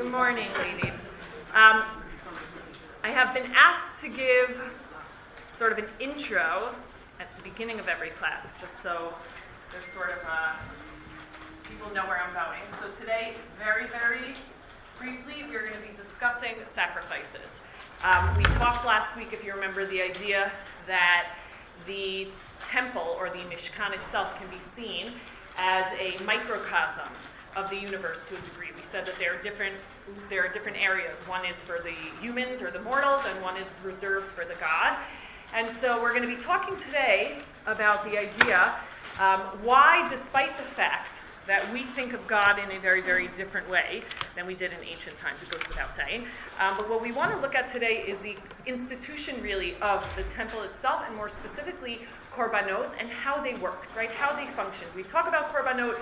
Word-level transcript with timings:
Good 0.00 0.12
morning, 0.12 0.48
ladies. 0.56 0.96
Um, 1.52 1.84
I 3.04 3.10
have 3.10 3.34
been 3.34 3.52
asked 3.54 4.00
to 4.00 4.08
give 4.08 4.58
sort 5.46 5.72
of 5.72 5.78
an 5.78 5.84
intro 6.00 6.74
at 7.20 7.36
the 7.36 7.42
beginning 7.42 7.78
of 7.78 7.86
every 7.86 8.08
class, 8.08 8.54
just 8.58 8.82
so 8.82 9.12
there's 9.70 9.84
sort 9.84 10.12
of 10.12 10.26
uh, 10.26 10.56
people 11.68 11.92
know 11.94 12.06
where 12.06 12.18
I'm 12.18 12.32
going. 12.32 12.62
So 12.80 12.88
today, 12.98 13.34
very, 13.58 13.88
very 13.88 14.32
briefly, 14.98 15.44
we're 15.50 15.68
going 15.68 15.74
to 15.74 15.86
be 15.86 15.94
discussing 15.94 16.54
sacrifices. 16.64 17.60
Um, 18.02 18.34
we 18.38 18.44
talked 18.44 18.86
last 18.86 19.18
week, 19.18 19.34
if 19.34 19.44
you 19.44 19.52
remember, 19.52 19.84
the 19.84 20.00
idea 20.00 20.50
that 20.86 21.34
the 21.86 22.26
temple 22.64 23.16
or 23.18 23.28
the 23.28 23.44
Mishkan 23.50 23.92
itself 23.92 24.34
can 24.40 24.48
be 24.48 24.60
seen 24.60 25.12
as 25.58 25.84
a 26.00 26.16
microcosm 26.24 27.08
of 27.56 27.68
the 27.68 27.76
universe 27.76 28.22
to 28.28 28.36
a 28.36 28.40
degree. 28.40 28.68
We 28.76 28.82
said 28.82 29.04
that 29.06 29.18
there 29.18 29.34
are 29.34 29.42
different 29.42 29.74
there 30.28 30.44
are 30.44 30.48
different 30.48 30.78
areas. 30.78 31.18
One 31.26 31.44
is 31.44 31.62
for 31.62 31.80
the 31.82 31.94
humans 32.20 32.62
or 32.62 32.70
the 32.70 32.80
mortals, 32.82 33.24
and 33.26 33.42
one 33.42 33.56
is 33.56 33.72
reserved 33.82 34.26
for 34.26 34.44
the 34.44 34.54
God. 34.54 34.96
And 35.54 35.70
so 35.70 36.00
we're 36.00 36.14
going 36.14 36.28
to 36.28 36.34
be 36.34 36.40
talking 36.40 36.76
today 36.76 37.38
about 37.66 38.04
the 38.04 38.18
idea 38.18 38.76
um, 39.18 39.40
why, 39.62 40.06
despite 40.08 40.56
the 40.56 40.62
fact 40.62 41.22
that 41.46 41.70
we 41.72 41.82
think 41.82 42.12
of 42.12 42.24
God 42.26 42.58
in 42.58 42.70
a 42.76 42.78
very, 42.78 43.00
very 43.00 43.26
different 43.28 43.68
way 43.68 44.02
than 44.36 44.46
we 44.46 44.54
did 44.54 44.72
in 44.72 44.78
ancient 44.88 45.16
times, 45.16 45.42
it 45.42 45.50
goes 45.50 45.66
without 45.66 45.94
saying. 45.94 46.24
Um, 46.60 46.76
but 46.76 46.88
what 46.88 47.02
we 47.02 47.10
want 47.10 47.32
to 47.32 47.38
look 47.38 47.54
at 47.54 47.66
today 47.66 48.04
is 48.06 48.18
the 48.18 48.36
institution, 48.66 49.42
really, 49.42 49.74
of 49.82 50.06
the 50.16 50.22
temple 50.24 50.62
itself, 50.62 51.02
and 51.06 51.16
more 51.16 51.28
specifically, 51.28 52.00
korbanot 52.32 52.94
and 53.00 53.08
how 53.10 53.40
they 53.40 53.54
worked, 53.54 53.96
right? 53.96 54.10
How 54.10 54.34
they 54.34 54.46
functioned. 54.46 54.90
We 54.94 55.02
talk 55.02 55.26
about 55.26 55.52
korbanot 55.52 55.96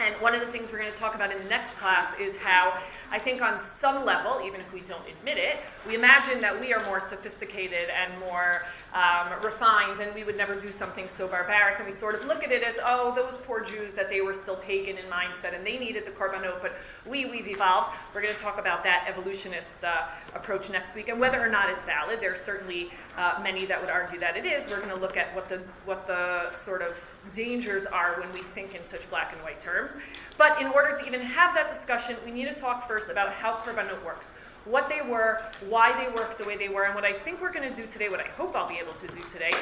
and 0.00 0.14
one 0.16 0.34
of 0.34 0.40
the 0.40 0.46
things 0.46 0.72
we're 0.72 0.78
going 0.78 0.92
to 0.92 0.98
talk 0.98 1.14
about 1.14 1.30
in 1.30 1.42
the 1.42 1.48
next 1.48 1.70
class 1.76 2.12
is 2.18 2.36
how 2.36 2.78
I 3.12 3.18
think 3.18 3.42
on 3.42 3.60
some 3.60 4.04
level, 4.04 4.40
even 4.44 4.60
if 4.60 4.72
we 4.72 4.80
don't 4.80 5.06
admit 5.08 5.38
it, 5.38 5.58
we 5.86 5.94
imagine 5.94 6.40
that 6.40 6.58
we 6.58 6.72
are 6.72 6.84
more 6.84 6.98
sophisticated 6.98 7.88
and 7.90 8.18
more 8.18 8.62
um, 8.92 9.40
refined, 9.42 10.00
and 10.00 10.12
we 10.14 10.24
would 10.24 10.36
never 10.36 10.56
do 10.56 10.70
something 10.72 11.08
so 11.08 11.28
barbaric. 11.28 11.76
And 11.76 11.86
we 11.86 11.92
sort 11.92 12.16
of 12.16 12.26
look 12.26 12.42
at 12.42 12.50
it 12.50 12.64
as, 12.64 12.78
oh, 12.84 13.14
those 13.14 13.38
poor 13.38 13.64
Jews 13.64 13.94
that 13.94 14.10
they 14.10 14.20
were 14.20 14.34
still 14.34 14.56
pagan 14.56 14.98
in 14.98 15.04
mindset 15.04 15.54
and 15.54 15.64
they 15.64 15.78
needed 15.78 16.06
the 16.06 16.10
korbanot, 16.10 16.60
but 16.60 16.72
we, 17.06 17.26
we've 17.26 17.46
evolved. 17.46 17.96
We're 18.14 18.22
going 18.22 18.34
to 18.34 18.40
talk 18.40 18.58
about 18.58 18.82
that 18.82 19.06
evolutionist 19.08 19.84
uh, 19.84 20.08
approach 20.34 20.70
next 20.70 20.94
week 20.96 21.08
and 21.08 21.20
whether 21.20 21.40
or 21.40 21.48
not 21.48 21.70
it's 21.70 21.84
valid. 21.84 22.20
There 22.20 22.32
are 22.32 22.36
certainly 22.36 22.90
uh, 23.16 23.38
many 23.44 23.64
that 23.66 23.80
would 23.80 23.90
argue 23.90 24.18
that 24.18 24.36
it 24.36 24.44
is. 24.44 24.68
We're 24.68 24.78
going 24.78 24.88
to 24.88 25.00
look 25.00 25.16
at 25.16 25.32
what 25.36 25.48
the 25.48 25.58
what 25.84 26.06
the 26.06 26.52
sort 26.52 26.82
of 26.82 27.00
dangers 27.32 27.86
are 27.86 28.20
when 28.20 28.30
we 28.32 28.42
think 28.42 28.74
in 28.74 28.84
such 28.84 29.08
black 29.10 29.32
and 29.32 29.42
white 29.42 29.60
terms. 29.60 29.92
But 30.36 30.60
in 30.60 30.68
order 30.68 30.96
to 30.96 31.06
even 31.06 31.20
have 31.20 31.54
that 31.54 31.68
discussion, 31.68 32.16
we 32.24 32.30
need 32.30 32.46
to 32.46 32.54
talk 32.54 32.86
first 32.86 33.08
about 33.08 33.32
how 33.32 33.54
korbanot 33.54 34.04
worked, 34.04 34.30
what 34.64 34.88
they 34.88 35.00
were, 35.02 35.42
why 35.68 35.92
they 35.96 36.12
worked 36.14 36.38
the 36.38 36.44
way 36.44 36.56
they 36.56 36.68
were, 36.68 36.84
and 36.84 36.94
what 36.94 37.04
I 37.04 37.12
think 37.12 37.40
we're 37.40 37.52
going 37.52 37.68
to 37.68 37.74
do 37.74 37.86
today, 37.86 38.08
what 38.08 38.20
I 38.20 38.28
hope 38.28 38.54
I'll 38.54 38.68
be 38.68 38.78
able 38.78 38.94
to 38.94 39.06
do 39.08 39.20
today, 39.28 39.52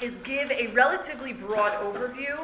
is 0.00 0.18
give 0.20 0.50
a 0.50 0.66
relatively 0.68 1.32
broad 1.32 1.72
overview, 1.74 2.38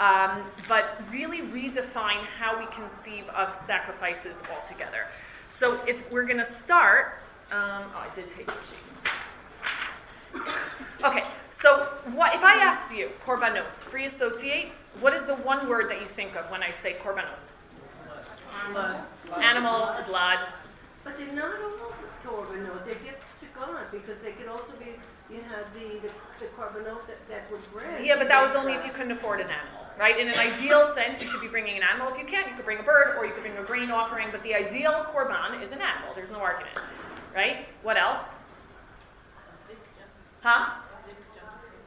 um, 0.00 0.42
but 0.68 1.00
really 1.10 1.40
redefine 1.40 2.22
how 2.38 2.58
we 2.58 2.66
conceive 2.66 3.26
of 3.30 3.54
sacrifices 3.54 4.42
altogether. 4.54 5.06
So 5.48 5.80
if 5.86 6.10
we're 6.12 6.26
going 6.26 6.38
to 6.38 6.44
start, 6.44 7.20
um, 7.50 7.84
oh, 7.94 8.06
I 8.10 8.14
did 8.14 8.28
take 8.28 8.46
the 8.46 8.52
sheets. 8.52 8.87
Okay, 11.04 11.24
so 11.50 11.84
what, 12.14 12.34
if 12.34 12.42
I 12.44 12.54
asked 12.54 12.94
you, 12.94 13.10
korbanot, 13.24 13.78
free 13.78 14.06
associate, 14.06 14.72
what 15.00 15.14
is 15.14 15.24
the 15.24 15.36
one 15.36 15.68
word 15.68 15.90
that 15.90 16.00
you 16.00 16.06
think 16.06 16.36
of 16.36 16.50
when 16.50 16.62
I 16.62 16.70
say 16.70 16.94
korbanot? 16.94 17.52
Blood. 18.72 19.06
Animals, 19.42 19.90
blood. 20.06 20.40
But 21.04 21.16
they're 21.16 21.32
not 21.32 21.54
all 21.62 21.94
korbanot. 22.24 22.84
They're 22.84 22.94
gifts 22.96 23.40
to 23.40 23.46
God 23.54 23.90
because 23.92 24.20
they 24.20 24.32
could 24.32 24.48
also 24.48 24.74
be. 24.74 24.86
You 25.30 25.42
know, 25.42 25.60
the 25.74 26.00
the, 26.00 26.12
the 26.40 26.46
korbanot 26.56 27.06
that, 27.06 27.28
that 27.28 27.50
were 27.50 27.58
bread. 27.70 28.02
Yeah, 28.02 28.16
but 28.16 28.28
that 28.28 28.40
was 28.40 28.56
only 28.56 28.72
if 28.72 28.86
you 28.86 28.92
couldn't 28.92 29.12
afford 29.12 29.40
an 29.40 29.48
animal, 29.48 29.84
right? 29.98 30.18
In 30.18 30.26
an 30.26 30.38
ideal 30.38 30.94
sense, 30.94 31.20
you 31.20 31.28
should 31.28 31.42
be 31.42 31.48
bringing 31.48 31.76
an 31.76 31.82
animal. 31.82 32.08
If 32.08 32.16
you 32.16 32.24
can't, 32.24 32.48
you 32.48 32.56
could 32.56 32.64
bring 32.64 32.78
a 32.78 32.82
bird 32.82 33.14
or 33.18 33.26
you 33.26 33.34
could 33.34 33.42
bring 33.42 33.58
a 33.58 33.62
grain 33.62 33.90
offering. 33.90 34.28
But 34.30 34.42
the 34.42 34.54
ideal 34.54 35.04
korban 35.12 35.60
is 35.62 35.72
an 35.72 35.82
animal. 35.82 36.14
There's 36.14 36.30
no 36.30 36.38
argument, 36.38 36.78
right? 37.34 37.66
What 37.82 37.98
else? 37.98 38.20
Huh? 40.48 40.80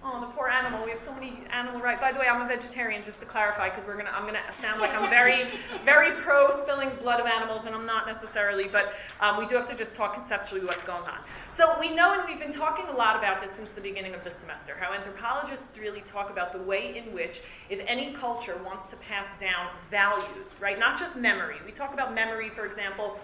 Oh, 0.03 0.21
the 0.21 0.27
poor 0.27 0.47
animal. 0.47 0.85
We 0.85 0.91
have 0.91 0.99
so 0.99 1.11
many 1.15 1.33
animal 1.51 1.81
rights. 1.81 1.99
By 1.99 2.11
the 2.11 2.19
way, 2.19 2.27
I'm 2.27 2.43
a 2.43 2.47
vegetarian, 2.47 3.01
just 3.03 3.19
to 3.21 3.25
clarify, 3.25 3.69
because 3.69 3.87
we're 3.87 3.97
gonna. 3.97 4.11
I'm 4.13 4.27
gonna 4.27 4.43
sound 4.61 4.81
like 4.81 4.93
I'm 4.93 5.09
very, 5.09 5.47
very 5.83 6.11
pro 6.21 6.51
spilling 6.51 6.91
blood 7.01 7.19
of 7.19 7.25
animals, 7.25 7.65
and 7.65 7.73
I'm 7.73 7.87
not 7.87 8.05
necessarily. 8.05 8.67
But 8.67 8.93
um, 9.19 9.39
we 9.39 9.47
do 9.47 9.55
have 9.55 9.67
to 9.71 9.75
just 9.75 9.95
talk 9.95 10.13
conceptually 10.13 10.63
what's 10.63 10.83
going 10.83 11.01
on. 11.05 11.17
So 11.47 11.75
we 11.79 11.89
know, 11.95 12.13
and 12.13 12.21
we've 12.27 12.39
been 12.39 12.51
talking 12.51 12.85
a 12.85 12.95
lot 12.95 13.17
about 13.17 13.41
this 13.41 13.49
since 13.49 13.71
the 13.71 13.81
beginning 13.81 14.13
of 14.13 14.23
the 14.23 14.29
semester, 14.29 14.75
how 14.79 14.93
anthropologists 14.93 15.79
really 15.79 16.01
talk 16.01 16.29
about 16.29 16.53
the 16.53 16.61
way 16.61 16.95
in 16.95 17.11
which, 17.15 17.41
if 17.71 17.83
any 17.87 18.13
culture 18.13 18.61
wants 18.63 18.85
to 18.87 18.95
pass 18.97 19.25
down 19.41 19.69
values, 19.89 20.59
right, 20.61 20.77
not 20.77 20.99
just 20.99 21.15
memory. 21.15 21.55
We 21.65 21.71
talk 21.71 21.95
about 21.95 22.13
memory, 22.13 22.49
for 22.49 22.67
example, 22.67 23.17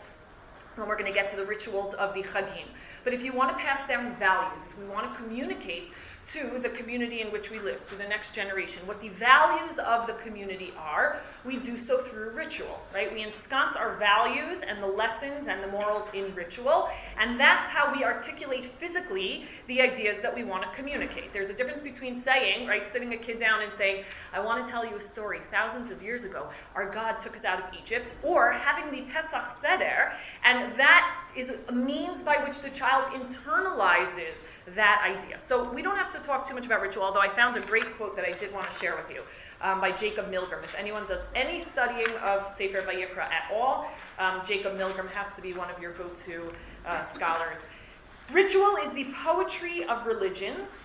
when 0.77 0.87
we're 0.87 0.97
going 0.97 1.11
to 1.11 1.13
get 1.13 1.27
to 1.27 1.35
the 1.35 1.45
rituals 1.45 1.93
of 1.93 2.15
the 2.15 2.23
chagim. 2.23 2.65
But 3.07 3.13
if 3.13 3.23
you 3.23 3.31
want 3.31 3.57
to 3.57 3.63
pass 3.63 3.87
down 3.87 4.13
values, 4.15 4.65
if 4.65 4.77
we 4.77 4.83
want 4.83 5.09
to 5.09 5.17
communicate 5.17 5.91
to 6.27 6.59
the 6.59 6.69
community 6.69 7.21
in 7.21 7.31
which 7.31 7.49
we 7.49 7.59
live, 7.59 7.85
to 7.85 7.95
the 7.95 8.03
next 8.03 8.35
generation. 8.35 8.85
What 8.85 8.99
the 8.99 9.09
values 9.09 9.79
of 9.79 10.07
the 10.07 10.13
community 10.13 10.73
are, 10.77 11.21
we 11.45 11.55
do 11.55 11.77
so 11.77 11.99
through 11.99 12.31
ritual, 12.31 12.81
right? 12.93 13.13
We 13.13 13.23
ensconce 13.23 13.77
our 13.77 13.95
values 13.95 14.57
and 14.67 14.83
the 14.83 14.87
lessons 14.87 15.47
and 15.47 15.63
the 15.63 15.67
morals 15.67 16.09
in 16.13 16.35
ritual, 16.35 16.89
and 17.17 17.39
that's 17.39 17.69
how 17.69 17.93
we 17.95 18.03
articulate 18.03 18.65
physically 18.65 19.45
the 19.67 19.81
ideas 19.81 20.19
that 20.19 20.35
we 20.35 20.43
want 20.43 20.63
to 20.63 20.69
communicate. 20.75 21.31
There's 21.31 21.49
a 21.49 21.53
difference 21.53 21.81
between 21.81 22.19
saying, 22.19 22.67
right, 22.67 22.85
sitting 22.85 23.13
a 23.13 23.17
kid 23.17 23.39
down 23.39 23.61
and 23.61 23.73
saying, 23.73 24.03
I 24.33 24.41
want 24.41 24.65
to 24.65 24.69
tell 24.69 24.85
you 24.85 24.97
a 24.97 25.01
story. 25.01 25.39
Thousands 25.49 25.91
of 25.91 26.03
years 26.03 26.25
ago, 26.25 26.49
our 26.75 26.91
God 26.91 27.21
took 27.21 27.37
us 27.37 27.45
out 27.45 27.59
of 27.59 27.79
Egypt, 27.79 28.15
or 28.21 28.51
having 28.51 28.91
the 28.91 29.09
Pesach 29.13 29.49
Seder, 29.51 30.11
and 30.43 30.77
that 30.77 31.23
is 31.37 31.53
a 31.69 31.71
means 31.71 32.21
by 32.21 32.35
which 32.45 32.61
the 32.61 32.69
child 32.71 33.05
internalizes 33.13 34.43
that 34.75 35.01
idea. 35.05 35.39
So 35.39 35.71
we 35.71 35.81
don't 35.81 35.95
have 35.95 36.11
to 36.11 36.19
talk 36.19 36.47
too 36.47 36.53
much 36.53 36.65
about 36.65 36.81
ritual, 36.81 37.03
although 37.03 37.21
I 37.21 37.29
found 37.29 37.55
a 37.55 37.61
great 37.61 37.95
quote 37.95 38.15
that 38.17 38.25
I 38.25 38.33
did 38.33 38.53
want 38.53 38.69
to 38.69 38.75
share 38.77 38.95
with 38.97 39.09
you 39.09 39.23
um, 39.61 39.79
by 39.79 39.91
Jacob 39.91 40.29
Milgrom. 40.29 40.63
If 40.63 40.75
anyone 40.75 41.05
does 41.07 41.25
any 41.35 41.59
studying 41.59 42.09
of 42.17 42.45
Sefer 42.45 42.81
Vayikra 42.81 43.31
at 43.31 43.49
all, 43.53 43.87
um, 44.19 44.41
Jacob 44.45 44.77
Milgrom 44.77 45.09
has 45.11 45.31
to 45.33 45.41
be 45.41 45.53
one 45.53 45.69
of 45.69 45.81
your 45.81 45.93
go-to 45.93 46.51
uh, 46.85 47.01
scholars. 47.01 47.65
Ritual 48.31 48.75
is 48.83 48.91
the 48.91 49.07
poetry 49.23 49.85
of 49.85 50.05
religions 50.05 50.83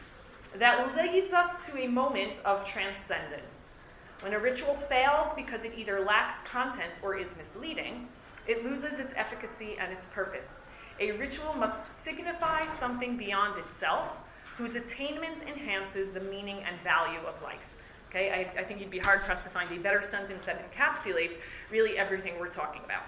that 0.54 0.94
leads 0.96 1.32
us 1.32 1.66
to 1.66 1.76
a 1.78 1.88
moment 1.88 2.40
of 2.44 2.64
transcendence. 2.64 3.72
When 4.20 4.34
a 4.34 4.38
ritual 4.38 4.74
fails 4.74 5.26
because 5.34 5.64
it 5.64 5.72
either 5.76 6.00
lacks 6.00 6.36
content 6.48 7.00
or 7.02 7.16
is 7.16 7.30
misleading, 7.36 8.06
it 8.46 8.64
loses 8.64 9.00
its 9.00 9.12
efficacy 9.16 9.76
and 9.80 9.92
its 9.92 10.06
purpose. 10.06 10.61
A 11.00 11.12
ritual 11.12 11.54
must 11.54 12.04
signify 12.04 12.62
something 12.78 13.16
beyond 13.16 13.58
itself, 13.58 14.08
whose 14.56 14.74
attainment 14.74 15.42
enhances 15.42 16.08
the 16.10 16.20
meaning 16.20 16.62
and 16.64 16.78
value 16.82 17.20
of 17.26 17.40
life. 17.42 17.66
Okay, 18.10 18.30
I, 18.30 18.60
I 18.60 18.62
think 18.62 18.80
you'd 18.80 18.90
be 18.90 18.98
hard 18.98 19.22
pressed 19.22 19.42
to 19.44 19.50
find 19.50 19.70
a 19.72 19.78
better 19.78 20.02
sentence 20.02 20.44
that 20.44 20.70
encapsulates 20.70 21.38
really 21.70 21.96
everything 21.96 22.38
we're 22.38 22.48
talking 22.48 22.82
about. 22.84 23.02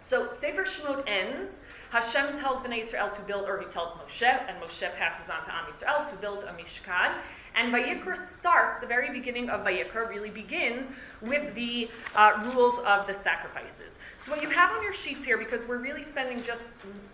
So 0.00 0.30
Sefer 0.30 0.64
Shemot 0.64 1.04
ends. 1.06 1.60
Hashem 1.90 2.38
tells 2.38 2.60
Bnei 2.60 2.80
Israel 2.80 3.08
to 3.10 3.20
build, 3.22 3.48
or 3.48 3.58
he 3.60 3.66
tells 3.66 3.92
Moshe, 3.94 4.22
and 4.22 4.62
Moshe 4.62 4.94
passes 4.96 5.30
on 5.30 5.42
to 5.44 5.54
Am 5.54 5.64
Yisrael 5.64 6.08
to 6.08 6.16
build 6.16 6.42
a 6.44 6.52
Mishkan. 6.52 7.14
And 7.54 7.72
Vayikra 7.74 8.16
starts, 8.16 8.78
the 8.78 8.86
very 8.86 9.10
beginning 9.10 9.50
of 9.50 9.64
Vayikra 9.64 10.08
really 10.08 10.30
begins 10.30 10.90
with 11.20 11.54
the 11.54 11.90
uh, 12.14 12.50
rules 12.54 12.78
of 12.86 13.06
the 13.06 13.14
sacrifices. 13.14 13.98
So 14.18 14.30
what 14.30 14.42
you 14.42 14.48
have 14.50 14.70
on 14.72 14.82
your 14.82 14.92
sheets 14.92 15.24
here, 15.24 15.36
because 15.38 15.66
we're 15.66 15.78
really 15.78 16.02
spending 16.02 16.42
just 16.42 16.64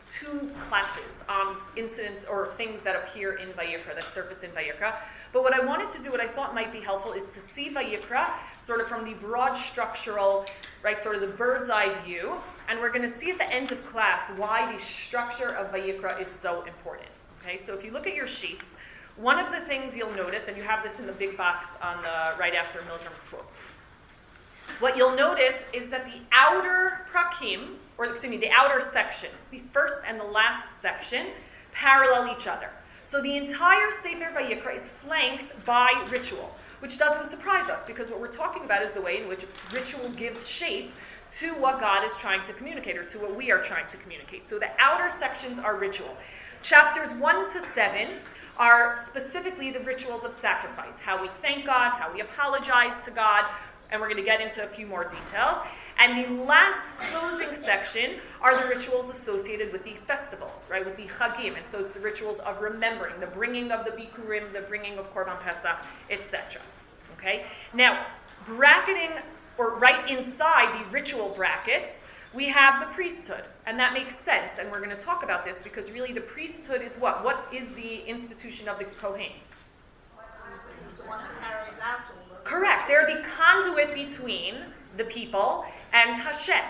two 0.07 0.51
classes 0.69 1.23
on 1.29 1.57
incidents 1.77 2.25
or 2.29 2.49
things 2.49 2.81
that 2.83 2.97
appear 2.97 3.35
in 3.35 3.49
Vayikra, 3.51 3.95
that 3.95 4.13
surface 4.13 4.43
in 4.43 4.51
Vayikra. 4.51 4.95
But 5.33 5.43
what 5.43 5.55
I 5.55 5.65
wanted 5.65 5.91
to 5.93 6.03
do, 6.03 6.11
what 6.11 6.21
I 6.21 6.27
thought 6.27 6.55
might 6.55 6.73
be 6.73 6.81
helpful, 6.81 7.13
is 7.13 7.25
to 7.25 7.41
see 7.41 7.71
Vayikra 7.71 8.33
sort 8.59 8.81
of 8.81 8.89
from 8.89 9.05
the 9.05 9.15
broad 9.15 9.55
structural, 9.55 10.47
right, 10.83 11.01
sort 11.01 11.15
of 11.15 11.21
the 11.21 11.29
bird's 11.29 11.71
eye 11.71 11.93
view. 12.05 12.37
And 12.69 12.79
we're 12.81 12.91
going 12.91 13.03
to 13.03 13.09
see 13.09 13.31
at 13.31 13.39
the 13.39 13.53
end 13.53 13.73
of 13.73 13.85
class 13.87 14.29
why 14.37 14.73
the 14.73 14.79
structure 14.81 15.51
of 15.51 15.73
Vayikra 15.73 16.21
is 16.21 16.29
so 16.29 16.63
important. 16.65 17.09
Okay, 17.43 17.57
so 17.57 17.75
if 17.75 17.85
you 17.85 17.93
look 17.93 18.09
at 18.09 18.15
your 18.15 18.27
sheets, 18.27 18.75
one 19.17 19.39
of 19.39 19.53
the 19.53 19.61
things 19.61 19.97
you'll 19.97 20.15
notice, 20.15 20.45
and 20.47 20.57
you 20.57 20.63
have 20.63 20.83
this 20.83 20.99
in 20.99 21.07
the 21.07 21.13
big 21.13 21.37
box 21.37 21.69
on 21.83 22.03
the 22.03 22.39
right 22.39 22.55
after 22.55 22.81
Milgrom's 22.81 23.23
quote, 23.29 23.47
what 24.81 24.97
you'll 24.97 25.17
notice 25.17 25.55
is 25.73 25.89
that 25.89 26.05
the 26.05 26.19
outer 26.33 27.07
prakim, 27.11 27.77
or 27.99 28.07
excuse 28.07 28.31
me, 28.31 28.37
the 28.37 28.51
outer 28.51 28.81
sections, 28.81 29.47
the 29.51 29.63
first 29.73 29.97
and 30.07 30.21
the 30.21 30.25
last 30.25 30.81
section, 30.81 31.29
parallel 31.73 32.35
each 32.37 32.47
other. 32.47 32.71
So 33.05 33.23
the 33.23 33.37
entire 33.37 33.91
Sefer 33.91 34.33
Vayikra 34.35 34.75
is 34.75 34.91
flanked 34.91 35.65
by 35.65 35.89
ritual, 36.11 36.55
which 36.81 36.99
doesn't 36.99 37.31
surprise 37.31 37.71
us 37.71 37.85
because 37.87 38.11
what 38.11 38.21
we're 38.21 38.27
talking 38.27 38.65
about 38.65 38.83
is 38.83 38.91
the 38.91 39.01
way 39.01 39.23
in 39.23 39.29
which 39.29 39.47
ritual 39.73 40.09
gives 40.11 40.47
shape 40.49 40.93
to 41.31 41.55
what 41.55 41.81
God 41.81 42.05
is 42.05 42.15
trying 42.17 42.45
to 42.45 42.53
communicate 42.53 42.97
or 42.97 43.05
to 43.05 43.19
what 43.19 43.35
we 43.35 43.51
are 43.51 43.63
trying 43.63 43.89
to 43.89 43.97
communicate. 43.97 44.47
So 44.47 44.59
the 44.59 44.71
outer 44.79 45.09
sections 45.09 45.59
are 45.59 45.79
ritual. 45.79 46.17
Chapters 46.63 47.11
1 47.21 47.53
to 47.53 47.61
7 47.61 48.09
are 48.59 48.97
specifically 48.97 49.71
the 49.71 49.81
rituals 49.81 50.25
of 50.25 50.33
sacrifice 50.33 50.99
how 50.99 51.21
we 51.21 51.29
thank 51.29 51.67
God, 51.67 51.93
how 51.93 52.13
we 52.13 52.21
apologize 52.21 52.97
to 53.05 53.11
God, 53.11 53.45
and 53.91 54.01
we're 54.01 54.09
going 54.09 54.19
to 54.19 54.25
get 54.25 54.41
into 54.41 54.65
a 54.65 54.69
few 54.69 54.87
more 54.87 55.05
details. 55.05 55.59
And 55.99 56.25
the 56.25 56.43
last 56.45 56.97
closing 56.99 57.55
section 57.55 58.17
are 58.43 58.61
the 58.61 58.69
rituals 58.69 59.11
associated 59.11 59.73
with 59.73 59.85
the 59.85 59.95
festivals, 60.07 60.69
right, 60.71 60.85
with 60.85 60.97
the 60.97 61.07
chagim. 61.07 61.57
And 61.57 61.67
so 61.67 61.79
it's 61.79 61.93
the 61.93 62.01
rituals 62.01 62.41
of 62.41 62.61
remembering, 62.61 63.19
the 63.21 63.29
bringing 63.29 63.73
of 63.73 63.85
the 63.85 63.93
bikurim, 63.93 64.53
the 64.53 64.63
bringing 64.63 64.99
of 64.99 65.13
korban 65.15 65.41
pesach, 65.41 65.79
etc. 66.11 66.61
Okay? 67.17 67.47
Now, 67.73 68.07
bracketing, 68.47 69.11
or 69.57 69.77
right 69.77 70.11
inside 70.11 70.79
the 70.79 70.91
ritual 70.91 71.33
brackets, 71.35 72.03
we 72.35 72.49
have 72.49 72.81
the 72.81 72.87
priesthood. 72.95 73.45
And 73.67 73.79
that 73.79 73.93
makes 73.93 74.17
sense. 74.17 74.59
And 74.59 74.71
we're 74.71 74.79
going 74.79 74.91
to 74.91 74.97
talk 74.97 75.23
about 75.23 75.45
this 75.45 75.59
because 75.63 75.91
really 75.91 76.13
the 76.13 76.21
priesthood 76.21 76.83
is 76.83 76.95
what? 76.95 77.25
What 77.25 77.49
is 77.53 77.71
the 77.73 78.07
institution 78.07 78.69
of 78.69 78.79
the 78.79 78.85
Kohen? 78.85 79.33
Correct. 82.45 82.87
They're 82.87 83.07
the 83.07 83.25
conduit 83.37 83.95
between 83.95 84.57
the 84.97 85.05
people 85.05 85.65
and 85.93 86.17
Hashem. 86.17 86.65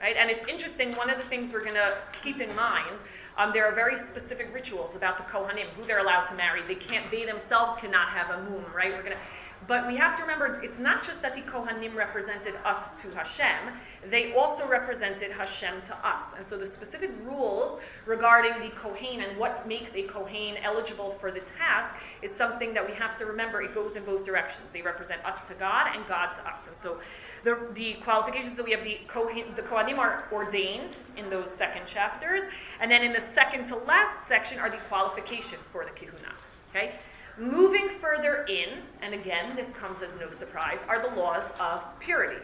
Right? 0.00 0.16
And 0.16 0.30
it's 0.30 0.44
interesting, 0.44 0.92
one 0.92 1.08
of 1.08 1.16
the 1.16 1.22
things 1.22 1.52
we're 1.52 1.60
going 1.60 1.74
to 1.74 1.96
keep 2.22 2.40
in 2.40 2.54
mind, 2.54 3.02
um, 3.38 3.50
there 3.52 3.64
are 3.66 3.74
very 3.74 3.96
specific 3.96 4.52
rituals 4.52 4.94
about 4.94 5.16
the 5.16 5.24
Kohanim, 5.24 5.66
who 5.76 5.84
they're 5.84 6.00
allowed 6.00 6.24
to 6.24 6.34
marry. 6.34 6.62
They 6.62 6.74
can't, 6.74 7.10
they 7.10 7.24
themselves 7.24 7.80
cannot 7.80 8.08
have 8.10 8.30
a 8.30 8.50
moon, 8.50 8.64
right? 8.74 8.92
We're 8.92 9.02
going 9.02 9.14
to, 9.14 9.18
but 9.66 9.86
we 9.86 9.96
have 9.96 10.14
to 10.16 10.22
remember, 10.22 10.60
it's 10.62 10.78
not 10.78 11.02
just 11.04 11.20
that 11.22 11.34
the 11.34 11.42
Kohanim 11.42 11.94
represented 11.94 12.54
us 12.64 13.00
to 13.02 13.10
Hashem, 13.10 13.74
they 14.08 14.34
also 14.34 14.66
represented 14.66 15.32
Hashem 15.32 15.82
to 15.82 16.06
us. 16.06 16.34
And 16.36 16.46
so 16.46 16.56
the 16.56 16.66
specific 16.66 17.10
rules 17.24 17.80
regarding 18.04 18.60
the 18.60 18.74
Kohen 18.76 19.22
and 19.22 19.36
what 19.38 19.66
makes 19.66 19.94
a 19.94 20.02
Kohen 20.02 20.56
eligible 20.62 21.10
for 21.10 21.32
the 21.32 21.40
task 21.58 21.96
is 22.22 22.30
something 22.30 22.72
that 22.74 22.86
we 22.86 22.94
have 22.94 23.16
to 23.16 23.26
remember. 23.26 23.60
It 23.62 23.74
goes 23.74 23.96
in 23.96 24.04
both 24.04 24.24
directions. 24.24 24.66
They 24.72 24.82
represent 24.82 25.24
us 25.24 25.42
to 25.42 25.54
God 25.54 25.88
and 25.94 26.06
God 26.06 26.32
to 26.34 26.46
us. 26.46 26.68
And 26.68 26.76
so 26.76 26.98
the, 27.42 27.68
the 27.74 27.94
qualifications 28.04 28.56
that 28.56 28.64
we 28.64 28.72
have, 28.72 28.84
the, 28.84 29.00
Kohen, 29.08 29.46
the 29.56 29.62
Kohanim 29.62 29.98
are 29.98 30.28
ordained 30.32 30.96
in 31.16 31.28
those 31.28 31.50
second 31.50 31.86
chapters. 31.86 32.42
And 32.80 32.90
then 32.90 33.02
in 33.02 33.12
the 33.12 33.20
second 33.20 33.66
to 33.68 33.76
last 33.76 34.26
section 34.26 34.60
are 34.60 34.70
the 34.70 34.78
qualifications 34.88 35.68
for 35.68 35.84
the 35.84 35.90
Kihuna. 35.90 36.32
Okay? 36.70 36.94
Moving 37.38 37.90
further 37.90 38.46
in, 38.48 38.82
and 39.02 39.12
again, 39.12 39.54
this 39.54 39.72
comes 39.74 40.00
as 40.00 40.16
no 40.16 40.30
surprise, 40.30 40.84
are 40.88 41.02
the 41.02 41.14
laws 41.20 41.50
of 41.60 41.84
purity. 42.00 42.42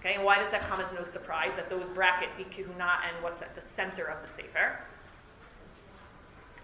Okay, 0.00 0.14
and 0.14 0.24
why 0.24 0.38
does 0.38 0.48
that 0.48 0.62
come 0.62 0.80
as 0.80 0.90
no 0.92 1.04
surprise 1.04 1.52
that 1.54 1.68
those 1.68 1.90
bracket 1.90 2.30
the 2.36 2.44
kihuna 2.44 2.96
and 3.06 3.22
what's 3.22 3.42
at 3.42 3.54
the 3.54 3.60
center 3.60 4.06
of 4.06 4.22
the 4.22 4.28
sefer? 4.28 4.78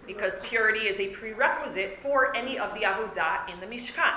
Because 0.06 0.38
purity 0.42 0.88
is 0.88 0.98
a 0.98 1.08
prerequisite 1.08 2.00
for 2.00 2.34
any 2.34 2.58
of 2.58 2.72
the 2.72 2.80
avodah 2.80 3.52
in 3.52 3.60
the 3.60 3.66
mishkan. 3.66 4.16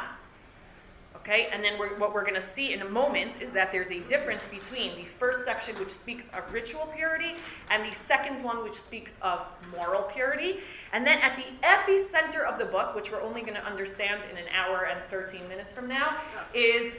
Okay, 1.17 1.49
and 1.51 1.63
then 1.63 1.77
we're, 1.77 1.99
what 1.99 2.13
we're 2.13 2.23
going 2.23 2.35
to 2.35 2.41
see 2.41 2.73
in 2.73 2.81
a 2.81 2.89
moment 2.89 3.41
is 3.41 3.51
that 3.51 3.71
there's 3.71 3.91
a 3.91 3.99
difference 4.01 4.47
between 4.47 4.95
the 4.95 5.03
first 5.03 5.45
section, 5.45 5.75
which 5.77 5.89
speaks 5.89 6.29
of 6.29 6.51
ritual 6.51 6.89
purity, 6.95 7.35
and 7.69 7.85
the 7.85 7.93
second 7.93 8.43
one, 8.43 8.63
which 8.63 8.73
speaks 8.73 9.17
of 9.21 9.45
moral 9.75 10.03
purity. 10.03 10.61
And 10.93 11.05
then 11.05 11.19
at 11.19 11.37
the 11.37 11.43
epicenter 11.67 12.43
of 12.45 12.57
the 12.57 12.65
book, 12.65 12.95
which 12.95 13.11
we're 13.11 13.21
only 13.21 13.41
going 13.41 13.53
to 13.53 13.63
understand 13.63 14.25
in 14.31 14.37
an 14.37 14.45
hour 14.55 14.85
and 14.85 14.99
13 15.09 15.47
minutes 15.47 15.73
from 15.73 15.87
now, 15.87 16.17
is 16.55 16.95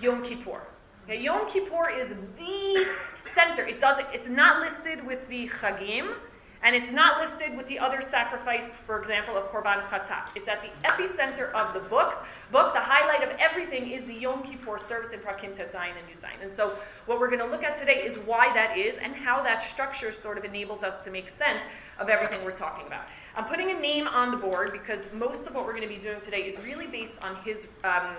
Yom 0.00 0.22
Kippur. 0.22 0.62
Okay, 1.04 1.22
Yom 1.22 1.46
Kippur 1.48 1.90
is 1.90 2.14
the 2.36 2.88
center. 3.14 3.66
It 3.66 3.78
doesn't. 3.78 4.06
It's 4.12 4.28
not 4.28 4.60
listed 4.60 5.06
with 5.06 5.28
the 5.28 5.48
Chagim 5.48 6.14
and 6.62 6.76
it's 6.76 6.90
not 6.90 7.18
listed 7.18 7.56
with 7.56 7.66
the 7.68 7.78
other 7.78 8.00
sacrifice, 8.00 8.78
for 8.80 8.98
example, 8.98 9.36
of 9.36 9.50
Korban 9.50 9.80
Chatat. 9.88 10.28
It's 10.34 10.48
at 10.48 10.62
the 10.62 10.68
epicenter 10.88 11.50
of 11.52 11.72
the 11.72 11.80
books. 11.80 12.18
Book, 12.52 12.74
the 12.74 12.80
highlight 12.80 13.26
of 13.26 13.34
everything 13.38 13.88
is 13.88 14.02
the 14.02 14.14
Yom 14.14 14.42
Kippur 14.42 14.78
service 14.78 15.12
in 15.12 15.20
Prakim 15.20 15.54
Tet 15.54 15.72
Zayin 15.72 15.92
and 15.98 16.08
Yud 16.08 16.20
Zayin. 16.22 16.42
And 16.42 16.52
so 16.52 16.76
what 17.06 17.18
we're 17.18 17.30
going 17.30 17.40
to 17.40 17.46
look 17.46 17.64
at 17.64 17.78
today 17.78 18.02
is 18.04 18.18
why 18.18 18.52
that 18.52 18.76
is 18.76 18.98
and 18.98 19.14
how 19.14 19.42
that 19.42 19.62
structure 19.62 20.12
sort 20.12 20.36
of 20.36 20.44
enables 20.44 20.82
us 20.82 21.02
to 21.04 21.10
make 21.10 21.30
sense 21.30 21.64
of 21.98 22.10
everything 22.10 22.44
we're 22.44 22.50
talking 22.50 22.86
about. 22.86 23.04
I'm 23.36 23.46
putting 23.46 23.70
a 23.70 23.80
name 23.80 24.06
on 24.06 24.30
the 24.30 24.36
board 24.36 24.72
because 24.72 25.08
most 25.14 25.46
of 25.46 25.54
what 25.54 25.64
we're 25.64 25.74
going 25.74 25.88
to 25.88 25.94
be 25.94 26.00
doing 26.00 26.20
today 26.20 26.44
is 26.46 26.60
really 26.60 26.86
based 26.86 27.14
on 27.22 27.36
his 27.42 27.68
um, 27.84 28.16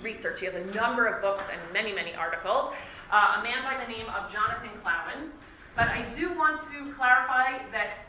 research. 0.00 0.40
He 0.40 0.46
has 0.46 0.56
a 0.56 0.64
number 0.74 1.06
of 1.06 1.22
books 1.22 1.44
and 1.52 1.60
many, 1.72 1.92
many 1.92 2.14
articles. 2.14 2.70
Uh, 3.12 3.36
a 3.38 3.42
man 3.42 3.62
by 3.62 3.76
the 3.84 3.92
name 3.92 4.06
of 4.08 4.32
Jonathan 4.32 4.70
Klawans. 4.82 5.32
But 5.74 5.88
I 5.88 6.04
do 6.16 6.36
want 6.36 6.60
to 6.72 6.92
clarify 6.92 7.58
that 7.72 8.06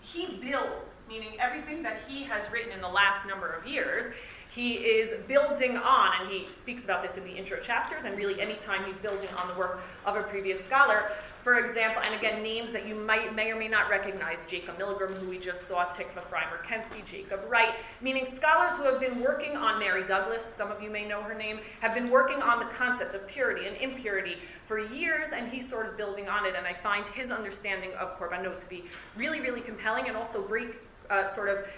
he 0.00 0.38
builds, 0.40 1.00
meaning 1.08 1.38
everything 1.38 1.82
that 1.82 2.00
he 2.08 2.24
has 2.24 2.50
written 2.50 2.72
in 2.72 2.80
the 2.80 2.88
last 2.88 3.26
number 3.26 3.48
of 3.48 3.66
years, 3.66 4.06
he 4.50 4.74
is 4.74 5.14
building 5.26 5.76
on, 5.76 6.20
and 6.20 6.30
he 6.30 6.46
speaks 6.50 6.84
about 6.84 7.02
this 7.02 7.16
in 7.16 7.24
the 7.24 7.32
intro 7.32 7.58
chapters, 7.58 8.04
and 8.04 8.16
really 8.16 8.40
anytime 8.40 8.84
he's 8.84 8.96
building 8.96 9.28
on 9.38 9.48
the 9.48 9.54
work 9.54 9.80
of 10.06 10.16
a 10.16 10.22
previous 10.22 10.64
scholar, 10.64 11.10
for 11.44 11.58
example, 11.58 12.02
and 12.06 12.14
again, 12.14 12.42
names 12.42 12.72
that 12.72 12.88
you 12.88 12.94
might 12.94 13.34
may 13.36 13.52
or 13.52 13.56
may 13.56 13.68
not 13.68 13.90
recognize, 13.90 14.46
Jacob 14.46 14.78
Milgrom, 14.78 15.16
who 15.18 15.28
we 15.28 15.38
just 15.38 15.68
saw, 15.68 15.84
Tikva 15.84 16.22
Frymer-Kensky, 16.22 17.04
Jacob 17.04 17.40
Wright, 17.50 17.74
meaning 18.00 18.24
scholars 18.24 18.74
who 18.76 18.84
have 18.84 18.98
been 18.98 19.20
working 19.20 19.54
on 19.54 19.78
Mary 19.78 20.04
Douglas, 20.04 20.46
some 20.56 20.72
of 20.72 20.82
you 20.82 20.88
may 20.88 21.06
know 21.06 21.20
her 21.20 21.34
name, 21.34 21.58
have 21.80 21.92
been 21.92 22.10
working 22.10 22.40
on 22.40 22.58
the 22.58 22.64
concept 22.64 23.14
of 23.14 23.28
purity 23.28 23.66
and 23.66 23.76
impurity 23.76 24.38
for 24.66 24.78
years, 24.78 25.32
and 25.32 25.46
he's 25.52 25.68
sort 25.68 25.86
of 25.86 25.98
building 25.98 26.28
on 26.28 26.46
it, 26.46 26.54
and 26.56 26.66
I 26.66 26.72
find 26.72 27.06
his 27.08 27.30
understanding 27.30 27.92
of 28.00 28.18
Korbanot 28.18 28.58
to 28.60 28.68
be 28.70 28.84
really, 29.14 29.42
really 29.42 29.60
compelling 29.60 30.08
and 30.08 30.16
also 30.16 30.40
great 30.40 30.70
uh, 31.10 31.28
sort 31.34 31.50
of 31.50 31.68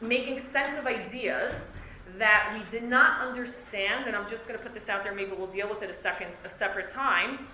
making 0.00 0.38
sense 0.38 0.78
of 0.78 0.86
ideas 0.86 1.72
that 2.18 2.54
we 2.54 2.70
did 2.70 2.88
not 2.88 3.20
understand, 3.20 4.06
and 4.06 4.14
I'm 4.14 4.28
just 4.28 4.46
going 4.46 4.58
to 4.58 4.62
put 4.62 4.74
this 4.74 4.88
out 4.88 5.02
there, 5.02 5.14
maybe 5.14 5.32
we'll 5.36 5.46
deal 5.48 5.68
with 5.68 5.82
it 5.82 5.90
a 5.90 5.94
second, 5.94 6.30
a 6.44 6.50
separate 6.50 6.88
time, 6.88 7.46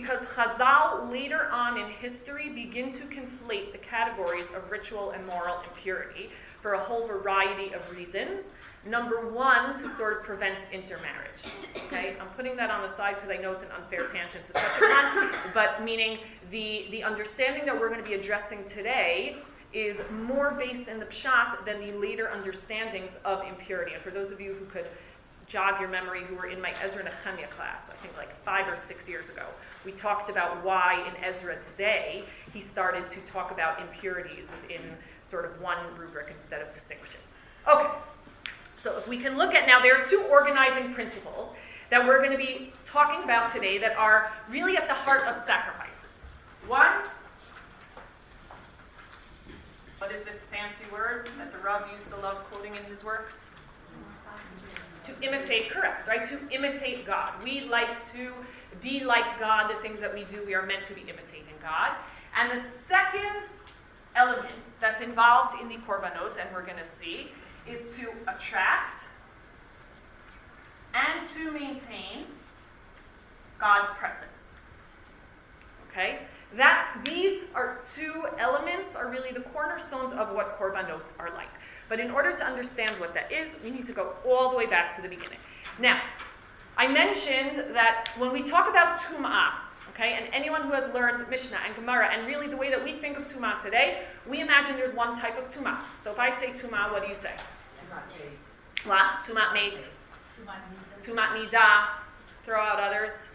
because 0.00 0.20
Chazal 0.20 1.10
later 1.10 1.48
on 1.50 1.78
in 1.78 1.88
history 1.88 2.50
begin 2.50 2.92
to 2.92 3.04
conflate 3.04 3.72
the 3.72 3.78
categories 3.78 4.50
of 4.50 4.70
ritual 4.70 5.12
and 5.12 5.24
moral 5.26 5.56
impurity 5.68 6.28
for 6.60 6.74
a 6.74 6.78
whole 6.78 7.06
variety 7.06 7.72
of 7.72 7.96
reasons. 7.96 8.52
Number 8.84 9.30
one, 9.30 9.74
to 9.78 9.88
sort 9.88 10.18
of 10.18 10.22
prevent 10.22 10.66
intermarriage. 10.70 11.42
Okay, 11.86 12.14
I'm 12.20 12.28
putting 12.28 12.56
that 12.56 12.70
on 12.70 12.82
the 12.82 12.88
side 12.88 13.14
because 13.14 13.30
I 13.30 13.40
know 13.40 13.52
it's 13.52 13.62
an 13.62 13.70
unfair 13.74 14.06
tangent 14.06 14.44
to 14.46 14.52
touch 14.52 14.76
upon, 14.76 15.30
but 15.54 15.82
meaning 15.82 16.18
the, 16.50 16.86
the 16.90 17.02
understanding 17.02 17.64
that 17.64 17.78
we're 17.78 17.88
going 17.88 18.02
to 18.02 18.08
be 18.08 18.14
addressing 18.14 18.64
today 18.66 19.36
is 19.72 20.00
more 20.24 20.52
based 20.58 20.88
in 20.88 20.98
the 20.98 21.06
pshat 21.06 21.64
than 21.64 21.80
the 21.80 21.92
later 21.98 22.30
understandings 22.30 23.16
of 23.24 23.42
impurity. 23.44 23.94
And 23.94 24.02
for 24.02 24.10
those 24.10 24.30
of 24.30 24.40
you 24.40 24.52
who 24.52 24.66
could 24.66 24.86
jog 25.46 25.80
your 25.80 25.88
memory 25.88 26.24
who 26.24 26.34
were 26.34 26.46
in 26.46 26.60
my 26.60 26.74
Ezra 26.82 27.04
Nehemiah 27.04 27.46
class, 27.48 27.88
I 27.90 27.94
think 27.94 28.16
like 28.16 28.34
five 28.44 28.68
or 28.68 28.76
six 28.76 29.08
years 29.08 29.28
ago. 29.28 29.46
We 29.86 29.92
talked 29.92 30.28
about 30.28 30.64
why 30.64 31.06
in 31.06 31.24
Ezra's 31.24 31.72
day 31.78 32.24
he 32.52 32.60
started 32.60 33.08
to 33.08 33.20
talk 33.20 33.52
about 33.52 33.80
impurities 33.80 34.48
within 34.60 34.82
sort 35.26 35.44
of 35.44 35.60
one 35.60 35.78
rubric 35.96 36.26
instead 36.34 36.60
of 36.60 36.72
distinguishing. 36.72 37.20
Okay, 37.68 37.88
so 38.76 38.98
if 38.98 39.06
we 39.06 39.16
can 39.16 39.38
look 39.38 39.54
at 39.54 39.68
now, 39.68 39.80
there 39.80 39.96
are 39.96 40.02
two 40.02 40.24
organizing 40.28 40.92
principles 40.92 41.50
that 41.90 42.04
we're 42.04 42.18
going 42.18 42.32
to 42.32 42.36
be 42.36 42.72
talking 42.84 43.22
about 43.22 43.52
today 43.52 43.78
that 43.78 43.96
are 43.96 44.32
really 44.50 44.76
at 44.76 44.88
the 44.88 44.94
heart 44.94 45.22
of 45.28 45.36
sacrifices. 45.36 46.00
One, 46.66 46.90
what 49.98 50.10
is 50.10 50.22
this 50.22 50.42
fancy 50.44 50.84
word 50.92 51.30
that 51.38 51.52
the 51.52 51.58
Rav 51.58 51.88
used 51.92 52.10
to 52.10 52.16
love 52.16 52.44
quoting 52.50 52.74
in 52.74 52.82
his 52.84 53.04
works? 53.04 53.46
to 55.06 55.14
imitate, 55.22 55.70
correct, 55.70 56.08
right? 56.08 56.26
To 56.26 56.38
imitate 56.50 57.06
God. 57.06 57.32
We 57.42 57.62
like 57.62 58.04
to 58.12 58.32
be 58.82 59.04
like 59.04 59.38
God. 59.38 59.70
The 59.70 59.76
things 59.76 60.00
that 60.00 60.12
we 60.12 60.24
do, 60.24 60.42
we 60.46 60.54
are 60.54 60.64
meant 60.64 60.84
to 60.86 60.94
be 60.94 61.02
imitating 61.02 61.54
God. 61.62 61.92
And 62.38 62.50
the 62.50 62.62
second 62.88 63.48
element 64.14 64.54
that's 64.80 65.00
involved 65.00 65.60
in 65.60 65.68
the 65.68 65.76
korbanot, 65.76 66.38
and 66.40 66.48
we're 66.52 66.64
going 66.64 66.78
to 66.78 66.86
see, 66.86 67.30
is 67.66 67.96
to 67.96 68.10
attract 68.28 69.04
and 70.94 71.28
to 71.28 71.50
maintain 71.50 72.26
God's 73.58 73.90
presence. 73.92 74.56
Okay? 75.90 76.20
That's, 76.54 76.86
these 77.08 77.44
are 77.54 77.78
two 77.94 78.26
elements, 78.38 78.94
are 78.94 79.10
really 79.10 79.32
the 79.32 79.40
cornerstones 79.40 80.12
of 80.12 80.34
what 80.34 80.58
korbanot 80.58 81.12
are 81.18 81.30
like. 81.34 81.48
But 81.88 82.00
in 82.00 82.10
order 82.10 82.32
to 82.32 82.44
understand 82.44 82.92
what 82.92 83.14
that 83.14 83.32
is, 83.32 83.56
we 83.64 83.70
need 83.70 83.86
to 83.86 83.92
go 83.92 84.14
all 84.26 84.50
the 84.50 84.56
way 84.56 84.66
back 84.66 84.94
to 84.96 85.02
the 85.02 85.08
beginning. 85.08 85.38
Now, 85.78 86.00
I 86.78 86.86
mentioned 86.86 87.74
that 87.74 88.10
when 88.18 88.32
we 88.32 88.42
talk 88.42 88.68
about 88.68 88.98
tum'ah, 88.98 89.54
okay, 89.90 90.14
and 90.14 90.26
anyone 90.34 90.62
who 90.62 90.72
has 90.72 90.92
learned 90.92 91.26
Mishnah 91.30 91.58
and 91.64 91.74
Gemara, 91.74 92.10
and 92.12 92.26
really 92.26 92.48
the 92.48 92.56
way 92.56 92.70
that 92.70 92.82
we 92.82 92.92
think 92.92 93.16
of 93.16 93.26
tum'ah 93.26 93.58
today, 93.60 94.02
we 94.28 94.40
imagine 94.40 94.76
there's 94.76 94.92
one 94.92 95.16
type 95.16 95.38
of 95.38 95.50
tum'ah. 95.50 95.80
So 95.96 96.12
if 96.12 96.18
I 96.18 96.30
say 96.30 96.52
tum'ah, 96.52 96.92
what 96.92 97.02
do 97.02 97.08
you 97.08 97.14
say? 97.14 97.32
What? 98.84 99.22
Tumat 99.24 99.52
mate. 99.52 99.88
Tumat 101.00 101.30
nida. 101.30 101.88
Throw 102.44 102.60
out 102.60 102.78
others. 102.78 103.28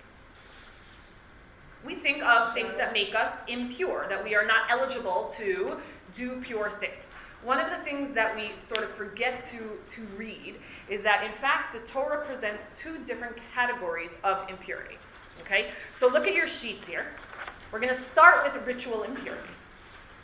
We 1.83 1.95
think 1.95 2.23
of 2.23 2.53
things 2.53 2.75
that 2.77 2.93
make 2.93 3.15
us 3.15 3.33
impure, 3.47 4.05
that 4.07 4.23
we 4.23 4.35
are 4.35 4.45
not 4.45 4.69
eligible 4.69 5.29
to 5.35 5.77
do 6.13 6.39
pure 6.41 6.69
things. 6.69 7.03
One 7.43 7.59
of 7.59 7.71
the 7.71 7.77
things 7.77 8.13
that 8.13 8.35
we 8.35 8.51
sort 8.57 8.83
of 8.83 8.91
forget 8.91 9.41
to, 9.45 9.79
to 9.87 10.01
read 10.15 10.59
is 10.91 11.01
that 11.01 11.23
in 11.23 11.31
fact 11.31 11.73
the 11.73 11.79
Torah 11.91 12.23
presents 12.23 12.69
two 12.75 12.99
different 13.05 13.35
categories 13.55 14.17
of 14.23 14.47
impurity. 14.49 14.97
Okay? 15.41 15.71
So 15.91 16.07
look 16.07 16.27
at 16.27 16.35
your 16.35 16.47
sheets 16.47 16.85
here. 16.85 17.07
We're 17.71 17.79
going 17.79 17.95
to 17.95 17.99
start 17.99 18.43
with 18.43 18.67
ritual 18.67 19.03
impurity. 19.03 19.49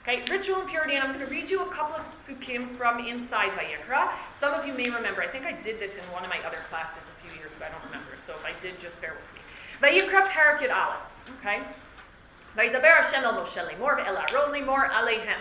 Okay, 0.07 0.23
ritual 0.31 0.61
impurity, 0.61 0.95
and 0.95 1.03
I'm 1.03 1.13
going 1.13 1.25
to 1.25 1.29
read 1.29 1.49
you 1.49 1.63
a 1.63 1.65
couple 1.65 1.95
of 1.95 2.05
sukim 2.13 2.69
from 2.77 3.05
inside 3.05 3.49
Vayikra. 3.51 4.09
Some 4.39 4.53
of 4.53 4.65
you 4.65 4.73
may 4.73 4.89
remember, 4.89 5.21
I 5.21 5.27
think 5.27 5.45
I 5.45 5.51
did 5.51 5.81
this 5.81 5.97
in 5.97 6.03
one 6.13 6.23
of 6.23 6.29
my 6.29 6.39
other 6.47 6.59
classes 6.69 7.03
a 7.09 7.21
few 7.21 7.37
years 7.37 7.57
ago, 7.57 7.65
I 7.65 7.71
don't 7.71 7.83
remember, 7.91 8.11
so 8.15 8.33
if 8.33 8.45
I 8.45 8.57
did, 8.61 8.79
just 8.79 9.01
bear 9.01 9.15
with 9.15 9.27
me. 9.35 9.41
Vayikra 9.99 10.29
Parakid 10.29 10.71
Aleph, 10.71 11.03
okay? 11.39 11.61
Vayidaber 12.55 12.95
Hashem 12.95 13.25
el 13.25 13.33
Moshe 13.33 13.61
lemor, 13.67 13.99
el 14.07 14.15
Aron 14.15 14.53
lemor, 14.53 14.89
aleihem. 14.91 15.39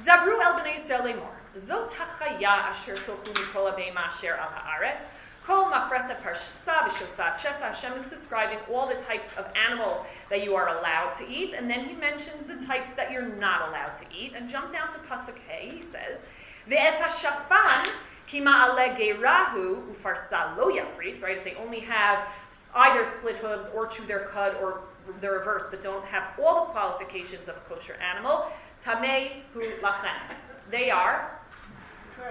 Zabru 0.00 0.40
el 0.40 0.54
bnei 0.54 0.76
Yisrael 0.76 1.04
lemor. 1.04 1.31
זאת 1.55 1.93
החיה 1.99 2.71
אשר 2.71 2.95
תאכלו 2.95 3.33
מכל 3.41 3.67
הבהמה 3.67 4.07
אשר 4.07 4.33
על 4.33 4.49
הארץ, 4.53 5.09
Kol 5.47 5.71
mafresa 5.71 6.21
parshsa 6.21 6.83
v'shosat 6.83 7.37
shesa. 7.37 7.61
Hashem 7.61 7.93
is 7.93 8.03
describing 8.03 8.57
all 8.69 8.85
the 8.85 8.95
types 8.95 9.29
of 9.37 9.45
animals 9.55 10.05
that 10.29 10.43
you 10.43 10.55
are 10.55 10.67
allowed 10.67 11.13
to 11.15 11.29
eat, 11.29 11.53
and 11.53 11.69
then 11.69 11.85
he 11.85 11.95
mentions 11.95 12.43
the 12.43 12.65
types 12.65 12.91
that 12.97 13.13
you're 13.13 13.29
not 13.37 13.69
allowed 13.69 13.95
to 13.95 14.05
eat. 14.13 14.33
And 14.35 14.49
jump 14.49 14.73
down 14.73 14.91
to 14.91 14.97
pasuk 14.97 15.37
He 15.61 15.81
says, 15.81 16.25
"Ve'eta 16.69 17.07
shafan 17.07 17.89
kima 18.27 18.77
ale 18.77 18.93
geirahu 18.97 19.87
ufarsa 19.89 20.57
lo 20.57 20.69
yafris." 20.69 21.23
Right? 21.23 21.37
If 21.37 21.45
they 21.45 21.55
only 21.55 21.79
have 21.79 22.27
either 22.75 23.05
split 23.05 23.37
hooves 23.37 23.69
or 23.73 23.87
chew 23.87 24.05
their 24.05 24.25
cud 24.25 24.55
or 24.61 24.81
the 25.21 25.31
reverse, 25.31 25.63
but 25.69 25.81
don't 25.81 26.03
have 26.03 26.37
all 26.43 26.65
the 26.65 26.71
qualifications 26.73 27.47
of 27.47 27.55
a 27.55 27.61
kosher 27.61 27.95
animal, 28.01 28.47
tamei 28.81 29.43
hu 29.53 29.61
lachem. 29.81 30.35
They 30.69 30.91
are 30.91 31.39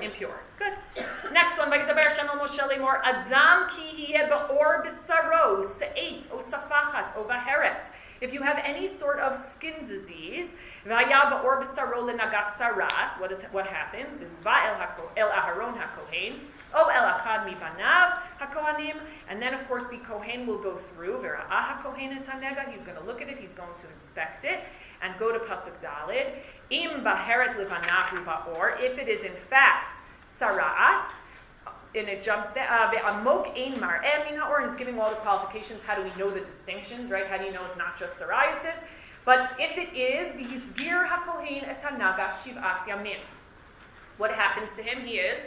impure. 0.00 0.40
Good. 0.58 0.74
Next 1.32 1.58
one, 1.58 1.70
וידבר 1.70 2.10
שם 2.10 2.26
אל 2.30 2.44
משה 2.44 2.66
לאמור, 2.66 2.92
אדם 3.02 3.66
כי 3.68 3.82
יהיה 3.82 4.26
בעור 4.26 4.64
בשרו, 4.84 5.64
שאת 5.78 6.30
או 6.30 6.42
ספחת 6.42 7.12
או 7.16 7.24
בהרת. 7.24 7.88
if 8.21 8.33
you 8.33 8.41
have 8.43 8.61
any 8.63 8.87
sort 8.87 9.19
of 9.19 9.35
skin 9.51 9.83
disease, 9.83 10.55
what 10.85 11.11
is 13.31 13.41
what 13.51 13.65
happens? 13.65 14.17
El 15.17 15.29
Aharon 15.29 15.73
HaKohen, 15.73 16.33
O 16.75 16.87
El 16.87 17.03
Achad 17.03 17.47
Mibanav 17.49 18.19
HaKohanim, 18.39 18.99
and 19.27 19.41
then 19.41 19.55
of 19.55 19.67
course 19.67 19.85
the 19.85 19.97
Kohen 19.97 20.45
will 20.45 20.59
go 20.59 20.75
through, 20.75 21.13
he's 22.69 22.83
going 22.83 22.97
to 22.97 23.03
look 23.05 23.21
at 23.23 23.29
it, 23.29 23.39
he's 23.39 23.53
going 23.53 23.73
to 23.79 23.87
inspect 23.91 24.45
it, 24.45 24.59
and 25.01 25.17
go 25.17 25.31
to 25.33 25.39
Pasuk 25.39 25.81
Dalid, 25.81 26.35
Im 26.69 27.03
Baheret 27.03 27.55
Livanahu 27.55 28.55
or 28.55 28.77
if 28.79 28.99
it 28.99 29.09
is 29.09 29.21
in 29.23 29.33
fact 29.49 29.99
sarat, 30.39 31.09
and 31.95 32.07
it 32.07 32.23
jumps 32.23 32.47
down, 32.49 32.67
uh, 32.69 33.19
amok 33.19 33.47
ein 33.57 33.73
mar'eh 33.73 34.29
min 34.29 34.39
ha'or, 34.39 34.61
and 34.61 34.67
it's 34.67 34.77
giving 34.77 34.99
all 34.99 35.09
the 35.09 35.17
qualifications. 35.17 35.81
How 35.81 35.95
do 35.95 36.03
we 36.03 36.11
know 36.17 36.29
the 36.29 36.41
distinctions, 36.41 37.11
right? 37.11 37.27
How 37.27 37.37
do 37.37 37.45
you 37.45 37.51
know 37.51 37.65
it's 37.65 37.77
not 37.77 37.97
just 37.97 38.15
psoriasis? 38.15 38.75
But 39.25 39.55
if 39.59 39.77
it 39.77 39.95
is, 39.95 40.33
v'hizgir 40.35 41.05
ha'kohen 41.07 41.67
et 41.67 41.81
ha'naga 41.81 42.27
shiv'at 42.27 42.83
yamin. 42.85 43.19
What 44.17 44.31
happens 44.31 44.71
to 44.73 44.83
him? 44.83 45.05
He 45.05 45.17
is 45.17 45.41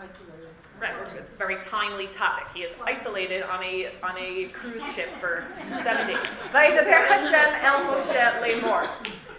Isolated. 0.00 0.48
Right, 0.80 0.92
it's 1.16 1.32
a 1.32 1.36
very 1.36 1.56
timely 1.62 2.08
topic. 2.08 2.46
He 2.52 2.62
is 2.62 2.74
isolated 2.84 3.44
on 3.44 3.62
a 3.62 3.92
on 4.02 4.18
a 4.18 4.46
cruise 4.46 4.84
ship 4.92 5.08
for 5.20 5.44
seven 5.82 6.08
days. 6.08 6.18
Vayidaber 6.52 7.06
Hashem 7.06 7.54
el 7.62 7.84
Moshe 7.84 8.40
lemor. 8.42 8.88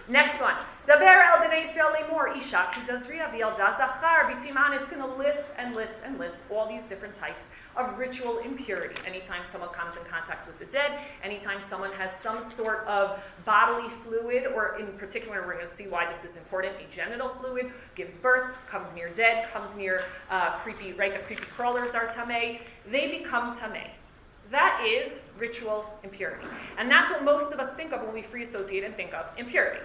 Next 0.08 0.40
one. 0.40 0.54
Daber 0.86 1.20
el 1.26 1.38
bnei 1.38 1.64
Yisrael 1.64 1.92
lemor 1.96 2.36
isha 2.36 2.68
ki 2.72 2.80
dazria 2.82 3.28
v'yelda 3.32 3.76
zachar 3.76 4.30
b'timan. 4.30 4.72
It's 4.72 4.86
going 4.86 5.02
to 5.02 5.16
list 5.16 5.42
and 5.58 5.74
list 5.74 5.96
and 6.04 6.16
list 6.16 6.36
all 6.48 6.68
these 6.68 6.84
different 6.84 7.12
types 7.12 7.50
of 7.76 7.98
ritual 7.98 8.38
impurity. 8.38 8.94
Anytime 9.04 9.42
someone 9.50 9.70
comes 9.70 9.96
in 9.96 10.04
contact 10.04 10.46
with 10.46 10.60
the 10.60 10.66
dead, 10.66 11.00
anytime 11.24 11.60
someone 11.68 11.90
has 11.94 12.12
some 12.22 12.40
sort 12.40 12.86
of 12.86 13.20
bodily 13.44 13.88
fluid, 13.88 14.46
or 14.54 14.78
in 14.78 14.86
particular, 14.92 15.40
we're 15.44 15.54
going 15.54 15.66
to 15.66 15.72
see 15.72 15.88
why 15.88 16.08
this 16.08 16.22
is 16.22 16.36
important, 16.36 16.76
a 16.76 16.94
genital 16.94 17.30
fluid, 17.30 17.72
gives 17.96 18.16
birth, 18.16 18.56
comes 18.68 18.94
near 18.94 19.08
dead, 19.08 19.52
comes 19.52 19.74
near 19.74 20.04
uh, 20.30 20.52
creepy, 20.58 20.92
right? 20.92 21.12
The 21.12 21.18
creepy 21.18 21.46
crawlers 21.46 21.96
are 21.96 22.06
tameh. 22.06 22.60
They 22.86 23.18
become 23.18 23.56
tameh. 23.56 23.90
That 24.52 24.80
is 24.86 25.18
ritual 25.36 25.84
impurity. 26.04 26.46
And 26.78 26.88
that's 26.88 27.10
what 27.10 27.24
most 27.24 27.50
of 27.52 27.58
us 27.58 27.74
think 27.74 27.92
of 27.92 28.02
when 28.02 28.14
we 28.14 28.22
free 28.22 28.44
associate 28.44 28.84
and 28.84 28.94
think 28.94 29.14
of 29.14 29.32
impurity. 29.36 29.84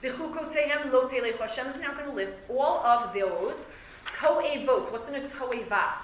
The 0.00 0.10
Chukotehem 0.10 0.92
lo 0.92 1.08
telecho. 1.08 1.40
Hashem 1.40 1.66
is 1.66 1.76
now 1.76 1.92
going 1.92 2.06
to 2.06 2.12
list 2.12 2.36
all 2.48 2.78
of 2.86 3.12
those 3.12 3.66
to'evot. 4.06 4.92
What's 4.92 5.08
in 5.08 5.16
a 5.16 5.28
to'eva? 5.28 5.94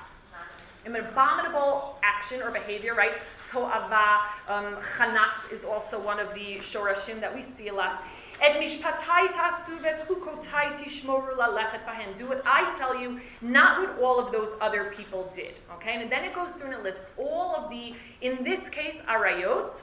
An 0.85 0.97
abominable 0.97 1.97
action 2.03 2.43
or 2.43 2.51
behavior, 2.51 2.95
right? 2.95 3.13
To'ava, 3.49 4.21
um, 4.49 4.77
chanaf 4.81 5.53
is 5.53 5.65
also 5.65 6.01
one 6.01 6.19
of 6.19 6.35
the 6.35 6.57
shorashim 6.57 7.21
that 7.21 7.33
we 7.33 7.45
see 7.45 7.69
a 7.69 7.75
lot. 7.75 8.03
Et 8.43 8.61
mishpatai 8.61 9.29
tasu 9.29 9.79
vet 9.79 10.09
hukotai 10.09 10.77
tishmoru 10.77 11.37
lalechet 11.37 11.85
bahem. 11.87 12.17
Do 12.17 12.27
what 12.27 12.43
I 12.45 12.75
tell 12.77 13.01
you, 13.01 13.21
not 13.43 13.79
what 13.79 14.03
all 14.03 14.19
of 14.19 14.33
those 14.33 14.57
other 14.61 14.93
people 14.97 15.31
did. 15.33 15.55
Okay, 15.75 16.03
and 16.03 16.11
then 16.11 16.25
it 16.25 16.35
goes 16.35 16.51
through 16.51 16.73
and 16.73 16.81
it 16.81 16.83
lists 16.83 17.13
all 17.17 17.55
of 17.55 17.71
the, 17.71 17.95
in 18.23 18.43
this 18.43 18.69
case, 18.69 18.97
arayot, 19.09 19.83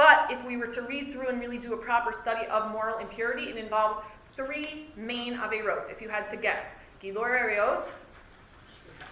but 0.00 0.30
if 0.30 0.42
we 0.46 0.56
were 0.56 0.66
to 0.68 0.80
read 0.80 1.12
through 1.12 1.28
and 1.28 1.38
really 1.38 1.58
do 1.58 1.74
a 1.74 1.76
proper 1.76 2.14
study 2.14 2.46
of 2.46 2.72
moral 2.72 2.96
impurity, 3.00 3.50
it 3.50 3.58
involves 3.58 4.00
three 4.32 4.86
main 4.96 5.34
averot. 5.34 5.90
If 5.90 6.00
you 6.00 6.08
had 6.08 6.26
to 6.30 6.38
guess, 6.38 6.64
gilor 7.00 7.28
arayot, 7.28 7.86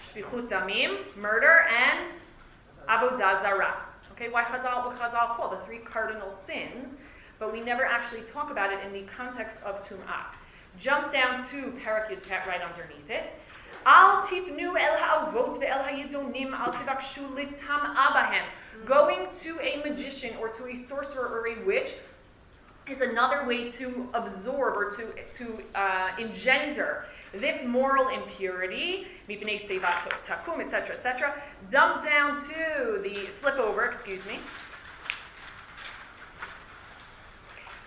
shvichut 0.02 0.49
damim, 0.49 1.14
murder, 1.18 1.66
and 1.68 2.11
avodah 2.88 3.42
zarah. 3.42 3.76
Okay, 4.12 4.30
why 4.30 4.45
Chazal, 4.45 4.87
what 4.87 4.99
Chazal 4.99 5.37
call 5.37 5.50
the 5.50 5.59
three 5.59 5.80
cardinal 5.80 6.30
sins, 6.30 6.97
but 7.38 7.52
we 7.52 7.61
never 7.61 7.85
actually 7.85 8.23
talk 8.23 8.50
about 8.50 8.73
it 8.73 8.83
in 8.83 8.90
the 8.95 9.02
context 9.02 9.59
of 9.66 9.87
Tum'ah. 9.87 10.33
Jump 10.78 11.12
down 11.12 11.47
to 11.50 11.71
Parak 11.85 12.09
Yud 12.09 12.47
right 12.47 12.62
underneath 12.62 13.11
it. 13.11 13.38
El 13.88 14.97
ha'avot 14.99 15.59
ve'el 15.59 15.83
litam 17.35 17.95
abahem. 17.97 18.45
Going 18.85 19.28
to 19.35 19.59
a 19.61 19.78
magician 19.78 20.37
or 20.37 20.49
to 20.50 20.66
a 20.66 20.76
sorcerer 20.76 21.26
or 21.26 21.49
a 21.49 21.64
witch 21.64 21.95
is 22.87 23.00
another 23.00 23.47
way 23.47 23.71
to 23.71 24.09
absorb 24.12 24.76
or 24.76 24.90
to, 24.90 25.07
to 25.35 25.62
uh, 25.75 26.11
engender 26.18 27.07
this 27.33 27.64
moral 27.64 28.09
impurity, 28.09 29.07
takum, 29.26 30.61
etc., 30.61 30.97
etc. 30.97 31.42
Dump 31.71 32.04
down 32.04 32.38
to 32.40 33.00
the 33.02 33.26
flip 33.37 33.57
over, 33.57 33.87
excuse 33.87 34.25
me. 34.26 34.38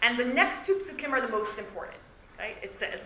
And 0.02 0.18
the 0.18 0.26
next 0.26 0.66
two 0.66 0.76
psukim 0.76 1.12
are 1.12 1.22
the 1.22 1.32
most 1.32 1.60
important. 1.60 1.98
Okay? 2.36 2.56
It 2.64 2.76
says, 2.78 3.06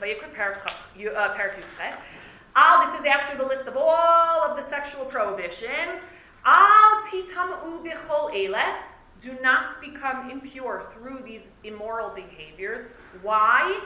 Al, 2.55 2.79
this 2.79 2.99
is 2.99 3.05
after 3.05 3.35
the 3.37 3.45
list 3.45 3.67
of 3.67 3.75
all 3.77 4.43
of 4.43 4.55
the 4.57 4.63
sexual 4.63 5.03
prohibitions. 5.05 6.05
Al 6.45 7.03
titam 7.03 7.59
bichol 7.83 8.33
ele. 8.33 8.75
Do 9.21 9.35
not 9.41 9.81
become 9.81 10.29
impure 10.29 10.89
through 10.93 11.21
these 11.23 11.47
immoral 11.63 12.09
behaviors. 12.09 12.81
Why? 13.21 13.79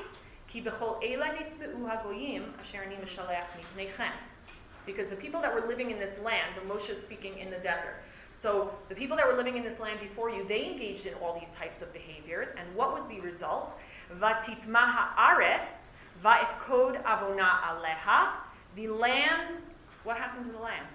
Because 4.86 5.06
the 5.06 5.16
people 5.16 5.42
that 5.42 5.54
were 5.54 5.68
living 5.68 5.92
in 5.92 6.00
this 6.00 6.18
land, 6.20 6.56
when 6.58 6.68
Moshe 6.68 6.90
is 6.90 6.98
speaking 6.98 7.38
in 7.38 7.52
the 7.52 7.58
desert, 7.58 8.02
so 8.32 8.72
the 8.90 8.96
people 8.96 9.16
that 9.18 9.28
were 9.28 9.38
living 9.38 9.56
in 9.56 9.64
this 9.64 9.80
land 9.80 10.00
before 10.00 10.30
you, 10.30 10.44
they 10.48 10.66
engaged 10.66 11.06
in 11.06 11.14
all 11.16 11.40
these 11.40 11.52
types 11.52 11.82
of 11.82 11.94
behaviors. 11.94 12.50
And 12.58 12.76
what 12.76 12.94
was 12.94 13.04
the 13.08 13.20
result? 13.22 13.80
Vatitma 14.20 15.14
haaretz 15.16 15.90
va'ifkod 16.24 17.04
avona 17.04 17.62
aleha. 17.62 18.32
The 18.76 18.88
land, 18.88 19.58
what 20.04 20.18
happened 20.18 20.46
to 20.46 20.52
the 20.52 20.60
land? 20.60 20.88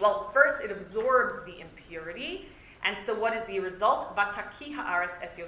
Well, 0.00 0.30
first 0.32 0.56
it 0.62 0.70
absorbs 0.70 1.34
the 1.44 1.60
impurity. 1.60 2.48
And 2.84 2.96
so 2.96 3.14
what 3.14 3.34
is 3.34 3.44
the 3.44 3.60
result? 3.60 4.16
Et. 4.16 5.38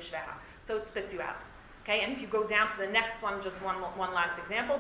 So 0.62 0.76
it 0.76 0.86
spits 0.86 1.12
you 1.12 1.20
out. 1.20 1.36
Okay, 1.82 2.00
and 2.02 2.12
if 2.12 2.20
you 2.20 2.26
go 2.26 2.46
down 2.46 2.68
to 2.70 2.76
the 2.76 2.86
next 2.86 3.22
one, 3.22 3.40
just 3.42 3.62
one, 3.62 3.76
one 3.76 4.12
last 4.12 4.38
example. 4.38 4.78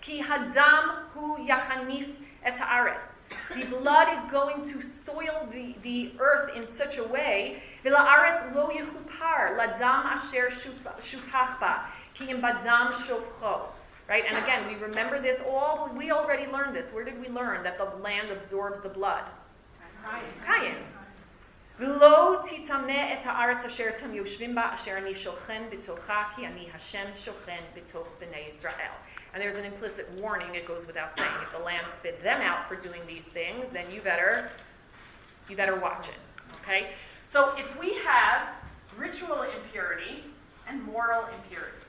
Ki 0.00 0.20
hu. 0.20 0.38
The 3.54 3.64
blood 3.64 4.08
is 4.12 4.24
going 4.24 4.64
to 4.64 4.80
soil 4.80 5.48
the, 5.50 5.74
the 5.82 6.12
earth 6.18 6.54
in 6.54 6.66
such 6.66 6.98
a 6.98 7.04
way. 7.04 7.62
Lo 7.84 7.92
ba. 11.60 11.86
Ki 12.14 12.32
Right? 14.08 14.24
And 14.28 14.36
again, 14.36 14.66
we 14.68 14.74
remember 14.74 15.20
this 15.20 15.40
all, 15.48 15.90
we 15.96 16.10
already 16.10 16.50
learned 16.50 16.74
this. 16.74 16.90
Where 16.90 17.04
did 17.04 17.20
we 17.20 17.28
learn 17.28 17.62
that 17.62 17.78
the 17.78 17.84
land 18.02 18.30
absorbs 18.30 18.80
the 18.80 18.88
blood? 18.88 19.24
Kayin. 20.44 20.74
V'lo 21.80 22.44
titameh 22.44 22.90
et 22.90 23.24
ha'aretz 23.24 23.64
asher 23.64 23.92
tam 23.92 24.12
yoshvim 24.12 24.54
ba 24.54 24.72
asher 24.72 24.96
ani 24.96 25.14
shochen 25.14 25.70
b'tocha 25.70 26.34
ki 26.36 26.44
ani 26.44 26.66
Hashem 26.66 27.08
shochen 27.14 27.62
b'toch 27.74 28.06
b'nei 28.20 28.48
Yisrael. 28.48 28.92
And 29.32 29.42
there's 29.42 29.54
an 29.54 29.64
implicit 29.64 30.10
warning, 30.12 30.54
it 30.54 30.66
goes 30.66 30.86
without 30.86 31.16
saying. 31.16 31.30
If 31.42 31.52
the 31.56 31.64
land 31.64 31.88
spit 31.88 32.22
them 32.22 32.42
out 32.42 32.68
for 32.68 32.76
doing 32.76 33.00
these 33.06 33.26
things, 33.26 33.70
then 33.70 33.86
you 33.90 34.02
better, 34.02 34.50
you 35.48 35.56
better 35.56 35.78
watch 35.80 36.08
it. 36.08 36.54
Okay? 36.62 36.90
So 37.22 37.54
if 37.56 37.80
we 37.80 37.94
have 38.04 38.48
ritual 38.98 39.42
impurity 39.42 40.24
and 40.68 40.82
moral 40.84 41.24
impurity, 41.34 41.81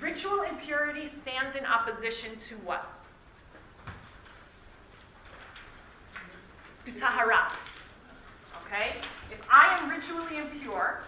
ritual 0.00 0.42
impurity 0.42 1.06
stands 1.06 1.56
in 1.56 1.64
opposition 1.64 2.30
to 2.48 2.54
what? 2.56 2.86
To 6.84 6.92
tahara. 6.92 7.52
Okay? 8.66 8.96
If 9.30 9.46
I 9.50 9.76
am 9.78 9.90
ritually 9.90 10.36
impure, 10.36 11.02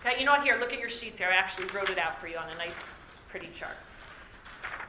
okay, 0.00 0.18
you 0.18 0.26
know 0.26 0.32
what? 0.32 0.42
Here, 0.42 0.56
look 0.58 0.72
at 0.72 0.78
your 0.78 0.90
sheets 0.90 1.18
here. 1.18 1.28
I 1.30 1.36
actually 1.36 1.68
wrote 1.68 1.90
it 1.90 1.98
out 1.98 2.20
for 2.20 2.28
you 2.28 2.36
on 2.36 2.48
a 2.50 2.56
nice, 2.56 2.78
pretty 3.28 3.48
chart. 3.54 3.76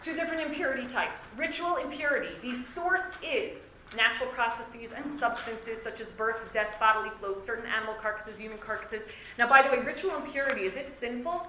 Two 0.01 0.15
different 0.15 0.41
impurity 0.41 0.87
types. 0.87 1.27
Ritual 1.37 1.77
impurity. 1.77 2.35
The 2.41 2.53
source 2.55 3.09
is 3.23 3.65
natural 3.95 4.29
processes 4.29 4.91
and 4.95 5.19
substances 5.19 5.81
such 5.81 6.01
as 6.01 6.07
birth, 6.09 6.39
death, 6.51 6.75
bodily 6.79 7.09
flows, 7.11 7.41
certain 7.43 7.65
animal 7.65 7.95
carcasses, 8.01 8.39
human 8.39 8.57
carcasses. 8.57 9.03
Now, 9.37 9.47
by 9.47 9.61
the 9.61 9.69
way, 9.69 9.79
ritual 9.79 10.15
impurity, 10.15 10.63
is 10.63 10.75
it 10.75 10.91
sinful? 10.91 11.47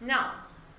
No. 0.00 0.30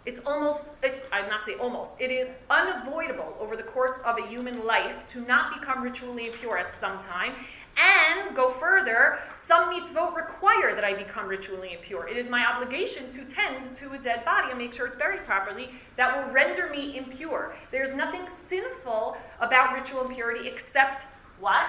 It's 0.05 0.19
almost, 0.25 0.63
it, 0.81 1.07
I'm 1.11 1.27
not 1.27 1.45
saying 1.45 1.59
almost, 1.59 1.93
it 1.99 2.09
is 2.09 2.31
unavoidable 2.49 3.35
over 3.39 3.57
the 3.57 3.63
course 3.63 3.99
of 4.05 4.17
a 4.17 4.27
human 4.27 4.65
life 4.65 5.05
to 5.07 5.21
not 5.21 5.59
become 5.59 5.83
ritually 5.83 6.27
impure 6.27 6.57
at 6.57 6.73
some 6.73 7.01
time. 7.01 7.33
And 7.77 8.35
go 8.35 8.49
further, 8.49 9.19
some 9.33 9.73
mitzvot 9.73 10.15
require 10.15 10.73
that 10.73 10.83
I 10.83 10.93
become 10.93 11.27
ritually 11.27 11.73
impure. 11.73 12.07
It 12.07 12.17
is 12.17 12.29
my 12.29 12.45
obligation 12.45 13.11
to 13.11 13.25
tend 13.25 13.75
to 13.75 13.91
a 13.91 13.97
dead 13.99 14.25
body 14.25 14.49
and 14.49 14.57
make 14.57 14.73
sure 14.73 14.87
it's 14.87 14.95
buried 14.95 15.23
properly. 15.23 15.69
That 15.95 16.15
will 16.15 16.33
render 16.33 16.69
me 16.69 16.97
impure. 16.97 17.55
There's 17.71 17.91
nothing 17.91 18.27
sinful 18.27 19.17
about 19.39 19.73
ritual 19.73 20.01
impurity 20.01 20.47
except 20.47 21.07
what? 21.39 21.67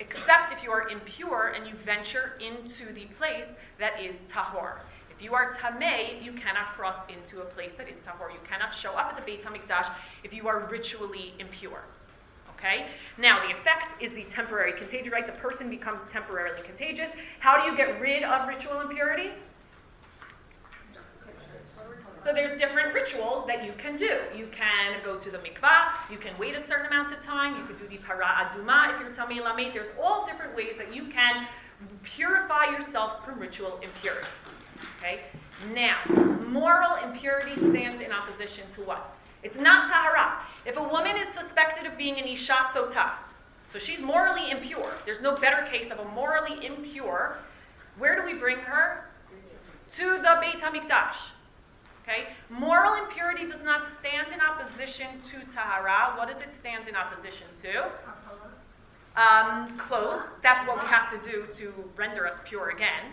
Except 0.00 0.52
if 0.52 0.62
you 0.62 0.70
are 0.70 0.88
impure 0.88 1.54
and 1.56 1.66
you 1.66 1.74
venture 1.74 2.32
into 2.40 2.92
the 2.92 3.06
place 3.06 3.46
that 3.78 4.00
is 4.00 4.16
tahor. 4.28 4.78
If 5.16 5.22
you 5.22 5.34
are 5.34 5.52
tamei, 5.52 6.22
you 6.22 6.32
cannot 6.32 6.74
cross 6.74 6.96
into 7.08 7.40
a 7.40 7.44
place 7.44 7.72
that 7.74 7.88
is 7.88 7.98
tahor. 7.98 8.32
You 8.32 8.40
cannot 8.48 8.74
show 8.74 8.92
up 8.92 9.10
at 9.10 9.16
the 9.16 9.22
Beit 9.22 9.44
HaMikdash 9.44 9.90
if 10.24 10.34
you 10.34 10.48
are 10.48 10.66
ritually 10.66 11.34
impure. 11.38 11.84
Okay? 12.56 12.86
Now, 13.18 13.46
the 13.46 13.54
effect 13.54 14.02
is 14.02 14.10
the 14.10 14.24
temporary 14.24 14.72
contagion, 14.72 15.12
right? 15.12 15.26
The 15.26 15.38
person 15.38 15.70
becomes 15.70 16.02
temporarily 16.08 16.62
contagious. 16.62 17.10
How 17.38 17.60
do 17.60 17.70
you 17.70 17.76
get 17.76 18.00
rid 18.00 18.22
of 18.24 18.48
ritual 18.48 18.80
impurity? 18.80 19.30
So 22.24 22.32
there's 22.32 22.58
different 22.58 22.94
rituals 22.94 23.46
that 23.46 23.66
you 23.66 23.72
can 23.76 23.96
do. 23.96 24.18
You 24.34 24.48
can 24.50 24.94
go 25.04 25.18
to 25.18 25.30
the 25.30 25.36
mikvah, 25.38 26.10
you 26.10 26.16
can 26.16 26.32
wait 26.38 26.54
a 26.54 26.60
certain 26.60 26.86
amount 26.86 27.12
of 27.12 27.20
time, 27.20 27.58
you 27.58 27.64
could 27.66 27.76
do 27.76 27.86
the 27.86 27.98
para 27.98 28.24
aduma 28.24 28.94
if 28.94 29.00
you're 29.00 29.10
tamei 29.10 29.42
lamet. 29.42 29.74
There's 29.74 29.92
all 30.02 30.24
different 30.24 30.56
ways 30.56 30.74
that 30.78 30.94
you 30.94 31.04
can 31.04 31.46
purify 32.02 32.70
yourself 32.70 33.22
from 33.26 33.38
ritual 33.38 33.78
impurity. 33.82 34.28
Okay? 35.04 35.20
Now, 35.74 35.98
moral 36.48 36.96
impurity 37.04 37.56
stands 37.56 38.00
in 38.00 38.10
opposition 38.10 38.64
to 38.74 38.80
what? 38.82 39.14
It's 39.42 39.56
not 39.56 39.88
tahara. 39.88 40.42
If 40.64 40.78
a 40.78 40.82
woman 40.82 41.16
is 41.16 41.28
suspected 41.28 41.86
of 41.86 41.98
being 41.98 42.18
an 42.18 42.24
isha 42.24 42.54
sota, 42.72 43.10
so 43.66 43.78
she's 43.78 44.00
morally 44.00 44.50
impure, 44.50 44.90
there's 45.04 45.20
no 45.20 45.34
better 45.34 45.66
case 45.70 45.90
of 45.90 45.98
a 45.98 46.04
morally 46.06 46.64
impure, 46.64 47.36
where 47.98 48.16
do 48.16 48.24
we 48.24 48.34
bring 48.34 48.56
her? 48.58 49.10
To 49.92 50.18
the 50.22 50.38
Beit 50.40 50.60
HaMikdash. 50.60 51.16
Okay? 52.02 52.28
Moral 52.48 52.94
impurity 52.94 53.46
does 53.46 53.62
not 53.62 53.86
stand 53.86 54.32
in 54.32 54.40
opposition 54.40 55.06
to 55.28 55.40
tahara. 55.52 56.16
What 56.16 56.28
does 56.28 56.40
it 56.40 56.54
stand 56.54 56.88
in 56.88 56.96
opposition 56.96 57.46
to? 57.62 57.90
Um, 59.16 59.76
close. 59.78 60.22
That's 60.42 60.66
what 60.66 60.82
we 60.82 60.88
have 60.88 61.10
to 61.10 61.30
do 61.30 61.46
to 61.54 61.72
render 61.96 62.26
us 62.26 62.40
pure 62.44 62.70
again. 62.70 63.04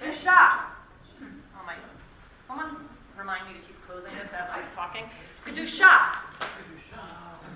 Kedusha. 0.00 0.60
Hmm. 1.18 1.26
Oh 1.56 1.66
my. 1.66 1.74
Someone 2.46 2.76
remind 3.18 3.46
me 3.48 3.54
to 3.54 3.60
keep 3.60 3.86
closing 3.86 4.12
this 4.20 4.30
as 4.32 4.48
I'm 4.50 4.64
talking. 4.74 5.04
Kedusha. 5.46 6.16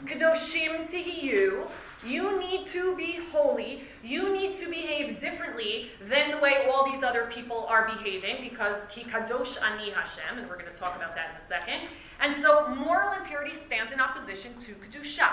Kadoshim 0.07 0.83
tihiyu. 0.83 1.23
You 1.23 1.69
You 2.07 2.39
need 2.39 2.67
to 2.67 2.97
be 2.97 3.19
holy. 3.33 3.83
You 4.05 4.33
need 4.33 4.55
to 4.57 4.71
behave 4.71 5.19
differently 5.19 5.91
than 6.09 6.31
the 6.31 6.39
way 6.39 6.69
all 6.71 6.91
these 6.91 7.03
other 7.03 7.27
people 7.27 7.67
are 7.69 7.89
behaving 7.89 8.49
because 8.49 8.77
ki 8.89 9.05
kadosh 9.05 9.61
ani 9.63 9.91
Hashem, 9.91 10.39
and 10.39 10.49
we're 10.49 10.55
going 10.57 10.73
to 10.73 10.79
talk 10.79 10.95
about 10.97 11.15
that 11.17 11.31
in 11.31 11.37
a 11.37 11.45
second. 11.45 11.89
And 12.21 12.37
so 12.37 12.69
moral 12.69 13.13
impurity 13.21 13.55
stands 13.55 13.93
in 13.93 14.01
opposition 14.01 14.55
to 14.61 14.75
kedusha. 14.75 15.29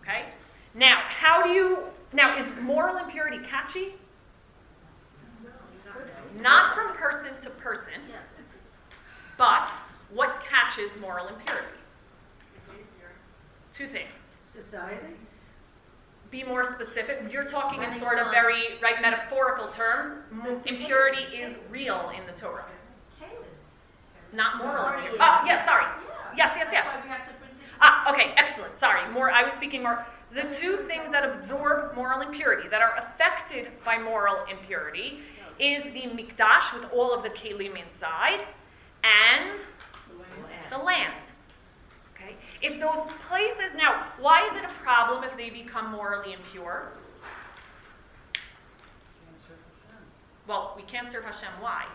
Okay. 0.00 0.26
Now, 0.74 1.02
how 1.06 1.42
do 1.42 1.50
you? 1.50 1.84
Now, 2.12 2.36
is 2.36 2.50
moral 2.60 2.96
impurity 2.96 3.38
catchy? 3.38 3.94
Not 6.40 6.74
from 6.74 6.94
person 6.94 7.30
to 7.42 7.50
person, 7.50 8.00
but 9.36 9.68
what 10.10 10.34
catches 10.44 10.90
moral 11.00 11.28
impurity? 11.28 11.68
Two 13.72 13.86
things. 13.86 14.20
Society? 14.44 15.14
Be 16.30 16.44
more 16.44 16.64
specific. 16.72 17.22
You're 17.30 17.44
talking 17.44 17.82
in 17.82 17.92
sort 17.94 18.18
of 18.18 18.30
very 18.30 18.78
right 18.82 19.00
metaphorical 19.00 19.66
terms. 19.68 20.16
Impurity 20.66 21.36
is 21.36 21.56
real 21.70 22.12
in 22.16 22.24
the 22.26 22.32
Torah, 22.40 22.64
not 24.32 24.58
moral. 24.58 24.94
impurity. 24.94 25.18
Oh, 25.20 25.42
yes, 25.46 25.64
sorry. 25.64 25.86
Yes, 26.36 26.54
yes, 26.56 26.70
yes. 26.72 26.86
Ah, 27.80 28.12
okay, 28.12 28.32
excellent. 28.36 28.76
Sorry. 28.76 29.08
More. 29.12 29.30
I 29.30 29.42
was 29.42 29.52
speaking 29.52 29.82
more. 29.82 30.04
The 30.32 30.42
two 30.42 30.76
things 30.76 31.10
that 31.10 31.28
absorb 31.28 31.94
moral 31.94 32.20
impurity, 32.20 32.68
that 32.68 32.82
are 32.82 32.96
affected 32.98 33.70
by 33.84 33.98
moral 33.98 34.44
impurity, 34.50 35.20
is 35.58 35.82
the 35.84 36.08
mikdash 36.10 36.72
with 36.74 36.90
all 36.92 37.14
of 37.14 37.22
the 37.22 37.30
kelim 37.30 37.80
inside, 37.80 38.44
and 39.02 39.64
the 40.70 40.78
land. 40.78 41.32
Okay? 42.14 42.34
If 42.62 42.80
those 42.80 43.12
places 43.22 43.70
now, 43.76 44.06
why 44.18 44.44
is 44.46 44.54
it 44.54 44.64
a 44.64 44.72
problem 44.82 45.24
if 45.24 45.36
they 45.36 45.50
become 45.50 45.92
morally 45.92 46.32
impure? 46.32 46.92
Well, 50.46 50.74
we 50.76 50.82
can't 50.82 51.10
serve 51.10 51.24
Hashem. 51.24 51.48
Why? 51.60 51.86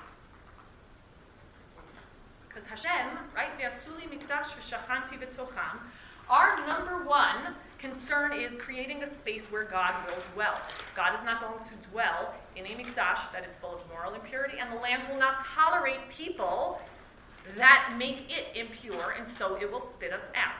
Because 2.47 2.65
Hashem, 2.65 3.17
right? 3.35 3.49
Our 6.29 6.67
number 6.67 7.03
one 7.05 7.55
concern 7.79 8.33
is 8.33 8.55
creating 8.57 9.03
a 9.03 9.07
space 9.07 9.45
where 9.45 9.63
God 9.63 9.95
will 10.07 10.21
dwell. 10.33 10.59
God 10.95 11.17
is 11.17 11.23
not 11.23 11.41
going 11.41 11.63
to 11.63 11.89
dwell 11.89 12.33
in 12.55 12.65
a 12.65 12.69
mikdash 12.69 13.31
that 13.31 13.45
is 13.45 13.57
full 13.57 13.73
of 13.73 13.81
moral 13.89 14.13
impurity, 14.13 14.57
and 14.59 14.71
the 14.71 14.81
land 14.81 15.03
will 15.09 15.17
not 15.17 15.39
tolerate 15.39 16.09
people 16.09 16.81
that 17.55 17.95
make 17.97 18.29
it 18.29 18.55
impure, 18.55 19.15
and 19.17 19.27
so 19.27 19.55
it 19.55 19.71
will 19.71 19.87
spit 19.95 20.13
us 20.13 20.21
out. 20.35 20.55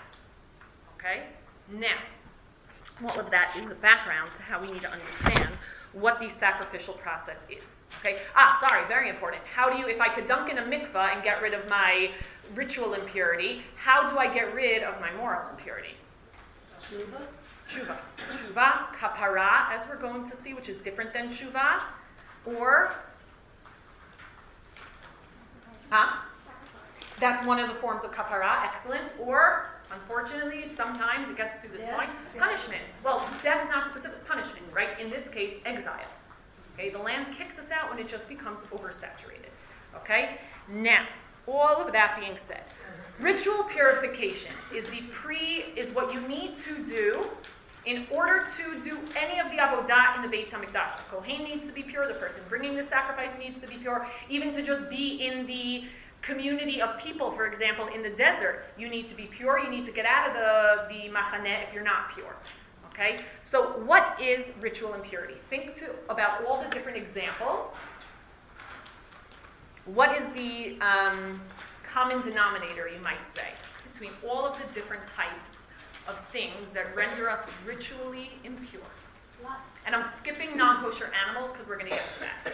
Okay? 0.98 1.24
Now, 1.72 1.98
all 3.04 3.20
of 3.20 3.30
that 3.32 3.54
is 3.58 3.66
the 3.66 3.76
background 3.76 4.32
to 4.38 4.42
how 4.42 4.62
we 4.62 4.72
need 4.72 4.82
to 4.82 4.92
understand 4.92 5.50
what 5.94 6.20
the 6.20 6.30
sacrificial 6.30 6.94
process 6.94 7.46
is. 7.50 7.86
Okay? 8.00 8.18
Ah, 8.36 8.58
sorry, 8.60 8.88
very 8.88 9.10
important. 9.10 9.44
How 9.44 9.70
do 9.70 9.78
you, 9.78 9.88
if 9.88 10.00
I 10.00 10.08
could 10.08 10.26
dunk 10.26 10.50
in 10.50 10.58
a 10.58 10.64
mikvah 10.64 11.14
and 11.14 11.24
get 11.24 11.42
rid 11.42 11.54
of 11.54 11.68
my 11.70 12.12
ritual 12.56 12.94
impurity, 12.94 13.62
how 13.76 14.08
do 14.08 14.18
I 14.18 14.34
get 14.34 14.54
rid 14.54 14.84
of 14.84 15.00
my 15.02 15.12
moral 15.14 15.50
impurity? 15.50 15.96
Tshuva? 16.90 17.22
Shuva. 17.68 17.98
Shuva, 18.32 18.94
kapara, 18.96 19.70
as 19.72 19.88
we're 19.88 19.98
going 19.98 20.24
to 20.26 20.36
see, 20.36 20.54
which 20.54 20.70
is 20.70 20.78
different 20.78 21.14
than 21.14 21.30
shuva, 21.30 21.82
or, 22.46 22.94
huh? 25.92 26.18
That's 27.20 27.46
one 27.46 27.60
of 27.60 27.68
the 27.68 27.76
forms 27.76 28.04
of 28.04 28.12
kapara, 28.12 28.64
excellent. 28.64 29.14
Or, 29.20 29.68
unfortunately, 29.92 30.66
sometimes 30.68 31.30
it 31.30 31.38
gets 31.38 31.62
to 31.62 31.68
this 31.68 31.80
Death? 31.80 31.96
point, 31.96 32.10
punishment. 32.38 32.82
Well, 33.04 33.28
death, 33.44 33.68
not 33.70 33.90
specific 33.90 34.26
punishment, 34.26 34.64
right? 34.74 34.90
right? 34.90 35.00
In 35.00 35.12
this 35.12 35.28
case, 35.30 35.56
exile. 35.66 36.00
Okay, 36.74 36.90
the 36.90 36.98
land 36.98 37.28
kicks 37.36 37.60
us 37.60 37.72
out 37.72 37.90
when 37.90 38.00
it 38.00 38.08
just 38.08 38.28
becomes 38.30 38.62
oversaturated. 38.62 39.52
Okay? 39.96 40.40
Now, 40.70 41.06
all 41.46 41.76
of 41.76 41.92
that 41.92 42.18
being 42.20 42.38
said, 42.38 42.64
ritual 43.20 43.64
purification 43.64 44.52
is 44.74 44.90
the 44.90 45.02
pre 45.12 45.66
is 45.76 45.92
what 45.92 46.14
you 46.14 46.22
need 46.28 46.56
to 46.58 46.84
do 46.86 47.30
in 47.86 48.06
order 48.12 48.46
to 48.58 48.80
do 48.82 49.00
any 49.16 49.40
of 49.40 49.50
the 49.52 49.58
avodah 49.58 50.16
in 50.16 50.22
the 50.22 50.28
Beit 50.28 50.52
HaMikdash. 50.52 50.98
The 50.98 51.04
Kohen 51.10 51.44
needs 51.44 51.66
to 51.66 51.72
be 51.72 51.82
pure, 51.82 52.08
the 52.08 52.14
person 52.14 52.44
bringing 52.50 52.76
the 52.76 52.84
sacrifice 52.84 53.32
needs 53.40 53.60
to 53.62 53.68
be 53.68 53.76
pure, 53.76 54.06
even 54.30 54.52
to 54.54 54.62
just 54.62 54.90
be 54.90 55.26
in 55.26 55.46
the 55.46 55.86
community 56.22 56.82
of 56.82 57.00
people, 57.00 57.32
for 57.32 57.46
example, 57.48 57.88
in 57.88 58.04
the 58.04 58.10
desert, 58.10 58.66
you 58.78 58.90
need 58.90 59.08
to 59.08 59.16
be 59.16 59.24
pure, 59.24 59.60
you 59.60 59.70
need 59.70 59.86
to 59.86 59.92
get 59.92 60.06
out 60.06 60.28
of 60.28 60.34
the, 60.34 60.94
the 60.94 61.10
machaneh 61.10 61.68
if 61.68 61.74
you're 61.74 61.84
not 61.84 62.14
pure. 62.14 62.36
Okay? 62.88 63.22
So 63.40 63.80
what 63.86 64.20
is 64.22 64.52
ritual 64.60 64.94
impurity? 64.94 65.36
Think 65.50 65.74
to, 65.76 65.92
about 66.10 66.46
all 66.46 66.62
the 66.62 66.70
different 66.70 66.98
examples. 66.98 67.74
What 69.86 70.16
is 70.16 70.28
the 70.30 70.78
um, 70.82 71.42
common 71.92 72.22
denominator, 72.22 72.88
you 72.88 73.00
might 73.02 73.28
say, 73.28 73.48
between 73.92 74.12
all 74.28 74.46
of 74.46 74.58
the 74.58 74.74
different 74.74 75.04
types 75.06 75.60
of 76.08 76.20
things 76.32 76.70
that 76.74 76.96
render 76.96 77.30
us 77.30 77.46
ritually 77.66 78.32
impure? 78.44 78.82
And 79.86 79.96
I'm 79.96 80.10
skipping 80.18 80.56
non-kosher 80.56 81.12
animals 81.26 81.52
because 81.52 81.68
we're 81.68 81.78
going 81.78 81.90
to 81.90 81.96
get 81.96 82.06
to 82.16 82.20
that. 82.22 82.54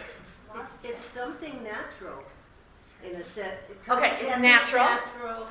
It's, 0.54 0.78
it's 0.84 1.04
something 1.04 1.62
natural 1.62 2.22
in 3.04 3.16
a 3.16 3.24
sense. 3.24 3.56
Okay, 3.88 4.12
it's 4.12 4.38
natural. 4.40 4.84
Natural. 4.84 5.46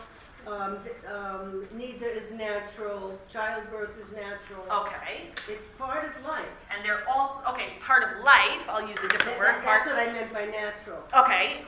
Um, 0.48 0.78
um, 1.12 1.66
neither 1.76 2.08
is 2.08 2.32
natural. 2.32 3.20
Childbirth 3.30 4.00
is 4.00 4.12
natural. 4.12 4.64
Okay. 4.72 5.30
It's 5.50 5.68
part 5.68 6.06
of 6.06 6.26
life. 6.28 6.46
And 6.74 6.86
they're 6.86 7.08
also 7.10 7.44
okay. 7.50 7.74
Part 7.82 8.04
of 8.04 8.24
life. 8.24 8.62
I'll 8.70 8.88
use 8.88 8.98
a 9.00 9.10
different 9.10 9.38
That- 9.38 9.40
word. 9.40 9.56
That's 9.64 9.86
Part. 9.88 9.98
what 9.98 10.08
I 10.08 10.12
meant 10.12 10.32
by 10.34 10.46
natural. 10.46 11.04
Okay. 11.18 11.66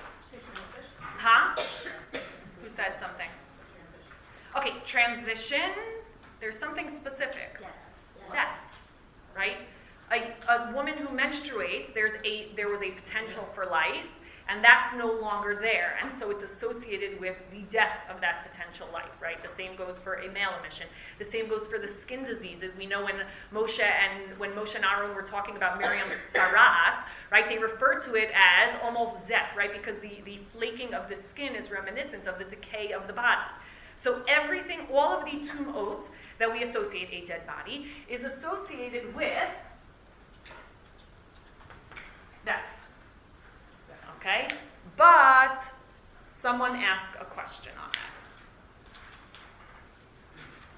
Huh? 1.18 1.62
Who 2.62 2.70
said 2.70 3.00
something? 3.00 3.28
Okay. 4.56 4.74
Transition. 4.86 5.72
There's 6.40 6.58
something 6.58 6.90
specific. 6.90 7.60
Death. 8.32 8.54
Right. 9.36 9.58
A, 10.12 10.32
a 10.52 10.72
woman 10.74 10.96
who 10.96 11.08
menstruates. 11.16 11.94
There's 11.94 12.14
a 12.24 12.50
there 12.56 12.70
was 12.70 12.82
a 12.82 12.92
potential 12.92 13.48
for 13.54 13.66
life. 13.66 14.06
And 14.50 14.64
that's 14.64 14.96
no 14.96 15.12
longer 15.12 15.58
there. 15.62 15.98
And 16.02 16.12
so 16.14 16.32
it's 16.32 16.44
associated 16.44 17.20
with 17.20 17.36
the 17.52 17.64
death 17.70 18.00
of 18.10 18.22
that 18.22 18.50
potential 18.50 18.88
life, 18.94 19.12
right? 19.22 19.42
The 19.42 19.50
same 19.58 19.76
goes 19.76 20.00
for 20.00 20.16
a 20.16 20.32
male 20.32 20.52
emission. 20.60 20.88
The 21.20 21.26
same 21.26 21.50
goes 21.50 21.68
for 21.68 21.78
the 21.78 21.88
skin 21.88 22.24
diseases. 22.24 22.74
We 22.78 22.86
know 22.86 23.04
when 23.04 23.16
Moshe 23.54 23.82
and 23.82 24.38
when 24.40 24.52
Moshe 24.52 24.76
and 24.76 24.86
Aaron 24.86 25.14
were 25.14 25.22
talking 25.22 25.58
about 25.58 25.80
Miriam 25.80 26.08
Sarat, 26.34 27.04
right, 27.30 27.50
they 27.50 27.58
refer 27.58 28.00
to 28.00 28.16
it 28.16 28.32
as 28.34 28.76
almost 28.84 29.28
death, 29.28 29.54
right? 29.58 29.72
Because 29.74 30.00
the, 30.02 30.22
the 30.24 30.40
flaking 30.54 30.94
of 30.94 31.10
the 31.10 31.16
skin 31.18 31.54
is 31.54 31.70
reminiscent 31.70 32.26
of 32.26 32.40
the 32.40 32.46
decay 32.46 32.94
of 32.94 33.06
the 33.08 33.14
body. 33.14 33.52
So 33.98 34.22
everything, 34.30 34.82
all 34.94 35.12
of 35.12 35.26
the 35.26 35.46
tumot 35.46 36.08
that 36.38 36.52
we 36.52 36.64
associate 36.64 37.10
a 37.12 37.26
dead 37.26 37.46
body 37.48 37.88
is 38.08 38.24
associated 38.24 39.14
with 39.14 39.50
death. 42.46 42.77
Okay? 44.18 44.48
But 44.96 45.62
someone 46.28 46.76
asked 46.76 47.16
a 47.20 47.26
question 47.26 47.74
on 47.84 47.90
that. 47.92 49.00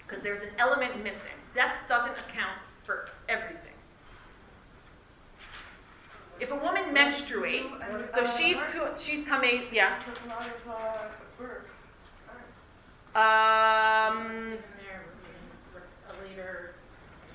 Because 0.07 0.23
there's 0.23 0.41
an 0.41 0.49
element 0.57 1.03
missing. 1.03 1.37
Death 1.53 1.73
doesn't 1.87 2.17
account 2.17 2.59
for 2.83 3.07
everything. 3.27 3.73
If 6.39 6.51
a 6.51 6.55
woman 6.55 6.83
menstruates, 6.93 7.69
so 8.13 8.23
she's 8.23 8.57
too, 8.71 8.87
she's 8.97 9.27
tamei, 9.27 9.65
yeah. 9.73 9.99
Took 10.05 10.25
a 10.25 10.29
lot 10.29 10.47
of 10.47 10.71
uh, 10.71 10.97
birth. 11.37 11.65
Um, 13.15 14.21
And 14.21 14.51
there, 14.79 15.03
we 15.73 15.79
can- 15.79 16.15
a 16.17 16.29
later, 16.29 16.75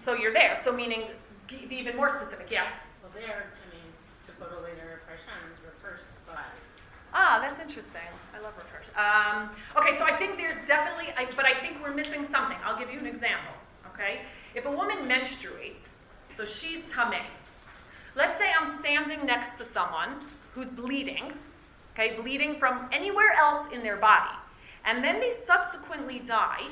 so 0.02 0.14
you're 0.14 0.32
there. 0.32 0.54
So 0.62 0.72
meaning, 0.72 1.08
be 1.48 1.76
even 1.76 1.96
more 1.96 2.08
specific, 2.08 2.50
yeah. 2.50 2.68
well, 3.02 3.12
there, 3.14 3.46
I 3.52 3.74
mean, 3.74 3.84
to 4.26 4.32
put 4.32 4.50
a 4.52 4.62
later 4.62 5.02
parshan 5.06 5.50
refers 5.64 6.00
to 6.00 6.30
God. 6.30 6.38
Ah, 7.12 7.33
that's 7.44 7.60
interesting. 7.60 8.00
I 8.34 8.40
love 8.40 8.54
recursion. 8.56 8.96
Um, 8.98 9.50
okay, 9.76 9.96
so 9.98 10.04
I 10.04 10.16
think 10.16 10.36
there's 10.38 10.56
definitely, 10.66 11.12
I, 11.16 11.26
but 11.36 11.44
I 11.44 11.54
think 11.54 11.82
we're 11.82 11.94
missing 11.94 12.24
something. 12.24 12.56
I'll 12.64 12.78
give 12.78 12.90
you 12.90 12.98
an 12.98 13.06
example. 13.06 13.54
Okay, 13.92 14.22
if 14.54 14.64
a 14.64 14.70
woman 14.70 14.96
menstruates, 15.06 15.88
so 16.36 16.44
she's 16.44 16.80
tameh. 16.90 17.22
Let's 18.16 18.38
say 18.38 18.46
I'm 18.58 18.78
standing 18.80 19.24
next 19.26 19.56
to 19.58 19.64
someone 19.64 20.16
who's 20.52 20.68
bleeding, 20.68 21.32
okay, 21.92 22.16
bleeding 22.16 22.56
from 22.56 22.88
anywhere 22.92 23.32
else 23.38 23.66
in 23.72 23.82
their 23.82 23.96
body, 23.96 24.34
and 24.84 25.04
then 25.04 25.20
they 25.20 25.30
subsequently 25.30 26.20
die, 26.20 26.64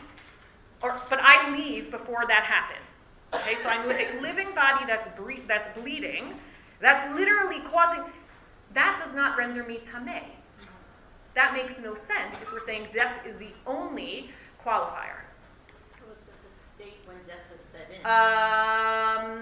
or 0.83 1.01
but 1.11 1.21
I 1.23 1.51
leave 1.51 1.91
before 1.91 2.25
that 2.27 2.45
happens. 2.45 3.13
Okay, 3.35 3.55
so 3.57 3.69
I'm 3.69 3.87
with 3.87 3.99
a 3.99 4.21
living 4.21 4.55
body 4.55 4.85
that's 4.87 5.09
that's 5.47 5.81
bleeding, 5.81 6.35
that's 6.81 7.15
literally 7.15 7.61
causing. 7.61 8.03
That 8.75 8.99
does 8.99 9.15
not 9.15 9.37
render 9.37 9.65
me 9.65 9.81
tameh. 9.85 10.25
That 11.35 11.55
makes 11.55 11.79
no 11.79 11.95
sense 11.95 12.40
if 12.40 12.53
we're 12.53 12.61
saying 12.61 12.88
death 12.92 13.27
is 13.27 13.35
the 13.37 13.53
only 13.66 14.31
qualifier. 14.64 15.23
So 15.99 16.05
it's 16.12 16.29
at 16.29 16.42
the 16.42 16.51
state 16.77 16.99
when 17.07 17.16
death 17.27 17.51
is 17.55 17.61
set 17.61 17.90
in. 17.90 18.01
Um, 18.07 19.33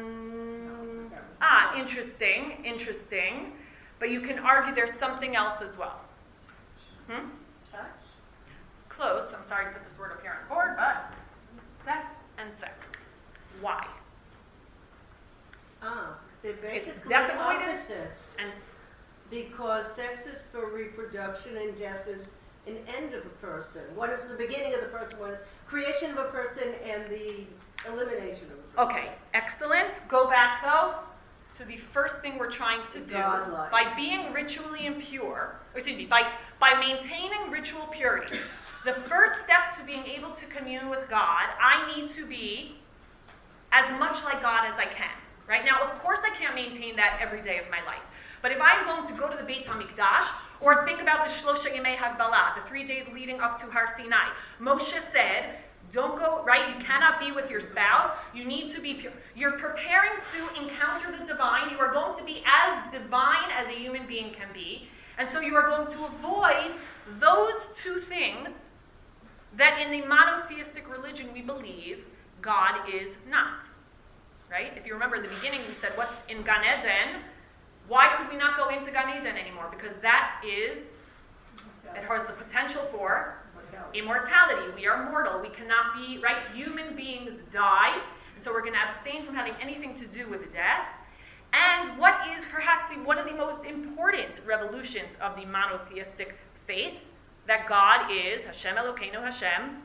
ah, 1.42 1.74
interesting, 1.76 2.62
interesting. 2.64 3.52
But 3.98 4.10
you 4.10 4.20
can 4.20 4.38
argue 4.38 4.74
there's 4.74 4.92
something 4.94 5.36
else 5.36 5.60
as 5.62 5.76
well. 5.76 6.00
Hmm? 7.08 7.28
Touch? 7.70 7.82
Close. 8.88 9.32
I'm 9.36 9.42
sorry 9.42 9.66
to 9.66 9.72
put 9.72 9.84
this 9.84 9.98
word 9.98 10.12
up 10.12 10.22
here 10.22 10.32
on 10.32 10.38
the 10.48 10.54
board, 10.54 10.76
but 10.76 11.12
death 11.84 12.06
and 12.38 12.54
sex. 12.54 12.88
Why? 13.60 13.86
Ah, 15.82 16.16
they're 16.42 16.54
basically 16.54 17.08
death 17.08 17.30
avoidance. 17.32 17.90
opposites. 17.90 18.34
And 18.38 18.52
Because 19.30 19.90
sex 19.90 20.26
is 20.26 20.42
for 20.42 20.70
reproduction 20.70 21.56
and 21.56 21.76
death 21.76 22.08
is 22.08 22.32
an 22.66 22.76
end 22.96 23.14
of 23.14 23.24
a 23.24 23.28
person. 23.40 23.82
One 23.94 24.10
is 24.10 24.26
the 24.28 24.36
beginning 24.36 24.74
of 24.74 24.80
the 24.80 24.88
person, 24.88 25.18
one 25.18 25.36
creation 25.66 26.10
of 26.10 26.18
a 26.18 26.24
person 26.24 26.74
and 26.84 27.08
the 27.08 27.46
elimination 27.88 28.46
of 28.46 28.58
a 28.58 28.84
person. 28.84 28.96
Okay, 28.96 29.12
excellent. 29.34 30.00
Go 30.08 30.28
back 30.28 30.62
though 30.62 30.94
to 31.54 31.64
the 31.64 31.76
first 31.76 32.20
thing 32.20 32.38
we're 32.38 32.50
trying 32.50 32.80
to 32.90 33.00
do 33.00 33.14
Godlike. 33.14 33.70
by 33.70 33.92
being 33.94 34.32
ritually 34.32 34.86
impure. 34.86 35.60
Excuse 35.74 35.96
me, 35.96 36.06
by 36.06 36.30
by 36.58 36.74
maintaining 36.74 37.50
ritual 37.50 37.86
purity. 37.86 38.38
The 38.84 38.92
first 38.92 39.34
step 39.44 39.76
to 39.78 39.84
being 39.84 40.06
able 40.06 40.30
to 40.30 40.46
commune 40.46 40.88
with 40.88 41.08
God, 41.08 41.44
I 41.60 41.94
need 41.94 42.08
to 42.10 42.26
be 42.26 42.76
as 43.72 43.90
much 43.98 44.24
like 44.24 44.42
God 44.42 44.66
as 44.66 44.74
I 44.74 44.86
can. 44.86 45.10
Right 45.48 45.64
now, 45.64 45.82
of 45.82 46.00
course, 46.02 46.20
I 46.24 46.34
can't 46.34 46.54
maintain 46.54 46.96
that 46.96 47.18
every 47.20 47.42
day 47.42 47.58
of 47.58 47.68
my 47.70 47.84
life. 47.84 48.00
But 48.42 48.52
if 48.52 48.58
I'm 48.60 48.84
going 48.84 49.06
to 49.06 49.14
go 49.14 49.28
to 49.28 49.36
the 49.36 49.44
Beit 49.44 49.66
Hamikdash, 49.66 50.26
or 50.60 50.86
think 50.86 51.00
about 51.00 51.26
the 51.26 51.32
Shlosha 51.32 51.74
Yemei 51.74 51.96
Hagbalah, 51.96 52.54
the 52.54 52.68
three 52.68 52.84
days 52.84 53.04
leading 53.12 53.40
up 53.40 53.58
to 53.60 53.66
Har 53.66 53.88
Sinai, 53.96 54.28
Moshe 54.60 55.00
said, 55.10 55.58
don't 55.92 56.18
go, 56.18 56.42
right? 56.44 56.76
You 56.76 56.84
cannot 56.84 57.18
be 57.18 57.32
with 57.32 57.50
your 57.50 57.60
spouse. 57.60 58.10
You 58.32 58.44
need 58.44 58.72
to 58.74 58.80
be 58.80 58.94
pure. 58.94 59.12
You're 59.34 59.58
preparing 59.58 60.12
to 60.36 60.62
encounter 60.62 61.10
the 61.10 61.24
divine. 61.24 61.70
You 61.70 61.78
are 61.78 61.92
going 61.92 62.16
to 62.16 62.24
be 62.24 62.44
as 62.46 62.92
divine 62.92 63.50
as 63.52 63.68
a 63.68 63.72
human 63.72 64.06
being 64.06 64.32
can 64.32 64.48
be. 64.54 64.88
And 65.18 65.28
so 65.30 65.40
you 65.40 65.56
are 65.56 65.68
going 65.68 65.88
to 65.88 66.04
avoid 66.04 66.72
those 67.18 67.68
two 67.76 67.96
things 67.96 68.50
that 69.56 69.80
in 69.84 69.90
the 69.90 70.06
monotheistic 70.06 70.88
religion 70.88 71.28
we 71.34 71.42
believe 71.42 72.04
God 72.40 72.88
is 72.92 73.16
not. 73.28 73.64
Right? 74.48 74.72
If 74.76 74.86
you 74.86 74.94
remember 74.94 75.20
the 75.20 75.28
beginning, 75.28 75.60
we 75.66 75.74
said, 75.74 75.92
what's 75.96 76.14
in 76.28 76.42
Gan 76.42 76.62
Eden? 76.64 77.22
Why 77.90 78.06
could 78.16 78.28
we 78.30 78.36
not 78.36 78.56
go 78.56 78.68
into 78.68 78.92
Gan 78.92 79.18
Eden 79.18 79.36
anymore? 79.36 79.66
Because 79.68 79.96
that 80.00 80.40
is, 80.46 80.84
it 81.96 82.04
has 82.04 82.24
the 82.24 82.32
potential 82.34 82.88
for 82.92 83.42
immortality. 83.94 84.72
We 84.76 84.86
are 84.86 85.10
mortal. 85.10 85.40
We 85.40 85.48
cannot 85.48 85.96
be, 85.96 86.18
right? 86.18 86.36
Human 86.54 86.94
beings 86.94 87.40
die. 87.52 88.00
And 88.36 88.44
so 88.44 88.52
we're 88.52 88.60
going 88.60 88.74
to 88.74 88.90
abstain 88.90 89.26
from 89.26 89.34
having 89.34 89.54
anything 89.60 89.96
to 89.96 90.06
do 90.06 90.28
with 90.28 90.52
death. 90.52 90.86
And 91.52 91.98
what 91.98 92.14
is 92.32 92.46
perhaps 92.46 92.84
the, 92.94 93.02
one 93.02 93.18
of 93.18 93.26
the 93.26 93.34
most 93.34 93.64
important 93.64 94.40
revolutions 94.46 95.16
of 95.20 95.34
the 95.34 95.44
monotheistic 95.44 96.38
faith? 96.68 97.00
That 97.48 97.68
God 97.68 98.08
is 98.08 98.44
Hashem 98.44 98.76
Elokeinu 98.76 99.20
Hashem. 99.20 99.82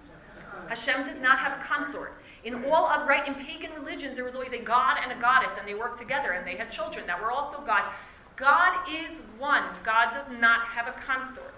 Hashem 0.68 1.06
does 1.06 1.18
not 1.18 1.40
have 1.40 1.60
a 1.60 1.64
consort. 1.64 2.22
In 2.46 2.64
all 2.66 2.86
other, 2.86 3.06
right, 3.06 3.28
in 3.28 3.34
pagan 3.34 3.72
religions, 3.74 4.16
there 4.16 4.24
was 4.24 4.36
always 4.36 4.54
a 4.54 4.60
god 4.60 4.98
and 5.02 5.12
a 5.12 5.20
goddess, 5.20 5.52
and 5.58 5.68
they 5.68 5.74
worked 5.74 5.98
together, 5.98 6.34
and 6.34 6.48
they 6.48 6.56
had 6.56 6.72
children 6.72 7.06
that 7.08 7.20
were 7.20 7.32
also 7.32 7.60
gods. 7.62 7.90
God 8.36 8.88
is 8.90 9.20
one. 9.40 9.64
God 9.84 10.12
does 10.14 10.28
not 10.40 10.68
have 10.68 10.88
a 10.88 10.92
consort. 10.92 11.56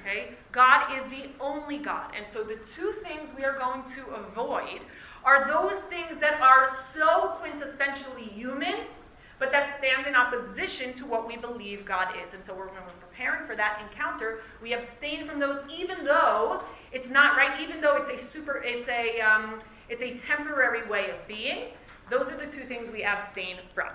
Okay? 0.00 0.34
God 0.52 0.94
is 0.94 1.02
the 1.04 1.30
only 1.40 1.78
God. 1.78 2.12
And 2.16 2.26
so 2.26 2.44
the 2.44 2.58
two 2.74 2.92
things 3.02 3.30
we 3.36 3.44
are 3.44 3.58
going 3.58 3.82
to 3.96 4.06
avoid 4.14 4.80
are 5.24 5.48
those 5.48 5.80
things 5.84 6.20
that 6.20 6.40
are 6.40 6.64
so 6.92 7.36
quintessentially 7.42 8.30
human, 8.32 8.74
but 9.38 9.50
that 9.50 9.76
stands 9.76 10.06
in 10.06 10.14
opposition 10.14 10.92
to 10.94 11.06
what 11.06 11.26
we 11.26 11.36
believe 11.36 11.84
God 11.84 12.08
is. 12.22 12.34
And 12.34 12.44
so 12.44 12.52
when 12.52 12.66
we're 12.66 12.92
preparing 13.00 13.46
for 13.46 13.56
that 13.56 13.82
encounter, 13.90 14.40
we 14.62 14.74
abstain 14.74 15.26
from 15.26 15.40
those, 15.40 15.62
even 15.74 16.04
though 16.04 16.62
it's 16.92 17.08
not 17.08 17.36
right, 17.36 17.60
even 17.60 17.80
though 17.80 17.96
it's 17.96 18.10
a 18.10 18.24
super, 18.24 18.62
it's 18.64 18.88
a, 18.88 19.20
um, 19.22 19.58
it's 19.88 20.02
a 20.02 20.16
temporary 20.18 20.86
way 20.88 21.10
of 21.10 21.26
being. 21.26 21.68
Those 22.10 22.30
are 22.30 22.36
the 22.36 22.46
two 22.46 22.64
things 22.64 22.90
we 22.90 23.02
abstain 23.02 23.56
from. 23.74 23.90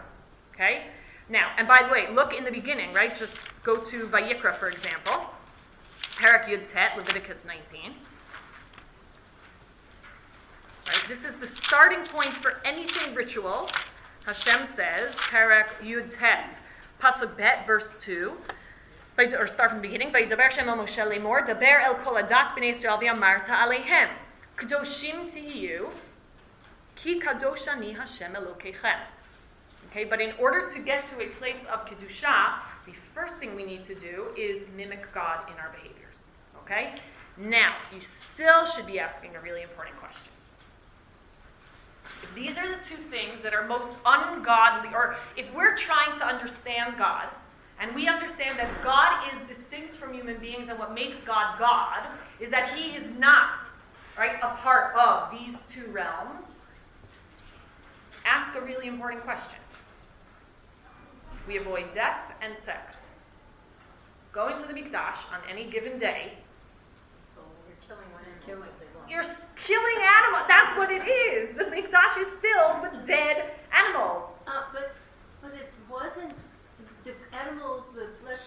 Okay? 0.53 0.83
Now, 1.29 1.51
and 1.57 1.67
by 1.67 1.81
the 1.83 1.89
way, 1.89 2.11
look 2.11 2.33
in 2.33 2.43
the 2.43 2.51
beginning, 2.51 2.93
right? 2.93 3.15
Just 3.15 3.37
go 3.63 3.75
to 3.75 4.07
Vayikra, 4.07 4.55
for 4.55 4.67
example. 4.67 5.25
Parak 6.15 6.45
Yud 6.45 6.69
Tet, 6.71 6.97
Leviticus 6.97 7.45
19. 7.45 7.93
Right? 10.87 11.05
This 11.07 11.23
is 11.23 11.35
the 11.35 11.47
starting 11.47 12.03
point 12.03 12.31
for 12.31 12.61
anything 12.65 13.13
ritual. 13.13 13.69
Hashem 14.25 14.65
says, 14.65 15.11
Parak 15.11 15.67
Yud 15.81 16.15
Tet, 16.15 16.59
Pasuk 16.99 17.37
Bet, 17.37 17.65
verse 17.65 17.93
2. 17.99 18.35
Or 19.37 19.47
start 19.47 19.71
from 19.71 19.81
the 19.81 19.87
beginning. 19.87 20.11
Vayidaber 20.11 20.49
Shem 20.49 20.67
Moshe 20.67 21.05
lemor, 21.05 21.47
el 21.47 21.95
kol 21.95 22.15
b'nei 22.15 22.71
Yisrael 22.71 22.99
alehem. 23.47 24.09
Kadoshim 24.59 25.23
tihiyu, 25.31 25.89
ki 26.97 27.21
kadosh 27.21 27.69
ani 27.69 27.93
Hashem 27.93 28.33
Elokeichem. 28.33 28.99
Okay, 29.89 30.03
but 30.03 30.19
in 30.19 30.33
order 30.37 30.67
to 30.67 30.79
get 30.79 31.07
to 31.07 31.21
a 31.21 31.27
place 31.27 31.65
of 31.71 31.85
kedusha, 31.85 32.59
the 32.85 32.91
first 32.91 33.37
thing 33.37 33.55
we 33.55 33.63
need 33.63 33.85
to 33.85 33.95
do 33.95 34.27
is 34.37 34.65
mimic 34.75 35.11
God 35.13 35.49
in 35.49 35.57
our 35.59 35.69
behaviors. 35.69 36.25
Okay. 36.57 36.93
Now, 37.37 37.73
you 37.93 38.01
still 38.01 38.65
should 38.65 38.85
be 38.85 38.99
asking 38.99 39.37
a 39.37 39.39
really 39.39 39.61
important 39.61 39.97
question. 39.97 40.27
If 42.21 42.35
these 42.35 42.57
are 42.57 42.67
the 42.67 42.83
two 42.85 42.97
things 42.97 43.39
that 43.39 43.53
are 43.53 43.65
most 43.65 43.89
ungodly, 44.05 44.89
or 44.93 45.15
if 45.37 45.51
we're 45.55 45.75
trying 45.77 46.17
to 46.19 46.25
understand 46.25 46.97
God, 46.97 47.29
and 47.79 47.95
we 47.95 48.09
understand 48.09 48.59
that 48.59 48.69
God 48.83 49.23
is 49.31 49.39
distinct 49.47 49.95
from 49.95 50.13
human 50.13 50.37
beings, 50.37 50.67
and 50.67 50.77
what 50.77 50.93
makes 50.93 51.15
God 51.25 51.57
God 51.57 52.05
is 52.41 52.49
that 52.49 52.73
He 52.73 52.93
is 52.93 53.05
not, 53.17 53.59
right, 54.19 54.35
a 54.43 54.49
part 54.57 54.93
of 54.95 55.31
these 55.31 55.55
two 55.67 55.89
realms, 55.91 56.41
ask 58.25 58.53
a 58.55 58.61
really 58.61 58.87
important 58.87 59.23
question. 59.23 59.59
We 61.47 61.57
avoid 61.57 61.91
death 61.93 62.33
and 62.41 62.59
sex. 62.59 62.95
Going 64.33 64.59
to 64.59 64.67
the 64.67 64.73
Mikdash 64.73 65.25
on 65.33 65.39
any 65.49 65.65
given 65.65 65.97
day, 65.97 66.33
So 67.25 67.39
you're 67.67 67.77
killing 67.87 68.11
one 68.13 68.21
animal. 68.23 68.45
Killing. 68.45 68.69
you're 69.09 69.23
killing 69.55 70.05
animals. 70.19 70.45
That's 70.47 70.77
what 70.77 70.91
it 70.91 71.07
is. 71.07 71.57
The 71.57 71.63
Mikdash 71.63 72.19
is 72.19 72.31
filled 72.33 72.81
with 72.81 73.07
dead 73.07 73.51
animals. 73.73 74.39
Uh, 74.45 74.63
but, 74.73 74.95
but 75.41 75.51
it 75.53 75.71
wasn't, 75.89 76.43
the 77.05 77.13
animals, 77.41 77.93
the 77.93 78.07
flesh 78.21 78.41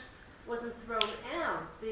wasn't 0.47 0.75
thrown 0.85 1.01
out. 1.43 1.63
The, 1.81 1.92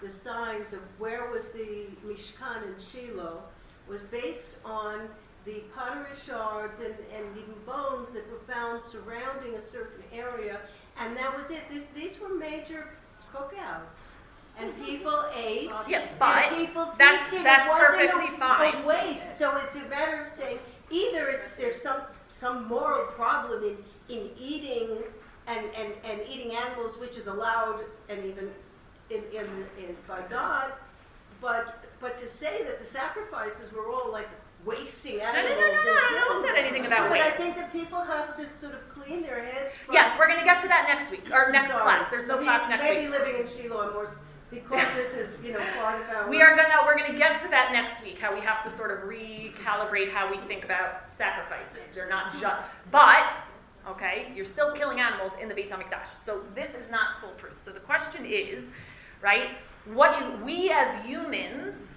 the, 0.00 0.08
signs 0.08 0.72
of 0.72 0.80
where 0.98 1.30
was 1.30 1.50
the 1.50 1.86
Mishkan 2.06 2.62
in 2.64 2.74
Shiloh 2.80 3.42
was 3.88 4.02
based 4.02 4.56
on 4.64 5.08
the 5.44 5.62
pottery 5.74 6.14
shards 6.14 6.80
and, 6.80 6.94
and 7.14 7.26
even 7.36 7.54
bones 7.64 8.10
that 8.10 8.30
were 8.30 8.52
found 8.52 8.82
surrounding 8.82 9.54
a 9.54 9.60
certain 9.60 10.02
area. 10.12 10.60
And 11.00 11.16
that 11.16 11.34
was 11.36 11.50
it. 11.50 11.62
This, 11.70 11.86
these 11.86 12.20
were 12.20 12.28
major 12.28 12.88
cookouts. 13.32 14.16
And 14.58 14.76
people 14.84 15.24
ate. 15.36 15.70
Yeah, 15.88 16.06
but 16.18 16.48
and 16.48 16.56
people 16.56 16.92
that's- 16.98 17.22
feasted. 17.26 17.46
that's 17.46 17.68
it 17.68 17.72
wasn't 17.72 18.10
perfectly 18.10 18.34
a, 18.34 18.38
fine. 18.38 18.76
A 18.76 18.86
waste. 18.86 19.36
So 19.36 19.56
it's 19.58 19.76
a 19.76 19.84
matter 19.84 20.20
of 20.20 20.28
saying 20.28 20.58
either 20.90 21.28
it's 21.28 21.54
there's 21.54 21.80
some 21.80 22.00
some 22.26 22.66
moral 22.68 23.06
problem 23.06 23.62
in 23.62 23.76
in 24.08 24.30
eating 24.38 25.02
and, 25.46 25.64
and, 25.76 25.92
and 26.04 26.20
eating 26.28 26.52
animals, 26.52 26.98
which 26.98 27.16
is 27.16 27.26
allowed 27.26 27.82
and 28.08 28.24
even 28.24 28.50
in, 29.10 29.22
in, 29.32 29.46
in 29.78 29.96
by 30.06 30.20
God, 30.28 30.72
but 31.40 31.84
but 32.00 32.16
to 32.16 32.28
say 32.28 32.62
that 32.64 32.78
the 32.80 32.86
sacrifices 32.86 33.72
were 33.72 33.88
all 33.90 34.10
like 34.10 34.28
wasting 34.64 35.18
no, 35.18 35.24
animals. 35.24 35.50
no, 35.50 35.60
no, 35.60 35.66
and 35.66 35.84
no, 35.84 35.92
no, 35.92 36.00
I 36.00 36.24
haven't 36.28 36.46
said 36.46 36.56
anything 36.56 36.86
about 36.86 37.08
But 37.08 37.20
I 37.20 37.30
think 37.30 37.56
that 37.56 37.72
people 37.72 38.02
have 38.02 38.34
to 38.36 38.54
sort 38.54 38.74
of 38.74 38.88
clean 38.88 39.22
their 39.22 39.44
heads. 39.44 39.78
Yes, 39.92 40.18
we're 40.18 40.26
going 40.26 40.38
to 40.38 40.44
get 40.44 40.60
to 40.62 40.68
that 40.68 40.86
next 40.88 41.10
week 41.10 41.30
or 41.32 41.50
next 41.52 41.70
class. 41.70 42.08
There's 42.10 42.26
no 42.26 42.38
class 42.38 42.68
next 42.68 42.82
maybe 42.82 43.02
week. 43.02 43.10
Maybe 43.10 43.24
living 43.24 43.40
in 43.40 43.46
Shiloh 43.46 43.86
and 43.86 43.94
more 43.94 44.08
because 44.50 44.94
this 44.94 45.14
is 45.14 45.38
you 45.44 45.52
know 45.52 45.64
part 45.76 46.00
of 46.00 46.08
our. 46.08 46.28
We 46.28 46.40
are 46.42 46.56
gonna 46.56 46.74
we're 46.84 46.96
gonna 46.96 47.16
get 47.16 47.38
to 47.42 47.48
that 47.48 47.70
next 47.72 48.02
week. 48.02 48.18
How 48.18 48.34
we 48.34 48.40
have 48.40 48.62
to 48.64 48.70
sort 48.70 48.90
of 48.90 49.08
recalibrate 49.08 50.10
how 50.10 50.30
we 50.30 50.38
think 50.38 50.64
about 50.64 51.12
sacrifices. 51.12 51.94
They're 51.94 52.08
not 52.08 52.32
just, 52.40 52.72
but 52.90 53.26
okay, 53.86 54.32
you're 54.34 54.44
still 54.44 54.72
killing 54.72 55.00
animals 55.00 55.32
in 55.40 55.48
the 55.48 55.54
Beit 55.54 55.70
Hamikdash. 55.70 56.08
So 56.22 56.42
this 56.54 56.70
is 56.70 56.90
not 56.90 57.20
foolproof. 57.20 57.60
So 57.60 57.72
the 57.72 57.80
question 57.80 58.24
is, 58.24 58.64
right? 59.20 59.50
What 59.92 60.20
is 60.20 60.26
we 60.42 60.70
as 60.70 61.04
humans 61.04 61.92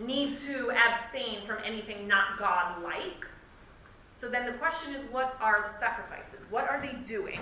need 0.00 0.36
to 0.38 0.72
abstain 0.72 1.46
from 1.46 1.58
anything 1.64 2.08
not 2.08 2.38
God-like? 2.38 3.26
So 4.16 4.28
then 4.28 4.46
the 4.46 4.52
question 4.52 4.94
is, 4.94 5.02
what 5.10 5.36
are 5.40 5.68
the 5.68 5.74
sacrifices? 5.78 6.46
What 6.50 6.68
are 6.68 6.80
they 6.80 6.94
doing? 7.04 7.40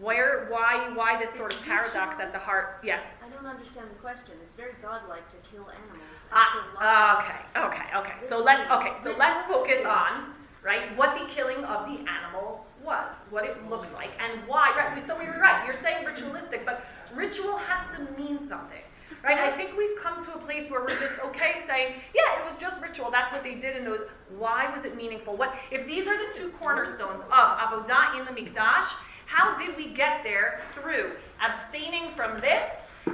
Where, 0.00 0.46
why, 0.48 0.90
why 0.94 1.20
this 1.20 1.34
sort 1.34 1.52
of 1.52 1.62
paradox 1.62 2.18
at 2.18 2.32
the 2.32 2.38
heart? 2.38 2.80
Yeah. 2.82 3.00
I 3.24 3.28
don't 3.28 3.44
understand 3.44 3.90
the 3.90 4.00
question. 4.00 4.32
It's 4.42 4.54
very 4.54 4.72
godlike 4.80 5.28
to 5.28 5.36
kill 5.50 5.68
animals. 5.68 5.98
Ah, 6.32 7.44
kill 7.52 7.60
okay, 7.60 7.68
okay, 7.68 7.98
okay. 7.98 8.26
So 8.26 8.42
let's 8.42 8.70
okay. 8.70 8.92
So 9.02 9.14
let's 9.18 9.42
focus 9.42 9.84
on 9.84 10.32
right 10.64 10.96
what 10.96 11.18
the 11.18 11.26
killing 11.26 11.62
of 11.64 11.84
the 11.86 12.02
animals 12.08 12.64
was, 12.82 13.12
what 13.30 13.44
it 13.44 13.68
looked 13.68 13.92
like, 13.92 14.10
and 14.18 14.40
why. 14.46 14.72
Right. 14.76 15.06
So 15.06 15.18
we 15.18 15.26
were 15.26 15.38
right. 15.38 15.62
You're 15.66 15.80
saying 15.82 16.06
ritualistic, 16.06 16.64
but 16.64 16.86
ritual 17.14 17.56
has 17.56 17.96
to 17.96 18.20
mean 18.20 18.46
something, 18.48 18.82
right? 19.24 19.38
I 19.38 19.50
think 19.50 19.76
we've 19.76 19.98
come 20.00 20.22
to 20.22 20.34
a 20.34 20.38
place 20.38 20.70
where 20.70 20.80
we're 20.80 20.98
just 20.98 21.14
okay 21.24 21.62
saying, 21.66 21.94
yeah, 22.14 22.40
it 22.40 22.44
was 22.44 22.56
just 22.56 22.80
ritual. 22.80 23.10
That's 23.10 23.32
what 23.32 23.44
they 23.44 23.54
did 23.54 23.76
in 23.76 23.84
those. 23.84 24.00
Why 24.38 24.70
was 24.70 24.84
it 24.84 24.96
meaningful? 24.96 25.36
What 25.36 25.54
if 25.70 25.86
these 25.86 26.06
are 26.06 26.16
the 26.16 26.38
two 26.38 26.50
cornerstones 26.50 27.22
of 27.22 27.28
avodah 27.30 28.18
in 28.18 28.24
the 28.24 28.40
mikdash? 28.40 28.86
How 29.26 29.56
did 29.56 29.76
we 29.76 29.86
get 29.86 30.22
there 30.24 30.60
through 30.74 31.12
abstaining 31.40 32.12
from 32.14 32.40
this 32.40 32.68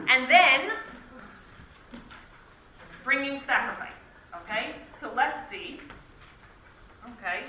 and 0.09 0.29
then 0.29 0.71
bringing 3.09 3.41
sacrifice. 3.41 4.05
Okay? 4.43 4.75
So 5.01 5.11
let's 5.17 5.49
see. 5.51 5.81
Okay? 7.17 7.45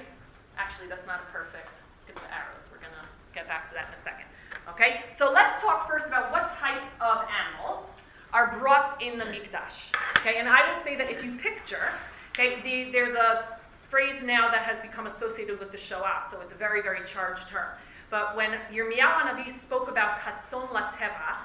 Actually, 0.58 0.88
that's 0.88 1.06
not 1.06 1.20
a 1.20 1.32
perfect. 1.34 1.68
Skip 2.02 2.16
the 2.16 2.32
arrows. 2.34 2.64
We're 2.72 2.80
going 2.80 2.96
to 2.96 3.08
get 3.36 3.46
back 3.46 3.68
to 3.68 3.74
that 3.76 3.90
in 3.90 3.94
a 3.94 3.98
second. 3.98 4.29
Okay? 4.72 5.04
So 5.12 5.32
let's 5.32 5.62
talk 5.62 5.88
first 5.88 6.08
about 6.08 6.32
what 6.32 6.56
types 6.58 6.88
of 7.02 7.26
animals 7.30 7.86
are 8.34 8.58
brought 8.60 9.02
in 9.02 9.18
the 9.18 9.26
mikdash. 9.26 9.94
Okay? 10.18 10.38
And 10.38 10.48
I 10.48 10.68
will 10.70 10.84
say 10.84 10.96
that 10.96 11.10
if 11.10 11.24
you 11.24 11.36
picture, 11.38 11.90
okay, 12.32 12.62
the, 12.62 12.92
there's 12.92 13.14
a 13.14 13.58
phrase 13.90 14.16
now 14.24 14.50
that 14.50 14.64
has 14.64 14.80
become 14.82 15.08
associated 15.08 15.60
with 15.60 15.72
the 15.72 15.78
Shoah, 15.78 16.24
so 16.30 16.40
it's 16.42 16.52
a 16.52 16.56
very, 16.56 16.82
very 16.82 17.06
charged 17.08 17.48
term. 17.48 17.68
But 18.10 18.36
when 18.36 18.52
Yirmiyahu 18.72 19.22
Hanavi 19.22 19.52
spoke 19.52 19.90
about 19.90 20.20
katzon 20.20 20.68
latevach, 20.70 21.38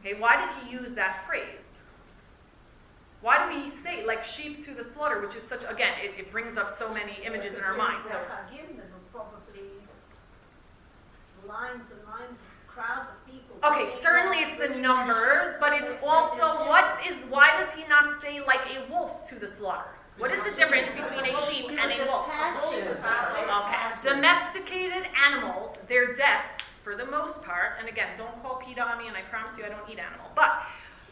okay, 0.00 0.14
why 0.18 0.40
did 0.40 0.50
he 0.62 0.72
use 0.72 0.92
that 0.92 1.26
phrase? 1.26 1.62
Why 3.20 3.48
do 3.48 3.58
we 3.58 3.70
say 3.70 4.04
like 4.04 4.22
sheep 4.22 4.64
to 4.66 4.74
the 4.74 4.84
slaughter, 4.84 5.20
which 5.20 5.34
is 5.34 5.42
such 5.44 5.64
again, 5.64 5.94
it, 6.02 6.12
it 6.18 6.30
brings 6.30 6.58
up 6.58 6.78
so 6.78 6.92
many 6.92 7.16
images 7.24 7.54
in 7.54 7.62
our 7.62 7.74
mind. 7.74 8.04
So 8.04 8.16
Chagim, 8.16 8.76
there 8.76 8.84
were 8.84 9.00
probably 9.10 9.62
lines 11.48 11.92
and 11.92 12.04
lines 12.04 12.38
of 12.38 12.66
crowds 12.66 13.08
of 13.10 13.26
people. 13.26 13.56
okay, 13.62 13.86
certainly 14.02 14.38
it's 14.38 14.58
the 14.58 14.80
numbers, 14.80 15.54
but 15.60 15.72
it's 15.72 15.92
also 16.02 16.68
what 16.68 16.98
is 17.06 17.14
why 17.28 17.46
does 17.60 17.72
he 17.74 17.86
not 17.88 18.20
say 18.20 18.44
like 18.44 18.60
a 18.74 18.90
wolf 18.90 19.28
to 19.28 19.36
the 19.36 19.48
slaughter? 19.48 19.88
What 20.18 20.30
is 20.30 20.40
the 20.44 20.56
difference 20.56 20.90
between 20.90 21.34
a 21.34 21.36
sheep 21.42 21.70
and 21.70 21.78
a 21.80 22.06
wolf? 22.06 22.30
Okay, 22.30 23.90
domesticated 24.02 25.08
animals, 25.26 25.76
their 25.88 26.14
deaths, 26.14 26.70
for 26.84 26.94
the 26.94 27.06
most 27.06 27.42
part, 27.42 27.72
and 27.80 27.88
again, 27.88 28.08
don't 28.16 28.40
call 28.42 28.56
PETA 28.56 28.80
on 28.80 28.98
me, 28.98 29.08
and 29.08 29.16
I 29.16 29.22
promise 29.22 29.58
you 29.58 29.64
I 29.64 29.68
don't 29.70 29.88
eat 29.90 29.98
animal, 29.98 30.26
but 30.36 30.66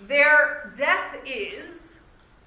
their 0.07 0.73
death 0.77 1.16
is 1.27 1.92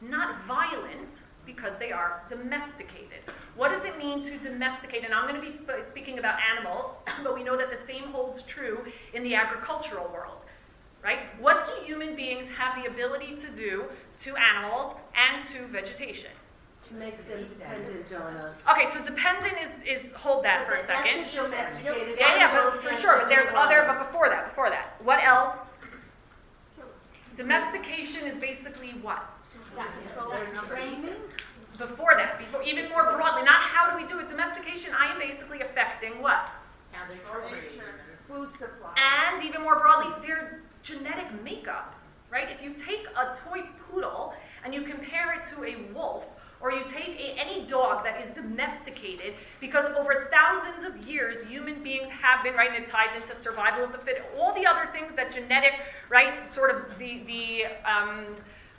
not 0.01 0.45
violent 0.45 1.09
because 1.45 1.73
they 1.79 1.91
are 1.91 2.23
domesticated. 2.27 3.21
What 3.55 3.69
does 3.69 3.85
it 3.85 3.97
mean 3.97 4.23
to 4.25 4.37
domesticate? 4.37 5.03
And 5.05 5.13
I'm 5.13 5.27
going 5.27 5.41
to 5.41 5.51
be 5.51 5.55
sp- 5.55 5.85
speaking 5.87 6.19
about 6.19 6.39
animals, 6.55 6.95
but 7.23 7.35
we 7.35 7.43
know 7.43 7.57
that 7.57 7.69
the 7.71 7.85
same 7.85 8.03
holds 8.03 8.41
true 8.43 8.85
in 9.13 9.23
the 9.23 9.35
agricultural 9.35 10.09
world, 10.13 10.45
right? 11.03 11.19
What 11.39 11.65
do 11.65 11.85
human 11.85 12.15
beings 12.15 12.47
have 12.55 12.81
the 12.81 12.89
ability 12.89 13.35
to 13.37 13.49
do 13.55 13.85
to 14.21 14.35
animals 14.35 14.95
and 15.15 15.45
to 15.45 15.65
vegetation? 15.67 16.31
To 16.81 16.93
make 16.95 17.27
them 17.27 17.45
dependent 17.45 18.13
on 18.13 18.35
us. 18.37 18.65
Okay, 18.69 18.85
so 18.91 19.03
dependent 19.03 19.55
is, 19.59 20.03
is 20.03 20.13
hold 20.13 20.43
that 20.43 20.67
for 20.67 20.73
a 20.73 20.77
But 20.77 20.85
second. 20.87 21.23
That's 21.23 21.35
a 21.35 21.41
domesticated 21.41 22.17
Yeah, 22.19 22.35
yeah, 22.35 22.51
but 22.51 22.73
for 22.79 22.95
sure. 22.97 23.17
But 23.17 23.29
there's 23.29 23.47
other. 23.55 23.85
But 23.87 23.97
before 23.97 24.29
that, 24.29 24.45
before 24.45 24.69
that, 24.69 24.95
what 25.01 25.23
else? 25.23 25.77
Domestication 27.35 28.27
is 28.27 28.35
basically 28.35 28.91
what? 29.01 29.25
Control 29.75 30.31
and 30.33 30.67
training. 30.67 31.15
Before 31.75 32.15
that, 32.15 32.39
before 32.39 32.63
even 32.63 32.89
more 32.89 33.03
broadly, 33.15 33.43
not 33.43 33.55
how 33.55 33.91
do 33.91 34.01
we 34.01 34.07
do 34.07 34.19
it. 34.19 34.29
Domestication, 34.29 34.93
I 34.97 35.11
am 35.11 35.19
basically 35.19 35.61
affecting 35.61 36.21
what? 36.21 36.49
How 36.91 37.07
they 37.11 37.17
Food 38.27 38.51
supply. 38.51 38.95
And 38.97 39.43
even 39.43 39.61
more 39.61 39.79
broadly, 39.79 40.11
their 40.25 40.61
genetic 40.81 41.27
makeup, 41.43 41.95
right? 42.31 42.47
If 42.49 42.63
you 42.63 42.73
take 42.73 43.05
a 43.15 43.37
toy 43.47 43.63
poodle 43.87 44.33
and 44.63 44.73
you 44.73 44.81
compare 44.81 45.33
it 45.39 45.45
to 45.47 45.63
a 45.63 45.93
wolf, 45.93 46.25
or 46.61 46.71
you 46.71 46.83
take 46.89 47.19
a, 47.19 47.37
any 47.39 47.65
dog 47.67 48.03
that 48.03 48.25
is 48.25 48.33
domesticated, 48.33 49.35
because 49.59 49.85
over 49.97 50.29
thousands 50.31 50.83
of 50.83 51.07
years, 51.07 51.43
human 51.43 51.83
beings 51.83 52.07
have 52.07 52.43
been, 52.43 52.55
right, 52.55 52.71
and 52.73 52.83
it 52.83 52.87
ties 52.87 53.13
into 53.15 53.35
survival 53.35 53.83
of 53.83 53.91
the 53.91 53.97
fit, 53.99 54.23
all 54.37 54.53
the 54.53 54.65
other 54.65 54.89
things 54.91 55.11
that 55.15 55.31
genetic, 55.31 55.73
right, 56.09 56.51
sort 56.51 56.75
of 56.75 56.97
the, 56.97 57.19
the 57.27 57.65
um, 57.87 58.33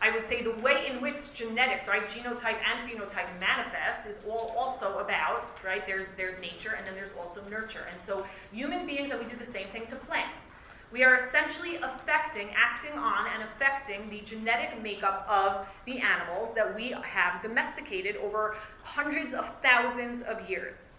I 0.06 0.14
would 0.14 0.28
say 0.28 0.40
the 0.40 0.52
way 0.60 0.86
in 0.88 1.00
which 1.00 1.34
genetics, 1.34 1.88
right, 1.88 2.08
genotype 2.08 2.58
and 2.64 2.88
phenotype 2.88 3.26
manifest 3.40 4.06
is 4.08 4.14
all 4.24 4.54
also 4.56 4.98
about, 4.98 5.48
right, 5.64 5.84
there's, 5.84 6.06
there's 6.16 6.40
nature 6.40 6.74
and 6.78 6.86
then 6.86 6.94
there's 6.94 7.12
also 7.18 7.42
nurture. 7.50 7.88
And 7.90 8.00
so 8.00 8.24
human 8.52 8.86
beings, 8.86 9.10
and 9.10 9.18
we 9.18 9.26
do 9.26 9.36
the 9.36 9.44
same 9.44 9.66
thing 9.68 9.84
to 9.88 9.96
plants. 9.96 10.44
We 10.92 11.02
are 11.02 11.16
essentially 11.16 11.78
affecting, 11.78 12.50
acting 12.54 12.96
on, 12.96 13.26
and 13.34 13.42
affecting 13.42 14.08
the 14.08 14.20
genetic 14.20 14.80
makeup 14.80 15.26
of 15.28 15.66
the 15.86 15.98
animals 15.98 16.54
that 16.54 16.72
we 16.76 16.94
have 17.02 17.42
domesticated 17.42 18.14
over 18.18 18.54
hundreds 18.84 19.34
of 19.34 19.52
thousands 19.60 20.22
of 20.22 20.48
years. 20.48 20.94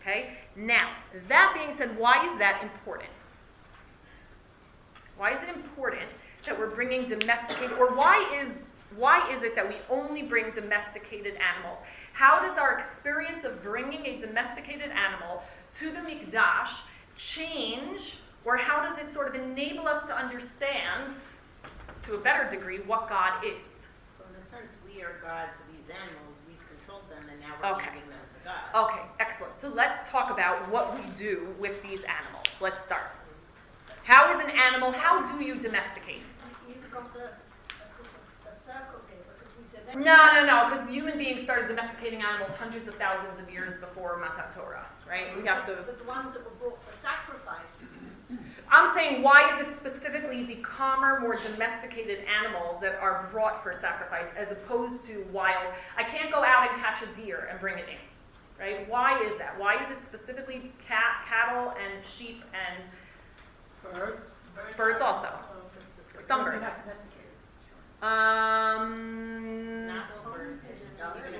Okay? 0.00 0.30
Now, 0.56 0.92
that 1.28 1.52
being 1.54 1.72
said, 1.72 1.94
why 1.98 2.26
is 2.26 2.38
that 2.38 2.62
important? 2.62 3.10
Why 5.18 5.32
is 5.32 5.42
it 5.42 5.54
important 5.54 6.08
that 6.46 6.58
we're 6.58 6.74
bringing 6.74 7.06
domesticated, 7.06 7.76
or 7.78 7.94
why 7.94 8.26
is 8.40 8.68
why 8.96 9.28
is 9.30 9.42
it 9.42 9.54
that 9.56 9.68
we 9.68 9.76
only 9.90 10.22
bring 10.22 10.50
domesticated 10.52 11.34
animals? 11.36 11.80
How 12.12 12.40
does 12.40 12.56
our 12.56 12.72
experience 12.72 13.44
of 13.44 13.62
bringing 13.62 14.06
a 14.06 14.18
domesticated 14.18 14.90
animal 14.90 15.42
to 15.74 15.90
the 15.90 15.98
mikdash 15.98 16.70
change, 17.16 18.18
or 18.44 18.56
how 18.56 18.86
does 18.86 18.98
it 18.98 19.12
sort 19.12 19.28
of 19.28 19.34
enable 19.34 19.86
us 19.86 20.06
to 20.06 20.16
understand, 20.16 21.14
to 22.04 22.14
a 22.14 22.18
better 22.18 22.48
degree, 22.48 22.78
what 22.78 23.08
God 23.08 23.44
is? 23.44 23.70
So 24.16 24.24
in 24.30 24.40
a 24.40 24.44
sense, 24.44 24.72
we 24.86 25.02
are 25.02 25.16
God 25.20 25.48
to 25.52 25.76
these 25.76 25.90
animals. 25.90 26.36
We've 26.48 26.56
controlled 26.78 27.10
them, 27.10 27.28
and 27.30 27.40
now 27.40 27.54
we're 27.60 27.76
Okay. 27.76 27.86
giving 27.86 28.08
them 28.08 28.20
to 28.32 28.44
God. 28.44 28.90
Okay, 28.90 29.02
excellent. 29.20 29.56
So 29.58 29.68
let's 29.68 30.08
talk 30.08 30.30
about 30.30 30.66
what 30.70 30.94
we 30.96 31.04
do 31.16 31.54
with 31.58 31.82
these 31.82 32.02
animals. 32.04 32.46
Let's 32.60 32.82
start. 32.82 33.10
How 34.04 34.30
is 34.30 34.48
an 34.48 34.56
animal, 34.56 34.92
how 34.92 35.26
do 35.26 35.44
you 35.44 35.56
domesticate? 35.56 36.22
You 36.96 37.02
a, 37.02 37.28
a 37.28 37.88
sort 37.88 38.08
of 38.08 38.48
a 38.48 38.54
circle 38.54 39.00
here 39.08 39.18
because 39.36 39.52
we 39.58 39.64
did 39.70 40.04
No, 40.04 40.32
no, 40.32 40.46
no, 40.46 40.70
because 40.70 40.88
human 40.88 41.18
beings 41.18 41.42
started 41.42 41.68
domesticating 41.68 42.22
animals 42.22 42.52
hundreds 42.52 42.88
of 42.88 42.94
thousands 42.94 43.38
of 43.38 43.50
years 43.50 43.76
before 43.76 44.16
Matan 44.18 44.50
Torah, 44.54 44.86
right? 45.06 45.36
We 45.36 45.46
have 45.46 45.66
to. 45.66 45.72
The, 45.72 45.92
the 45.92 46.08
ones 46.08 46.32
that 46.32 46.42
were 46.42 46.56
brought 46.58 46.82
for 46.82 46.92
sacrifice. 46.96 47.82
I'm 48.70 48.92
saying, 48.94 49.22
why 49.22 49.48
is 49.48 49.66
it 49.66 49.76
specifically 49.76 50.44
the 50.44 50.56
calmer, 50.56 51.20
more 51.20 51.36
domesticated 51.36 52.20
animals 52.42 52.80
that 52.80 52.98
are 52.98 53.28
brought 53.30 53.62
for 53.62 53.74
sacrifice 53.74 54.28
as 54.34 54.50
opposed 54.50 55.04
to 55.04 55.26
wild? 55.32 55.74
I 55.98 56.02
can't 56.02 56.32
go 56.32 56.44
out 56.44 56.70
and 56.70 56.80
catch 56.80 57.02
a 57.02 57.06
deer 57.14 57.46
and 57.50 57.60
bring 57.60 57.78
it 57.78 57.86
in, 57.90 58.58
right? 58.58 58.88
Why 58.88 59.22
is 59.22 59.36
that? 59.36 59.58
Why 59.58 59.76
is 59.84 59.90
it 59.90 60.02
specifically 60.02 60.72
cat, 60.84 61.26
cattle 61.28 61.72
and 61.72 62.02
sheep 62.04 62.42
and 62.54 62.88
Birds. 63.92 64.34
birds 64.76 65.02
also? 65.02 65.28
Some 66.18 66.44
birds. 66.44 66.68
Um, 68.02 69.86
Not 69.86 70.24
birds. 70.24 70.50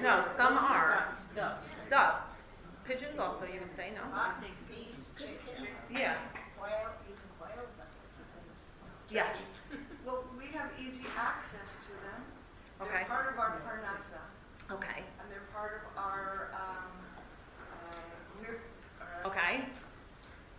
no, 0.02 0.20
some 0.22 0.56
are. 0.58 1.06
Doves, 1.08 1.26
doves. 1.36 1.66
Doves. 1.90 2.42
Pigeons 2.84 3.18
also, 3.18 3.44
you 3.46 3.60
would 3.60 3.74
say, 3.74 3.90
no? 3.94 4.00
Ducks, 4.14 4.62
geese, 4.70 5.14
chicken, 5.18 5.66
Yeah, 5.90 6.14
quail, 6.56 6.90
even 7.04 7.18
quails. 7.38 7.68
I 7.78 7.84
think, 7.90 9.10
yeah. 9.10 9.26
Well, 10.06 10.24
we 10.38 10.46
have 10.56 10.70
easy 10.80 11.04
access 11.18 11.76
to 11.86 11.92
them. 12.06 12.22
They're 12.78 12.86
Okay. 12.88 13.04
part 13.08 13.32
of 13.32 13.38
our 13.40 13.60
parnasa, 13.66 14.22
Okay, 14.72 15.02
and 15.20 15.30
they're 15.30 15.48
part 15.52 15.82
of 15.90 15.98
our, 15.98 16.50
um, 16.54 16.92
uh, 17.60 18.00
we're, 18.40 18.60
uh, 19.00 19.28
okay. 19.28 19.64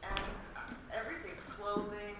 and 0.03 0.19
everything, 0.93 1.31
clothing. 1.49 2.15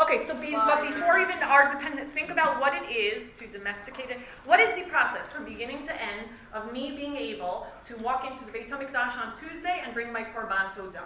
Okay, 0.00 0.18
so 0.24 0.34
be, 0.34 0.50
but 0.52 0.82
before 0.82 1.20
even 1.20 1.36
our 1.44 1.68
dependent, 1.68 2.12
think 2.12 2.30
about 2.30 2.60
what 2.60 2.74
it 2.74 2.90
is 2.90 3.38
to 3.38 3.46
domesticate 3.46 4.10
it. 4.10 4.18
What 4.44 4.58
is 4.58 4.72
the 4.74 4.82
process 4.90 5.30
from 5.30 5.44
beginning 5.44 5.86
to 5.86 5.92
end 5.92 6.28
of 6.52 6.72
me 6.72 6.90
being 6.96 7.16
able 7.16 7.68
to 7.84 7.96
walk 7.98 8.28
into 8.28 8.44
the 8.44 8.50
Beit 8.50 8.68
HaMikdash 8.68 9.16
on 9.16 9.32
Tuesday 9.36 9.82
and 9.84 9.94
bring 9.94 10.12
my 10.12 10.24
Korban 10.24 10.72
Todah? 10.74 11.04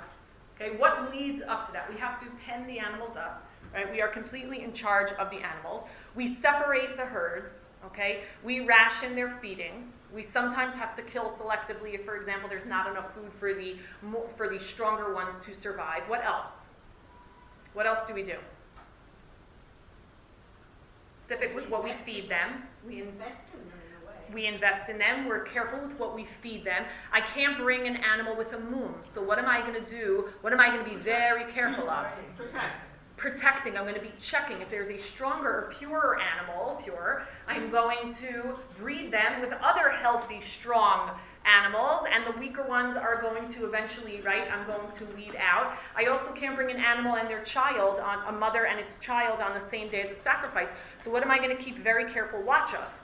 Okay, 0.56 0.74
what 0.76 1.12
leads 1.14 1.42
up 1.42 1.66
to 1.66 1.72
that? 1.72 1.92
We 1.92 2.00
have 2.00 2.18
to 2.20 2.26
pen 2.46 2.66
the 2.66 2.78
animals 2.78 3.16
up, 3.16 3.46
right? 3.74 3.90
We 3.92 4.00
are 4.00 4.08
completely 4.08 4.64
in 4.64 4.72
charge 4.72 5.12
of 5.12 5.30
the 5.30 5.36
animals. 5.36 5.84
We 6.14 6.26
separate 6.26 6.96
the 6.96 7.04
herds, 7.04 7.68
okay? 7.84 8.22
We 8.42 8.60
ration 8.60 9.14
their 9.14 9.28
feeding. 9.28 9.92
We 10.14 10.22
sometimes 10.22 10.74
have 10.76 10.94
to 10.94 11.02
kill 11.02 11.26
selectively 11.26 11.94
if, 11.94 12.06
for 12.06 12.16
example, 12.16 12.48
there's 12.48 12.64
not 12.64 12.90
enough 12.90 13.14
food 13.14 13.30
for 13.38 13.52
the, 13.52 13.76
for 14.34 14.48
the 14.48 14.58
stronger 14.58 15.12
ones 15.12 15.34
to 15.44 15.54
survive. 15.54 16.04
What 16.08 16.24
else? 16.24 16.68
What 17.74 17.86
else 17.86 18.00
do 18.08 18.14
we 18.14 18.22
do? 18.22 18.36
Specific 21.28 21.54
with 21.54 21.68
what 21.68 21.84
we 21.84 21.92
feed 21.92 22.30
them. 22.30 22.62
We, 22.86 23.02
Invest 23.02 23.42
in 23.52 23.60
them 23.68 23.78
in 23.86 24.02
a 24.02 24.06
way. 24.08 24.16
we 24.32 24.46
invest 24.46 24.88
in 24.88 24.96
them. 24.96 25.26
We're 25.26 25.42
careful 25.44 25.78
with 25.78 25.98
what 25.98 26.14
we 26.14 26.24
feed 26.24 26.64
them. 26.64 26.86
I 27.12 27.20
can't 27.20 27.58
bring 27.58 27.86
an 27.86 27.96
animal 27.96 28.34
with 28.34 28.54
a 28.54 28.58
mum. 28.58 28.94
So 29.06 29.22
what 29.22 29.38
am 29.38 29.44
I 29.44 29.60
going 29.60 29.74
to 29.74 29.90
do? 29.90 30.30
What 30.40 30.54
am 30.54 30.60
I 30.60 30.70
going 30.70 30.82
to 30.82 30.88
be 30.88 30.96
very 30.96 31.44
careful 31.52 31.90
of? 31.90 32.06
Protect. 32.38 32.82
Protecting. 33.18 33.76
I'm 33.76 33.82
going 33.82 33.94
to 33.94 34.00
be 34.00 34.12
checking 34.18 34.62
if 34.62 34.70
there's 34.70 34.88
a 34.88 34.96
stronger 34.96 35.50
or 35.50 35.72
purer 35.78 36.18
animal, 36.18 36.80
pure. 36.82 37.24
I'm 37.46 37.70
going 37.70 38.10
to 38.14 38.58
breed 38.78 39.12
them 39.12 39.42
with 39.42 39.52
other 39.62 39.90
healthy, 39.90 40.40
strong 40.40 41.10
animals, 41.48 42.06
and 42.12 42.26
the 42.26 42.38
weaker 42.38 42.62
ones 42.62 42.94
are 42.96 43.20
going 43.20 43.48
to 43.48 43.64
eventually, 43.64 44.20
right? 44.20 44.46
I'm 44.52 44.66
going 44.66 44.90
to 44.92 45.04
weed 45.16 45.34
out. 45.40 45.76
I 45.96 46.04
also 46.04 46.30
can't 46.32 46.54
bring 46.54 46.70
an 46.70 46.76
animal 46.76 47.16
and 47.16 47.28
their 47.28 47.42
child 47.42 47.98
on 48.00 48.18
a 48.32 48.38
mother 48.38 48.66
and 48.66 48.78
its 48.78 48.96
child 49.00 49.40
on 49.40 49.54
the 49.54 49.60
same 49.60 49.88
day 49.88 50.02
as 50.02 50.12
a 50.12 50.14
sacrifice. 50.14 50.72
So 50.98 51.10
what 51.10 51.22
am 51.22 51.30
I 51.30 51.38
going 51.38 51.56
to 51.56 51.62
keep 51.62 51.78
very 51.78 52.10
careful 52.10 52.42
watch 52.42 52.74
of? 52.74 53.00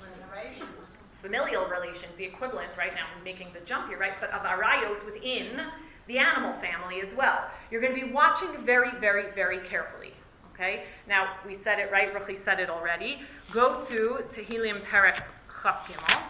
Generations. 0.00 0.98
familial 1.20 1.66
relations, 1.66 2.16
the 2.16 2.24
equivalent, 2.24 2.76
right 2.76 2.94
now 2.94 3.06
I'm 3.16 3.22
making 3.22 3.48
the 3.52 3.60
jump 3.60 3.88
here, 3.88 3.98
right, 3.98 4.14
but 4.18 4.30
of 4.30 4.42
arayot 4.42 5.04
within 5.04 5.60
the 6.08 6.18
animal 6.18 6.52
family 6.54 7.00
as 7.00 7.14
well. 7.14 7.44
You're 7.70 7.80
going 7.80 7.94
to 7.94 8.06
be 8.06 8.12
watching 8.12 8.48
very, 8.58 8.90
very, 8.98 9.30
very 9.32 9.58
carefully. 9.60 10.12
Okay? 10.54 10.84
Now, 11.08 11.36
we 11.46 11.54
said 11.54 11.78
it, 11.78 11.90
right? 11.92 12.12
Ruchi 12.12 12.36
said 12.36 12.60
it 12.60 12.68
already. 12.68 13.20
Go 13.52 13.80
to 13.82 14.24
Tehillim 14.30 14.80
Perek 14.82 15.22
Chaf 15.62 15.86
Gimel, 15.88 16.22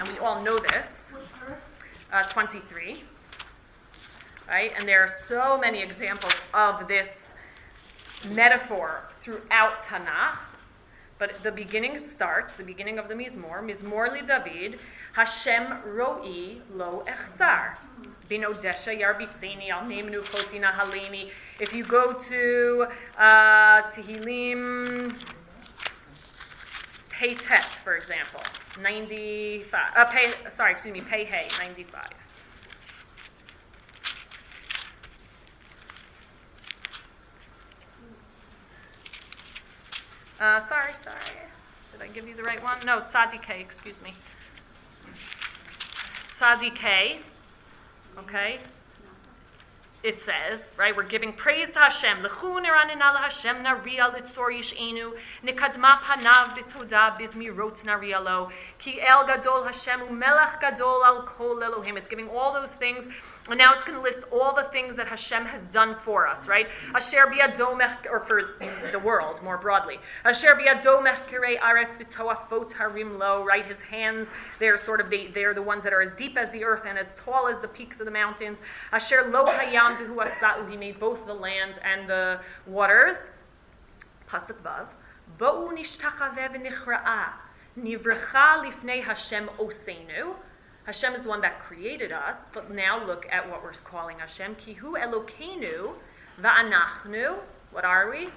and 0.00 0.08
we 0.08 0.18
all 0.18 0.42
know 0.42 0.58
this, 0.58 1.12
uh, 2.12 2.22
23. 2.24 3.04
Right? 4.52 4.72
And 4.76 4.88
there 4.88 5.02
are 5.02 5.06
so 5.06 5.58
many 5.58 5.82
examples 5.82 6.34
of 6.54 6.88
this 6.88 7.34
metaphor 8.30 9.02
throughout 9.16 9.80
Tanakh. 9.82 10.38
But 11.18 11.42
the 11.42 11.52
beginning 11.52 11.98
starts, 11.98 12.52
the 12.52 12.64
beginning 12.64 12.98
of 12.98 13.08
the 13.08 13.14
Mizmor, 13.14 13.62
Mizmor 13.62 14.10
li 14.10 14.22
David, 14.22 14.80
Hashem 15.12 15.66
ro'i 15.86 16.62
lo 16.72 17.04
echzar. 17.06 17.76
Bino 18.28 18.54
desha 18.54 18.98
yarbitzini 18.98 19.70
al 19.70 19.82
nemnu 19.82 20.22
haleni. 20.22 21.28
If 21.60 21.74
you 21.74 21.84
go 21.84 22.14
to 22.14 22.86
uh, 23.18 23.82
Tehillim 23.90 25.14
Pei 27.20 27.34
Tet, 27.34 27.66
for 27.66 27.96
example, 27.96 28.40
95, 28.80 29.92
uh, 29.94 30.04
pay, 30.06 30.32
sorry, 30.48 30.72
excuse 30.72 30.94
me, 30.94 31.02
Pei 31.02 31.22
Hey, 31.22 31.48
95. 31.58 32.08
Uh, 40.40 40.60
sorry, 40.60 40.94
sorry. 40.94 41.16
Did 41.92 42.00
I 42.00 42.06
give 42.06 42.26
you 42.26 42.34
the 42.34 42.42
right 42.42 42.62
one? 42.62 42.78
No, 42.86 43.02
Tzaddik, 43.02 43.50
excuse 43.50 44.00
me. 44.00 44.14
Tzaddik, 46.38 47.18
okay? 48.16 48.58
It 50.02 50.18
says, 50.18 50.74
right, 50.78 50.96
we're 50.96 51.02
giving 51.02 51.34
praise 51.34 51.68
to 51.72 51.78
Hashem. 51.78 52.22
L'chu 52.22 52.58
niranin 52.58 53.02
Hashem 53.02 53.56
nariya 53.56 54.10
litzor 54.14 54.48
yish'enu, 54.50 55.12
nikadma 55.44 56.00
panav 56.00 56.56
b'toda 56.56 57.18
bizmirot 57.18 57.84
nariya 57.84 58.24
lo, 58.24 58.48
ki 58.78 58.98
el 59.02 59.26
gadol 59.26 59.62
Hashem 59.64 60.00
umelach 60.00 60.58
gadol 60.58 61.04
al 61.04 61.24
kol 61.24 61.62
Elohim. 61.62 61.98
It's 61.98 62.08
giving 62.08 62.30
all 62.30 62.50
those 62.50 62.70
things 62.70 63.08
And 63.50 63.58
now 63.58 63.72
it's 63.72 63.82
going 63.82 63.98
to 63.98 64.02
list 64.02 64.22
all 64.30 64.54
the 64.54 64.62
things 64.62 64.94
that 64.94 65.08
Hashem 65.08 65.44
has 65.44 65.64
done 65.66 65.96
for 65.96 66.28
us, 66.28 66.46
right? 66.46 66.68
Asher 66.94 67.26
biyadomech, 67.26 68.06
or 68.08 68.20
for 68.20 68.54
the 68.92 68.98
world 69.00 69.42
more 69.42 69.58
broadly. 69.58 69.98
Asher 70.24 70.54
biyadomech 70.54 71.26
kirei 71.26 71.58
aretz 71.58 71.98
v'toafot 71.98 72.72
harim 72.72 73.18
lo, 73.18 73.44
right? 73.44 73.66
His 73.66 73.80
hands, 73.80 74.30
they're 74.60 74.78
sort 74.78 75.00
of, 75.00 75.10
they, 75.10 75.26
they're 75.26 75.52
the 75.52 75.62
ones 75.62 75.82
that 75.82 75.92
are 75.92 76.00
as 76.00 76.12
deep 76.12 76.38
as 76.38 76.48
the 76.50 76.62
earth 76.62 76.84
and 76.86 76.96
as 76.96 77.12
tall 77.18 77.48
as 77.48 77.58
the 77.58 77.66
peaks 77.66 77.98
of 77.98 78.06
the 78.06 78.12
mountains. 78.12 78.62
Asher 78.92 79.28
lo 79.28 79.46
hayam 79.46 79.96
v'hu 79.96 80.22
asa'u, 80.22 80.70
he 80.70 80.76
made 80.76 81.00
both 81.00 81.26
the 81.26 81.34
lands 81.34 81.80
and 81.84 82.08
the 82.08 82.40
waters. 82.68 83.16
Pasuk 84.28 84.62
vav. 84.62 84.86
Bo'u 85.38 85.76
nishtachave 85.76 86.54
v'nichra'a, 86.54 87.30
nivrecha 87.76 88.64
lifnei 88.64 89.02
Hashem 89.02 89.48
osenu. 89.58 90.36
Hashem 90.90 91.14
is 91.14 91.22
the 91.22 91.28
one 91.28 91.40
that 91.42 91.60
created 91.60 92.10
us, 92.10 92.48
but 92.52 92.68
now 92.74 93.06
look 93.06 93.24
at 93.30 93.48
what 93.48 93.62
we're 93.62 93.70
calling 93.70 94.18
Hashem. 94.18 94.56
Kihu 94.56 94.98
Elokeinu 95.00 95.92
va'anachnu. 96.42 97.36
What 97.70 97.84
are 97.84 98.10
we? 98.10 98.28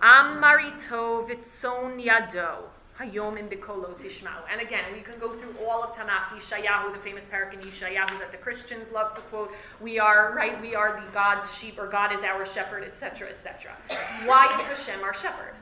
Amarito 0.00 1.28
vitzon 1.28 2.00
yado. 2.00 2.58
Hayom 3.00 3.36
in 3.36 3.48
bikolo 3.48 3.98
tishmau. 3.98 4.44
And 4.48 4.60
again, 4.60 4.84
we 4.94 5.00
can 5.00 5.18
go 5.18 5.32
through 5.32 5.56
all 5.68 5.82
of 5.82 5.90
Tanakh, 5.90 6.38
Yeshayahu, 6.38 6.92
the 6.92 7.00
famous 7.00 7.26
parak 7.26 7.52
in 7.52 7.58
that 7.60 8.30
the 8.30 8.38
Christians 8.38 8.92
love 8.92 9.16
to 9.16 9.20
quote. 9.22 9.52
We 9.80 9.98
are, 9.98 10.34
right, 10.36 10.62
we 10.62 10.76
are 10.76 11.00
the 11.00 11.10
God's 11.12 11.52
sheep, 11.58 11.80
or 11.80 11.88
God 11.88 12.12
is 12.12 12.20
our 12.20 12.46
shepherd, 12.46 12.84
etc., 12.84 13.30
etc. 13.30 13.72
Why 14.24 14.46
is 14.54 14.60
Hashem 14.60 15.02
our 15.02 15.12
shepherd? 15.12 15.56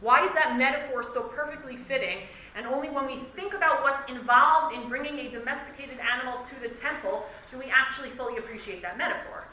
Why 0.00 0.24
is 0.24 0.30
that 0.32 0.56
metaphor 0.56 1.02
so 1.02 1.22
perfectly 1.22 1.76
fitting? 1.76 2.20
And 2.56 2.66
only 2.66 2.88
when 2.88 3.06
we 3.06 3.16
think 3.36 3.52
about 3.52 3.82
what's 3.82 4.10
involved 4.10 4.74
in 4.74 4.88
bringing 4.88 5.18
a 5.18 5.30
domesticated 5.30 5.98
animal 6.00 6.42
to 6.44 6.68
the 6.68 6.74
temple 6.76 7.26
do 7.50 7.58
we 7.58 7.66
actually 7.66 8.08
fully 8.10 8.38
appreciate 8.38 8.80
that 8.80 8.96
metaphor. 8.96 9.44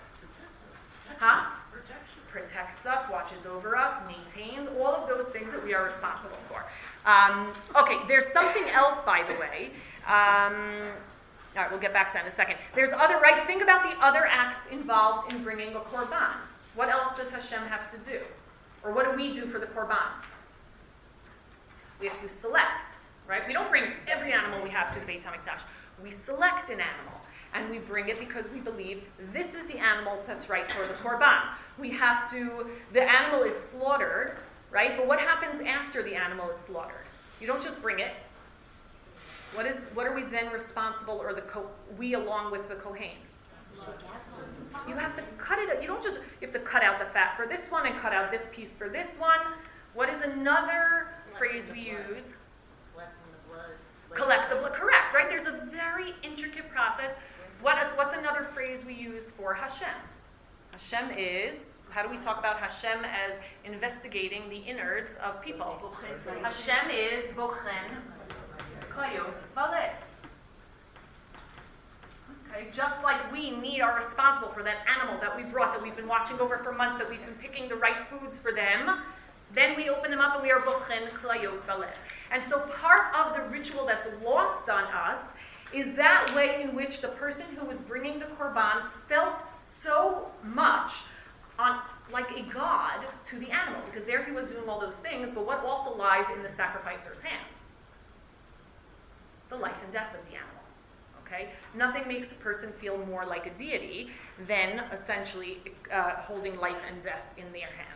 Huh? 1.20 1.52
Protects 2.30 2.86
us, 2.86 3.08
watches 3.12 3.46
over 3.46 3.76
us, 3.78 3.94
maintains, 4.08 4.68
all 4.80 4.96
of 4.96 5.08
those 5.08 5.26
things 5.26 5.52
that 5.52 5.64
we 5.64 5.76
are 5.76 5.84
responsible 5.84 6.38
for. 6.48 6.66
Um, 7.06 7.54
okay, 7.76 8.00
there's 8.08 8.26
something 8.32 8.64
else, 8.70 9.00
by 9.06 9.24
the 9.24 9.34
way. 9.40 9.70
Um, 10.08 10.94
all 11.56 11.62
right, 11.62 11.70
we'll 11.70 11.80
get 11.80 11.94
back 11.94 12.10
to 12.12 12.14
that 12.16 12.26
in 12.26 12.32
a 12.32 12.36
second. 12.36 12.56
There's 12.74 12.90
other, 12.92 13.20
right? 13.20 13.46
Think 13.46 13.62
about 13.62 13.84
the 13.84 13.96
other 14.04 14.26
acts 14.28 14.66
involved 14.68 15.32
in 15.32 15.44
bringing 15.44 15.76
a 15.76 15.80
korban. 15.80 16.34
What 16.74 16.90
else 16.90 17.16
does 17.16 17.30
Hashem 17.30 17.62
have 17.68 17.92
to 17.92 18.10
do? 18.10 18.20
Or 18.84 18.92
what 18.94 19.06
do 19.06 19.16
we 19.16 19.32
do 19.32 19.46
for 19.46 19.60
the 19.60 19.68
korban? 19.68 20.00
We 22.02 22.08
have 22.08 22.20
to 22.20 22.28
select, 22.28 22.93
right? 23.28 23.46
We 23.48 23.54
don't 23.54 23.70
bring 23.70 23.92
every 24.08 24.34
animal 24.34 24.62
we 24.64 24.70
have 24.70 24.94
to 24.94 25.00
the 25.00 25.06
Beit 25.06 25.24
HaMikdash. 25.24 25.62
We 26.04 26.12
select 26.12 26.70
an 26.70 26.80
animal, 26.80 27.20
and 27.54 27.70
we 27.70 27.80
bring 27.80 28.10
it 28.10 28.20
because 28.20 28.50
we 28.50 28.60
believe 28.60 29.04
this 29.32 29.56
is 29.56 29.66
the 29.66 29.78
animal 29.78 30.22
that's 30.28 30.50
right 30.50 30.68
for 30.68 30.88
the 30.88 30.94
korban. 30.96 31.42
We 31.78 31.92
have 31.92 32.30
to, 32.32 32.68
the 32.92 33.04
animal 33.04 33.44
is 33.44 33.56
slaughtered, 33.56 34.40
right? 34.72 34.98
But 34.98 35.08
what 35.08 35.20
happens 35.20 35.62
after 35.62 36.04
the 36.04 36.16
animal 36.16 36.50
is 36.50 36.58
slaughtered? 36.58 37.06
You 37.40 37.48
don't 37.48 37.64
just 37.64 37.82
bring 37.82 38.00
it. 38.00 38.12
What 39.54 39.68
is, 39.68 39.78
what 39.94 40.08
are 40.08 40.16
we 40.16 40.24
then 40.24 40.52
responsible, 40.52 41.20
or 41.22 41.34
the 41.34 41.42
co- 41.42 41.70
we 41.98 42.16
along 42.16 42.52
with 42.52 42.68
the 42.70 42.76
Kohen? 42.76 43.12
You 44.88 44.96
have 44.96 45.16
to 45.16 45.22
cut 45.38 45.60
it. 45.60 45.82
You 45.82 45.88
don't 45.88 46.04
just. 46.04 46.16
You 46.16 46.48
have 46.48 46.52
to 46.52 46.60
cut 46.60 46.84
out 46.84 47.00
the 47.00 47.06
fat 47.06 47.36
for 47.38 47.46
this 47.46 47.62
one 47.70 47.86
and 47.86 47.96
cut 48.00 48.14
out 48.14 48.32
this 48.32 48.44
piece 48.52 48.76
for 48.76 48.90
this 48.90 49.18
one. 49.18 49.40
What 49.94 50.10
is 50.10 50.22
another 50.22 51.10
phrase 51.38 51.70
we 51.72 51.82
use? 51.82 52.24
Collecting 54.14 54.14
the 54.14 54.20
blood. 54.20 54.26
Collect 54.26 54.50
the 54.50 54.56
blood. 54.56 54.74
Correct, 54.74 55.14
right? 55.14 55.30
There's 55.30 55.48
a 55.48 55.66
very 55.72 56.14
intricate 56.24 56.70
process. 56.70 57.24
What, 57.62 57.78
what's 57.98 58.14
another 58.14 58.48
phrase 58.54 58.84
we 58.86 58.94
use 58.94 59.32
for 59.32 59.54
Hashem? 59.54 59.88
Hashem 60.72 61.12
is. 61.18 61.78
How 61.90 62.02
do 62.02 62.10
we 62.10 62.18
talk 62.18 62.40
about 62.40 62.58
Hashem 62.58 63.06
as 63.06 63.38
investigating 63.66 64.50
the 64.50 64.58
innards 64.58 65.16
of 65.18 65.42
people? 65.42 65.80
Hashem 66.42 66.90
is 66.90 67.26
bochen 67.36 68.02
klayot 68.90 69.44
valeh. 69.56 69.92
Okay, 72.50 72.68
just 72.72 72.96
like 73.04 73.32
we 73.32 73.52
need 73.52 73.82
are 73.82 73.96
responsible 73.96 74.50
for 74.50 74.64
that 74.64 74.78
animal 74.88 75.20
that 75.22 75.36
we 75.36 75.44
brought, 75.52 75.74
that 75.74 75.84
we've 75.84 75.96
been 75.96 76.08
watching 76.08 76.40
over 76.40 76.58
for 76.60 76.72
months, 76.72 76.98
that 76.98 77.10
we've 77.10 77.24
been 77.24 77.36
picking 77.36 77.70
the 77.70 77.76
right 77.76 77.98
foods 78.10 78.40
for 78.40 78.52
them, 78.52 79.00
then 79.54 79.76
we 79.76 79.90
open 79.90 80.10
them 80.10 80.20
up 80.20 80.34
and 80.34 80.44
we 80.44 80.52
are 80.52 80.62
bochen 80.62 81.10
klayot 81.10 81.62
valeh. 81.62 81.88
And 82.34 82.44
so 82.44 82.60
part 82.62 83.14
of 83.16 83.36
the 83.36 83.44
ritual 83.50 83.86
that's 83.86 84.08
lost 84.24 84.68
on 84.68 84.86
us 84.86 85.20
is 85.72 85.96
that 85.96 86.34
way 86.36 86.64
in 86.64 86.76
which 86.76 87.00
the 87.00 87.10
person 87.10 87.46
who 87.56 87.66
was 87.66 87.78
bringing 87.78 88.20
the 88.20 88.26
korban 88.26 88.82
felt 89.08 89.44
so 89.62 90.28
much 90.44 90.92
on 91.60 91.80
like 92.12 92.30
a 92.32 92.42
god 92.52 93.06
to 93.26 93.38
the 93.38 93.52
animal, 93.52 93.80
because 93.86 94.04
there 94.06 94.24
he 94.24 94.32
was 94.32 94.46
doing 94.46 94.68
all 94.68 94.80
those 94.80 94.96
things, 94.96 95.30
but 95.34 95.46
what 95.46 95.64
also 95.64 95.96
lies 95.96 96.26
in 96.36 96.42
the 96.42 96.50
sacrificer's 96.50 97.22
hand? 97.22 97.56
The 99.50 99.58
life 99.58 99.78
and 99.84 99.94
death 99.94 100.14
of 100.16 100.26
the 100.30 100.36
animal. 100.36 100.64
Okay? 101.26 101.50
Nothing 101.76 102.08
makes 102.08 102.32
a 102.32 102.36
person 102.36 102.72
feel 102.72 102.98
more 103.06 103.26
like 103.26 103.46
a 103.46 103.52
deity 103.52 104.10
than 104.48 104.80
essentially 104.92 105.60
uh, 105.92 106.12
holding 106.18 106.60
life 106.60 106.78
and 106.88 107.02
death 107.04 107.26
in 107.38 107.52
their 107.54 107.68
hands. 107.68 107.93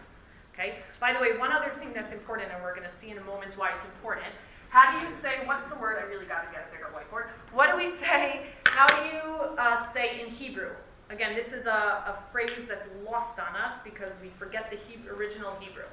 Okay? 0.58 0.80
By 0.99 1.14
the 1.14 1.20
way, 1.20 1.38
one 1.38 1.51
other 1.51 1.70
thing 1.70 1.93
that's 1.93 2.12
important, 2.12 2.51
and 2.51 2.64
we're 2.64 2.76
going 2.76 2.89
to 2.89 2.95
see 2.95 3.12
in 3.12 3.18
a 3.18 3.24
moment 3.24 3.58
why 3.58 3.72
it's 3.76 3.86
important. 3.86 4.28
How 4.70 4.91
do 4.91 5.05
you 5.05 5.12
say, 5.22 5.45
what's 5.45 5.66
the 5.68 5.76
word? 5.76 5.97
I 5.99 6.08
really 6.08 6.26
got 6.26 6.45
to 6.45 6.51
get 6.51 6.68
a 6.68 6.72
bigger 6.72 6.89
whiteboard. 6.93 7.30
What 7.53 7.72
do 7.72 7.78
we 7.78 7.88
say? 7.88 8.47
How 8.66 8.88
do 8.88 9.08
you 9.08 9.22
uh, 9.58 9.91
say 9.93 10.22
in 10.22 10.28
Hebrew? 10.28 10.72
Again, 11.10 11.36
this 11.36 11.53
is 11.53 11.68
a, 11.68 11.70
a, 11.70 12.18
phrase 12.34 12.51
that's 12.68 12.88
lost 13.10 13.39
on 13.39 13.55
us 13.55 13.80
because 13.84 14.14
we 14.22 14.30
forget 14.38 14.70
the 14.70 14.76
Hebrew, 14.76 15.16
original 15.16 15.53
Hebrew. 15.60 15.86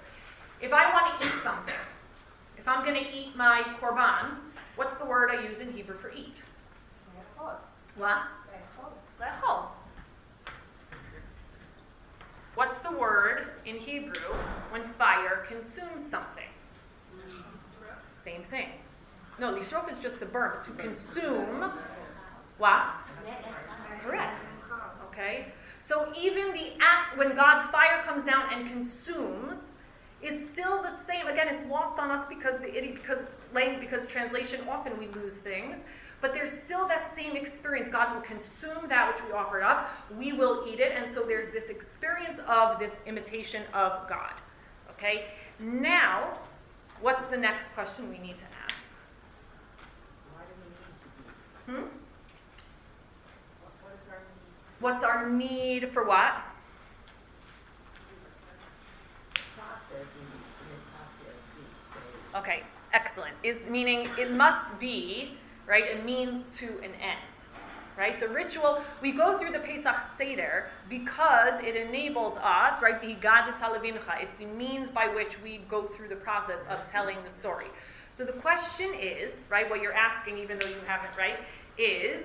If 0.61 0.73
I 0.73 0.93
want 0.93 1.21
to 1.21 1.27
eat 1.27 1.33
something, 1.45 1.75
if 2.59 2.67
I'm 2.67 2.85
going 2.85 2.97
to 2.97 3.17
eat 3.17 3.37
my 3.37 3.63
korban, 3.81 4.39
what's 4.75 4.97
the 4.97 5.05
word 5.05 5.31
I 5.31 5.47
use 5.47 5.61
in 5.61 5.73
Hebrew 5.73 5.97
for 5.99 6.11
eat? 6.11 6.43
What? 7.97 8.23
Lechol. 9.21 9.67
What's 12.55 12.79
the 12.79 12.93
word 12.93 13.49
in 13.67 13.77
Hebrew 13.77 14.33
when 14.71 14.85
fire 14.85 15.45
consumes 15.49 16.05
something? 16.05 16.45
Same 18.23 18.43
thing. 18.43 18.69
No, 19.41 19.53
lisrof 19.53 19.91
is 19.91 19.99
just 19.99 20.21
to 20.21 20.27
burn, 20.27 20.63
to 20.63 20.71
consume, 20.73 21.73
what? 22.59 22.85
Correct. 24.05 24.53
Okay? 25.11 25.47
So 25.79 26.13
even 26.17 26.53
the 26.53 26.73
act 26.81 27.17
when 27.19 27.35
God's 27.35 27.67
fire 27.67 28.03
comes 28.05 28.23
down 28.23 28.45
and 28.53 28.67
consumes 28.67 29.61
is 30.23 30.49
still 30.53 30.81
the 30.83 30.91
same. 31.05 31.27
Again, 31.27 31.49
it's 31.49 31.63
lost 31.69 31.99
on 31.99 32.11
us 32.11 32.25
because 32.29 32.59
the 32.61 32.71
because 32.71 33.25
because 33.81 34.07
translation 34.07 34.61
often 34.69 34.99
we 34.99 35.09
lose 35.09 35.35
things. 35.35 35.77
But 36.25 36.33
there's 36.33 36.51
still 36.51 36.89
that 36.89 37.15
same 37.15 37.37
experience. 37.37 37.87
God 37.87 38.15
will 38.15 38.23
consume 38.23 38.89
that 38.89 39.13
which 39.13 39.23
we 39.27 39.33
offered 39.33 39.63
up. 39.63 39.91
We 40.19 40.33
will 40.33 40.65
eat 40.67 40.81
it. 40.81 40.93
And 40.97 41.07
so 41.07 41.23
there's 41.23 41.51
this 41.51 41.69
experience 41.69 42.41
of 42.49 42.79
this 42.79 42.99
imitation 43.05 43.63
of 43.75 44.09
God. 44.09 44.33
Okay? 44.93 45.27
Now, 45.61 46.39
what's 47.03 47.27
the 47.27 47.37
next 47.37 47.75
question 47.75 48.09
we 48.09 48.17
need 48.27 48.39
to 48.39 48.45
ask? 48.67 48.83
Hmm? 51.67 51.83
What's 54.81 55.05
our 55.05 55.29
need 55.29 55.91
for 55.91 56.07
what? 56.07 56.37
Okay, 62.35 62.63
excellent. 62.95 63.35
Is 63.43 63.61
meaning 63.69 64.09
it 64.19 64.31
must 64.33 64.71
be 64.81 65.37
right? 65.67 65.85
It 65.85 66.05
means 66.05 66.45
to 66.59 66.67
an 66.79 66.93
end, 67.01 67.45
right? 67.97 68.19
The 68.19 68.29
ritual, 68.29 68.83
we 69.01 69.13
go 69.13 69.39
through 69.39 69.53
the 69.53 69.61
Pesach 69.61 69.97
Seder 70.17 70.69
because 70.89 71.61
it 71.61 71.77
enables 71.77 72.37
us, 72.39 72.83
right? 72.83 72.99
It's 73.03 74.39
the 74.39 74.47
means 74.47 74.91
by 74.91 75.09
which 75.09 75.41
we 75.41 75.59
go 75.69 75.85
through 75.85 76.09
the 76.09 76.17
process 76.17 76.65
of 76.69 76.91
telling 76.91 77.17
the 77.25 77.31
story. 77.31 77.67
So 78.11 78.25
the 78.25 78.33
question 78.33 78.93
is, 78.95 79.47
right, 79.51 79.69
what 79.69 79.83
you're 79.83 79.93
asking, 79.93 80.39
even 80.39 80.59
though 80.59 80.69
you 80.69 80.77
haven't, 80.87 81.17
right, 81.17 81.39
is 81.79 82.23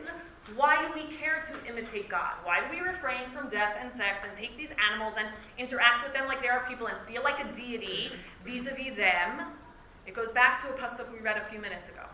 why 0.55 0.85
do 0.85 0.93
we 0.93 1.15
care 1.15 1.43
to 1.45 1.69
imitate 1.69 2.09
God? 2.09 2.33
Why 2.43 2.59
do 2.61 2.75
we 2.75 2.81
refrain 2.81 3.29
from 3.33 3.49
death 3.49 3.75
and 3.79 3.93
sex 3.93 4.21
and 4.27 4.35
take 4.35 4.57
these 4.57 4.69
animals 4.91 5.13
and 5.17 5.27
interact 5.57 6.03
with 6.03 6.13
them 6.13 6.27
like 6.27 6.41
they 6.41 6.47
are 6.47 6.65
people 6.67 6.87
and 6.87 6.97
feel 7.07 7.23
like 7.23 7.39
a 7.39 7.55
deity 7.55 8.11
vis 8.45 8.67
a 8.67 8.73
vis 8.73 8.95
them? 8.95 9.51
It 10.07 10.15
goes 10.15 10.31
back 10.31 10.61
to 10.63 10.69
a 10.69 10.77
pasuk 10.77 11.11
we 11.11 11.19
read 11.19 11.37
a 11.37 11.45
few 11.45 11.59
minutes 11.59 11.89
ago. 11.89 12.08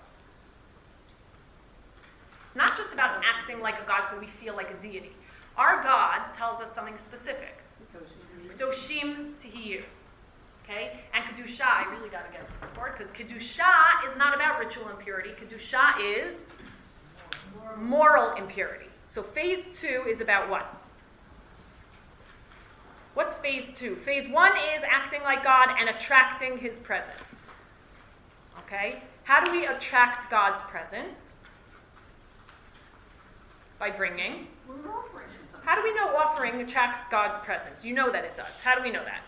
Not 2.56 2.78
just 2.78 2.94
about 2.94 3.22
acting 3.24 3.60
like 3.60 3.82
a 3.82 3.86
God 3.86 4.08
so 4.10 4.18
we 4.18 4.28
feel 4.28 4.56
like 4.56 4.72
a 4.72 4.82
deity. 4.82 5.12
Our 5.58 5.84
God 5.84 6.34
tells 6.36 6.62
us 6.62 6.74
something 6.74 6.98
specific. 6.98 7.58
Kedoshim 8.50 9.34
tihiyu. 9.36 9.84
Okay? 10.64 11.00
And 11.14 11.24
Kedusha, 11.26 11.66
I 11.66 11.86
really 11.92 12.10
got 12.10 12.26
to 12.26 12.32
get 12.32 12.48
to 12.48 12.80
board 12.80 12.94
because 12.98 13.12
Kedusha 13.12 14.06
is 14.06 14.18
not 14.18 14.34
about 14.34 14.60
ritual 14.60 14.90
impurity. 14.90 15.32
Kedusha 15.32 15.94
is 16.00 16.50
moral 17.78 18.36
impurity. 18.36 18.88
So 19.06 19.22
phase 19.22 19.68
two 19.80 20.04
is 20.08 20.22
about 20.22 20.50
what? 20.50 20.82
What's 23.14 23.36
phase 23.36 23.70
two? 23.76 23.96
Phase 23.96 24.28
one 24.28 24.52
is 24.76 24.82
acting 24.90 25.22
like 25.24 25.44
God 25.44 25.70
and 25.80 25.90
attracting 25.90 26.58
his 26.58 26.80
presence. 26.80 27.36
Okay? 28.60 29.02
How 29.24 29.44
do 29.44 29.52
we 29.52 29.68
attract 29.68 30.30
God's 30.30 30.62
presence? 30.62 31.32
By 33.80 33.90
bringing. 33.92 34.48
We're 34.68 34.76
offering 34.92 35.28
him 35.30 35.42
something. 35.50 35.68
How 35.68 35.76
do 35.76 35.84
we 35.84 35.94
know 35.96 36.16
offering 36.16 36.62
attracts 36.62 37.08
God's 37.10 37.38
presence? 37.40 37.84
You 37.84 37.94
know 37.94 38.12
that 38.12 38.24
it 38.24 38.36
does. 38.36 38.60
How 38.60 38.76
do 38.76 38.82
we 38.82 38.92
know 38.92 39.04
that? 39.04 39.22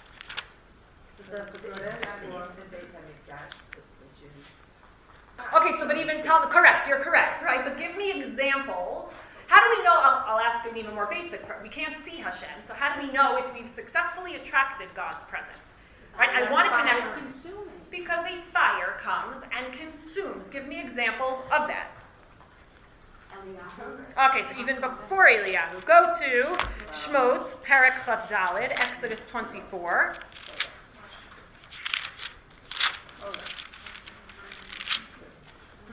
Okay, 5.56 5.72
so 5.78 5.88
but 5.88 5.98
even 5.98 6.22
tell 6.22 6.42
the 6.42 6.48
correct, 6.48 6.88
you're 6.88 7.00
correct, 7.00 7.42
right? 7.42 7.64
But 7.64 7.78
give 7.78 7.96
me 7.98 8.12
examples. 8.12 9.12
How 9.48 9.62
do 9.62 9.78
we 9.78 9.84
know? 9.84 9.94
I'll, 9.94 10.36
I'll 10.36 10.40
ask 10.40 10.70
an 10.70 10.78
even 10.78 10.94
more 10.94 11.08
basic. 11.08 11.46
part. 11.46 11.64
We 11.64 11.70
can't 11.70 11.98
see 11.98 12.18
Hashem, 12.18 12.50
so 12.68 12.74
how 12.74 12.94
do 12.96 13.06
we 13.06 13.12
know 13.14 13.38
if 13.38 13.54
we've 13.54 13.70
successfully 13.70 14.36
attracted 14.36 14.90
God's 14.96 15.24
presence? 15.24 15.76
Right? 16.18 16.30
I 16.30 16.52
want 16.52 16.70
to 16.70 16.76
connect 16.78 17.18
Consuming. 17.18 17.68
because 17.92 18.26
a 18.26 18.38
fire 18.38 18.98
comes 19.02 19.42
and 19.56 19.72
consumes. 19.72 20.48
Give 20.50 20.68
me 20.68 20.80
examples 20.82 21.40
of 21.52 21.68
that. 21.68 21.92
Okay, 24.18 24.42
so 24.42 24.60
even 24.60 24.82
before 24.82 25.28
Eliyahu, 25.28 25.86
go 25.86 26.14
to 26.20 26.44
Shmot, 26.92 27.56
Perek 27.64 27.94
Chav 28.00 28.28
Dalid, 28.28 28.72
Exodus 28.72 29.22
24. 29.28 30.16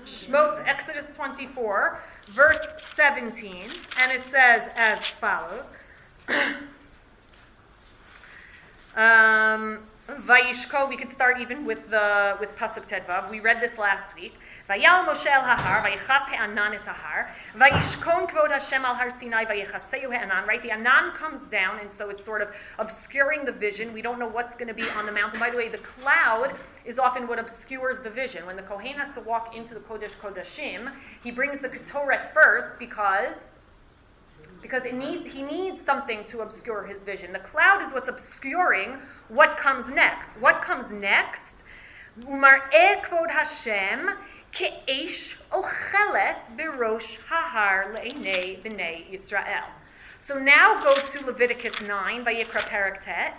Shmot, 0.05 0.67
Exodus 0.67 1.07
24, 1.15 2.01
verse 2.29 2.61
17, 2.95 3.71
and 4.01 4.13
it 4.13 4.25
says 4.25 4.71
as 4.77 5.07
follows. 5.07 5.67
um, 8.97 9.81
Vayishko, 10.09 10.89
we 10.89 10.97
could 10.97 11.11
start 11.11 11.41
even 11.41 11.65
with 11.65 11.91
the 11.91 12.37
with 12.41 12.55
pasuk 12.57 12.87
tedvav. 12.89 13.31
We 13.31 13.41
read 13.41 13.61
this 13.61 13.79
last 13.79 14.15
week. 14.15 14.35
Vayal 14.67 15.05
Moshe 15.07 15.27
el 15.27 15.43
hahar, 15.43 15.85
vayichas 15.85 16.27
he'anan 16.31 16.73
et 16.73 16.81
hahar, 16.81 17.29
vayishkon 17.55 18.27
kvod 18.31 18.51
Hashem 18.51 18.83
al 18.83 18.95
har 18.95 19.11
Sinai, 19.11 19.45
vayichaseu 19.45 20.11
he'anan. 20.11 20.47
Right, 20.47 20.63
the 20.63 20.71
anan 20.71 21.13
comes 21.13 21.41
down, 21.51 21.81
and 21.81 21.93
so 21.93 22.09
it's 22.09 22.25
sort 22.25 22.41
of 22.41 22.49
obscuring 22.79 23.45
the 23.45 23.53
vision. 23.53 23.93
We 23.93 24.01
don't 24.01 24.19
know 24.19 24.27
what's 24.27 24.55
going 24.55 24.69
to 24.69 24.75
be 24.75 24.89
on 24.97 25.05
the 25.05 25.13
mountain. 25.13 25.39
By 25.39 25.51
the 25.51 25.59
way, 25.59 25.69
the 25.69 25.79
cloud 25.79 26.55
is 26.87 26.99
often 26.99 27.29
what 27.29 27.39
obscures 27.39 28.01
the 28.01 28.09
vision. 28.09 28.47
When 28.47 28.57
the 28.57 28.63
kohen 28.63 28.95
has 28.95 29.11
to 29.11 29.21
walk 29.21 29.55
into 29.55 29.75
the 29.75 29.81
kodesh 29.81 30.17
kodashim, 30.17 30.97
he 31.23 31.31
brings 31.31 31.59
the 31.59 31.69
ketoret 31.69 32.33
first 32.33 32.79
because 32.79 33.51
because 34.63 34.87
it 34.87 34.95
needs 34.95 35.27
he 35.27 35.43
needs 35.43 35.79
something 35.79 36.25
to 36.25 36.41
obscure 36.41 36.85
his 36.85 37.05
vision. 37.05 37.35
The 37.35 37.41
cloud 37.41 37.83
is 37.83 37.93
what's 37.93 38.09
obscuring 38.09 38.97
what 39.29 39.59
comes 39.59 39.89
next. 39.89 40.31
What 40.41 40.63
comes 40.63 40.91
next? 40.91 41.57
Umar'eh 42.23 43.03
kvod 43.03 43.31
Hashem 43.31 44.11
ke'esh 44.55 45.37
ochelet 45.51 46.49
berosh 46.57 47.19
hahar 47.29 47.93
le'enei 47.95 48.63
b'nei 48.63 49.11
Yisrael. 49.11 49.67
So 50.19 50.39
now 50.39 50.83
go 50.83 50.95
to 50.95 51.27
Leviticus 51.27 51.83
9, 51.83 52.25
Vayikra 52.25 52.63
Perek 52.63 53.01
Tet. 53.01 53.35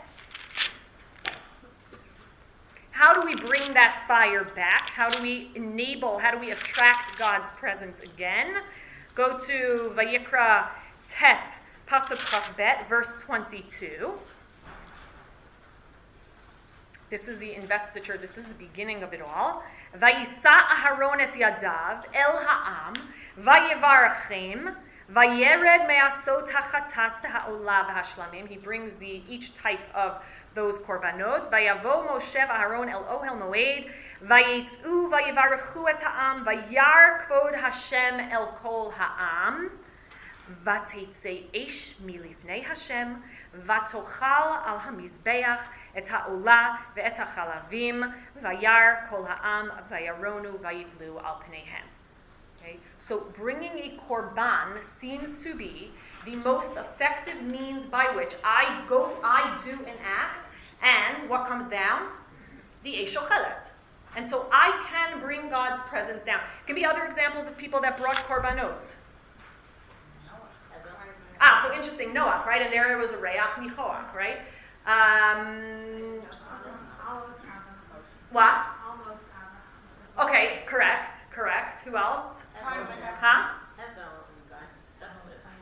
How 2.92 3.14
do 3.14 3.26
we 3.26 3.36
bring 3.36 3.74
that 3.74 4.04
fire 4.08 4.44
back? 4.44 4.90
How 4.90 5.10
do 5.10 5.22
we 5.22 5.52
enable, 5.56 6.18
how 6.20 6.32
do 6.32 6.38
we 6.38 6.52
attract 6.52 7.18
God's 7.18 7.50
presence 7.52 8.02
again? 8.02 8.62
Go 9.16 9.40
to 9.40 9.94
Vayikra 9.96 10.68
Tet, 11.08 11.60
Pasuk 11.88 12.58
Bet, 12.58 12.88
verse 12.88 13.14
22. 13.22 14.14
This 17.11 17.27
is 17.27 17.39
the 17.39 17.55
investiture. 17.55 18.17
This 18.17 18.39
is 18.39 18.45
the 18.45 18.55
beginning 18.55 19.03
of 19.03 19.13
it 19.13 19.21
all. 19.21 19.65
Vayisa 19.99 20.45
Aharon 20.47 21.21
et 21.21 21.33
yadav 21.33 22.05
el 22.15 22.39
ha'am, 22.39 22.95
vayevarachem, 23.41 24.77
vayered 25.13 25.89
me'asot 25.89 26.49
ha'chatat 26.49 27.21
v'ha'olav 27.21 27.87
ha'shlamim. 27.87 28.47
He 28.47 28.57
brings 28.57 28.95
the 28.95 29.25
each 29.29 29.55
type 29.55 29.81
of 29.93 30.25
those 30.55 30.79
korbanot. 30.79 31.51
Vayavo 31.51 32.07
Moshe 32.07 32.47
Aharon 32.47 32.89
el 32.89 33.03
ohel 33.03 33.37
moed, 33.41 33.91
vayetzu 34.25 35.11
vayevarachu 35.11 35.91
et 35.91 36.01
ha'am, 36.01 36.45
vayar 36.45 37.27
kvod 37.27 37.57
Hashem 37.57 38.21
el 38.31 38.47
kol 38.63 38.91
ha'am. 38.93 39.71
ותצא 40.65 41.31
אש 41.57 41.95
מלפני 42.05 42.67
השם, 42.67 43.15
ותאכל 43.55 44.25
על 44.65 44.77
המזבח 44.83 45.63
את 45.99 46.09
העולה 46.11 46.75
ואת 46.95 47.19
החלבים, 47.19 48.03
וירא 48.43 49.07
כל 49.11 49.23
העם, 49.29 49.69
וירונו 49.89 50.61
ויפלו 50.61 51.19
על 51.19 51.35
פניהם. 51.47 51.87
Okay? 52.61 52.79
So 52.99 53.21
bringing 53.35 53.79
a 53.79 53.97
korban 54.09 54.83
seems 54.83 55.43
to 55.45 55.55
be 55.55 55.91
the 56.25 56.37
most 56.37 56.77
effective 56.77 57.43
means 57.43 57.87
by 57.87 58.07
which 58.15 58.35
I 58.45 58.85
go, 58.89 59.17
I 59.25 59.59
do 59.65 59.73
an 59.87 59.99
act, 60.05 60.49
and 60.83 61.29
what 61.29 61.47
comes 61.47 61.69
down? 61.69 62.09
The 62.83 62.95
eshochelet. 63.03 63.71
And 64.17 64.29
so 64.29 64.47
I 64.53 64.69
can 64.91 65.21
bring 65.21 65.49
God's 65.49 65.81
presence 65.81 66.23
down. 66.25 66.41
Give 66.67 66.77
me 66.77 66.85
other 66.85 67.05
examples 67.05 67.49
of 67.49 67.57
people 67.57 67.81
that 67.81 67.97
brought 67.97 68.17
korbanot. 68.17 68.95
Ah, 71.41 71.65
so 71.67 71.75
interesting, 71.75 72.11
Noach, 72.11 72.45
right? 72.45 72.61
And 72.61 72.73
there 72.73 72.99
was 72.99 73.13
a 73.13 73.19
Reach 73.19 73.41
Michoach, 73.57 74.15
right? 74.15 74.39
Um, 74.88 76.22
what? 78.32 78.66
Okay, 80.20 80.60
correct, 80.66 81.26
correct. 81.32 81.82
Who 81.82 81.98
else? 81.98 82.42
Huh? 83.20 83.54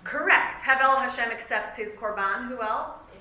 Correct. 0.04 0.62
Havel 0.62 0.98
Hashem 0.98 1.32
accepts 1.32 1.78
his 1.78 1.94
korban. 1.94 2.48
Who 2.48 2.62
else? 2.62 3.12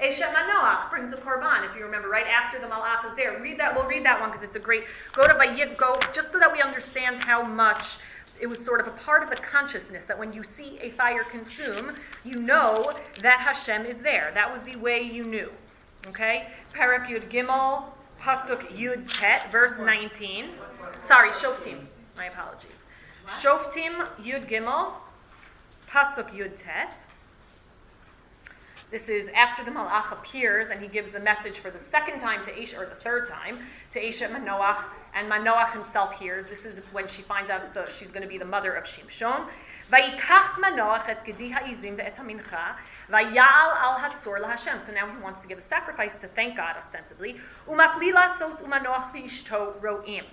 Eshet 0.00 0.32
Manoach 0.34 0.90
brings 0.90 1.12
a 1.12 1.16
korban. 1.16 1.64
If 1.68 1.74
you 1.74 1.82
remember, 1.82 2.08
right 2.08 2.26
after 2.26 2.60
the 2.60 2.66
malach 2.66 3.06
is 3.06 3.14
there. 3.14 3.40
Read 3.40 3.58
that. 3.58 3.74
We'll 3.74 3.86
read 3.86 4.04
that 4.04 4.20
one 4.20 4.30
because 4.30 4.44
it's 4.44 4.56
a 4.56 4.60
great. 4.60 4.84
Go 5.12 5.26
to 5.26 5.34
Vayik. 5.34 5.76
Go 5.78 5.98
just 6.12 6.30
so 6.30 6.38
that 6.38 6.52
we 6.52 6.60
understand 6.60 7.18
how 7.18 7.42
much 7.42 7.96
it 8.40 8.46
was 8.46 8.62
sort 8.64 8.80
of 8.80 8.86
a 8.86 8.90
part 8.92 9.22
of 9.22 9.30
the 9.30 9.36
consciousness 9.36 10.04
that 10.04 10.18
when 10.18 10.32
you 10.32 10.42
see 10.42 10.78
a 10.80 10.90
fire 10.90 11.24
consume, 11.24 11.94
you 12.24 12.34
know 12.36 12.92
that 13.22 13.40
Hashem 13.40 13.86
is 13.86 13.98
there. 13.98 14.30
That 14.34 14.50
was 14.50 14.62
the 14.62 14.76
way 14.76 15.02
you 15.02 15.24
knew. 15.24 15.50
Okay? 16.08 16.48
Parak 16.72 17.06
Yud 17.06 17.28
Gimel, 17.30 17.84
Pasuk 18.20 18.60
Yud 18.76 19.18
Tet, 19.18 19.50
verse 19.50 19.78
19. 19.78 20.50
Sorry, 21.00 21.30
Shoftim. 21.30 21.84
My 22.16 22.26
apologies. 22.26 22.84
Shoftim 23.26 24.06
Yud 24.20 24.48
Gimel, 24.48 24.92
Pasuk 25.90 26.30
Yud 26.30 26.56
Tet. 26.56 27.04
This 28.91 29.07
is 29.07 29.29
after 29.29 29.63
the 29.63 29.71
Malach 29.71 30.11
appears 30.11 30.69
and 30.69 30.81
he 30.81 30.87
gives 30.89 31.11
the 31.11 31.19
message 31.21 31.59
for 31.59 31.71
the 31.71 31.79
second 31.79 32.19
time 32.19 32.43
to 32.43 32.51
Esha, 32.51 32.77
or 32.77 32.85
the 32.85 32.95
third 32.95 33.25
time, 33.25 33.57
to 33.91 34.03
Esha 34.03 34.29
Manoach, 34.29 34.83
and 35.15 35.31
Manoach 35.31 35.71
himself 35.71 36.19
hears. 36.19 36.45
This 36.45 36.65
is 36.65 36.81
when 36.91 37.07
she 37.07 37.21
finds 37.21 37.49
out 37.49 37.73
that 37.73 37.89
she's 37.89 38.11
going 38.11 38.23
to 38.23 38.27
be 38.27 38.37
the 38.37 38.43
mother 38.43 38.73
of 38.73 38.83
Shimshon. 38.83 39.47
ויקח 39.89 40.59
מנוח 40.59 41.09
את 41.09 41.23
גדי 41.23 41.53
העזים 41.53 41.95
ואת 41.97 42.19
המנחה, 42.19 42.73
ויעל 43.09 43.71
על 43.81 44.05
הצור 44.05 44.37
להשם. 44.37 44.77
So 44.85 44.91
now 44.91 45.07
he 45.07 45.21
wants 45.21 45.41
to 45.41 45.47
give 45.47 45.57
a 45.57 45.61
sacrifice 45.61 46.13
to 46.15 46.27
thank 46.27 46.57
God, 46.57 46.75
ostensibly. 46.77 47.39
ומפליא 47.67 48.13
לעשות 48.13 48.61
ומנוח 48.61 49.03
ואשתו 49.13 49.73
רואים. 49.81 50.23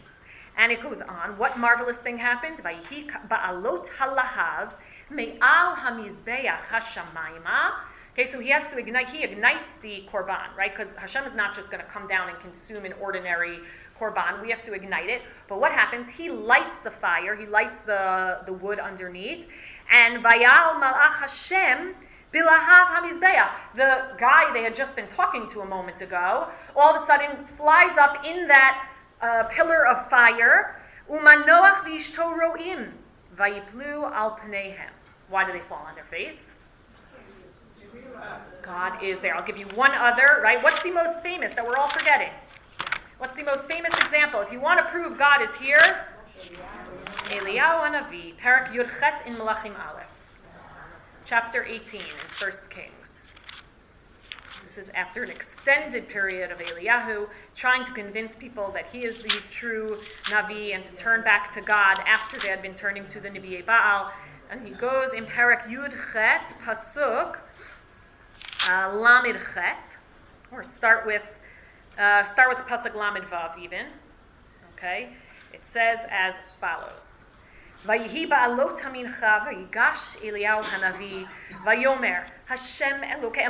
And 0.57 0.73
it 0.73 0.81
goes 0.83 1.01
on. 1.01 1.39
What 1.39 1.57
marvelous 1.57 1.99
thing 1.99 2.19
happened? 2.19 2.61
ויהי 2.65 3.07
בעלות 3.25 3.89
הלהב 3.99 4.69
מעל 5.11 5.69
המזבח 5.83 6.63
השמיימה. 6.71 7.71
Okay, 8.14 8.26
so 8.26 8.40
he 8.40 8.50
has 8.50 8.72
to 8.72 8.78
ignite, 8.78 9.10
he 9.10 9.24
ignites 9.24 9.78
the 9.82 10.04
korban, 10.08 10.56
right? 10.56 10.72
Because 10.72 10.94
Hashem 10.94 11.24
is 11.26 11.34
not 11.34 11.56
just 11.56 11.72
going 11.72 11.84
to 11.84 11.90
come 11.90 12.08
down 12.08 12.30
and 12.30 12.40
consume 12.40 12.86
an 12.86 12.94
ordinary 13.02 13.58
korban. 14.00 14.40
We 14.40 14.52
have 14.52 14.62
to 14.64 14.74
ignite 14.74 15.10
it. 15.10 15.24
But 15.48 15.60
what 15.60 15.72
happens? 15.72 16.12
He 16.12 16.30
lights 16.30 16.78
the 16.84 16.92
fire, 16.92 17.36
he 17.36 17.48
lights 17.48 17.82
the, 17.82 18.42
the 18.46 18.54
wood 18.54 18.78
underneath. 18.78 19.48
And 19.92 20.24
Vayal 20.24 20.80
Malach 20.80 21.22
Hashem 21.22 21.96
Bilahav 22.32 22.86
Hamizbeach, 22.86 23.52
the 23.76 24.04
guy 24.20 24.52
they 24.54 24.62
had 24.62 24.76
just 24.76 24.96
been 24.96 25.08
talking 25.08 25.48
to 25.48 25.62
a 25.62 25.66
moment 25.68 26.02
ago, 26.02 26.50
all 26.76 26.96
of 26.96 27.02
a 27.02 27.06
sudden 27.08 27.46
flies 27.46 27.98
up 28.00 28.24
in 28.26 28.46
that 28.48 28.90
uh, 29.22 29.44
pillar 29.46 29.88
of 29.88 30.08
fire. 30.10 30.82
Umanoach 31.10 31.84
v'ishto 31.84 32.36
ro'im, 32.38 32.92
vayiplu 33.36 34.12
al 34.12 34.38
pneihem. 34.38 34.92
Why 35.30 35.46
do 35.46 35.52
they 35.52 35.60
fall 35.60 35.86
on 35.88 35.96
their 35.96 36.06
face? 36.06 36.54
God 38.62 39.04
is 39.04 39.20
there. 39.20 39.36
I'll 39.36 39.46
give 39.46 39.60
you 39.60 39.68
one 39.76 39.92
other, 39.92 40.40
right? 40.42 40.62
What's 40.64 40.82
the 40.84 40.92
most 40.92 41.22
famous 41.22 41.54
that 41.54 41.66
we're 41.66 41.78
all 41.78 41.90
forgetting? 41.90 42.30
What's 43.18 43.36
the 43.36 43.44
most 43.44 43.70
famous 43.70 43.94
example? 44.00 44.40
If 44.42 44.52
you 44.52 44.60
want 44.60 44.80
to 44.80 44.92
prove 44.92 45.18
God 45.18 45.42
is 45.42 45.56
here, 45.56 46.06
Eliyahu 47.26 47.84
Hanavi, 47.84 48.38
Parak 48.38 48.74
Yudchet 48.74 49.26
in 49.28 49.34
Malachim 49.36 49.76
Aleph. 49.90 50.08
chapter 51.26 51.64
18 51.64 52.02
in 52.02 52.08
1 52.40 52.52
Kings. 52.70 53.34
This 54.64 54.78
is 54.78 54.90
after 54.96 55.24
an 55.24 55.30
extended 55.30 56.08
period 56.08 56.52
of 56.52 56.60
Eliyahu 56.60 57.28
trying 57.56 57.84
to 57.86 57.92
convince 57.92 58.36
people 58.36 58.72
that 58.72 58.88
he 58.88 59.06
is 59.06 59.20
the 59.20 59.30
true 59.50 60.00
Navi 60.26 60.74
and 60.74 60.84
to 60.84 60.94
turn 60.96 61.22
back 61.22 61.52
to 61.54 61.62
God 61.62 62.00
after 62.08 62.40
they 62.40 62.50
had 62.50 62.62
been 62.62 62.74
turning 62.74 63.06
to 63.08 63.20
the 63.20 63.30
Nabi 63.30 63.66
Baal. 63.66 64.12
And 64.50 64.66
he 64.66 64.74
goes 64.74 65.14
in 65.14 65.26
Parak 65.26 65.64
Yud 65.64 65.94
Chet, 66.12 66.56
Pasuk, 66.64 67.38
uh, 68.70 69.34
Chet, 69.54 69.98
or 70.52 70.64
start 70.64 71.06
with 71.06 71.38
uh, 71.98 72.24
start 72.24 72.50
with 72.50 72.58
the 72.58 72.64
pasuk 72.64 72.96
Lamed 72.96 73.26
Vav 73.28 73.58
even. 73.60 73.88
Okay, 74.76 75.10
it 75.54 75.66
says 75.66 76.00
as 76.10 76.36
follows: 76.60 77.24
And 77.86 78.00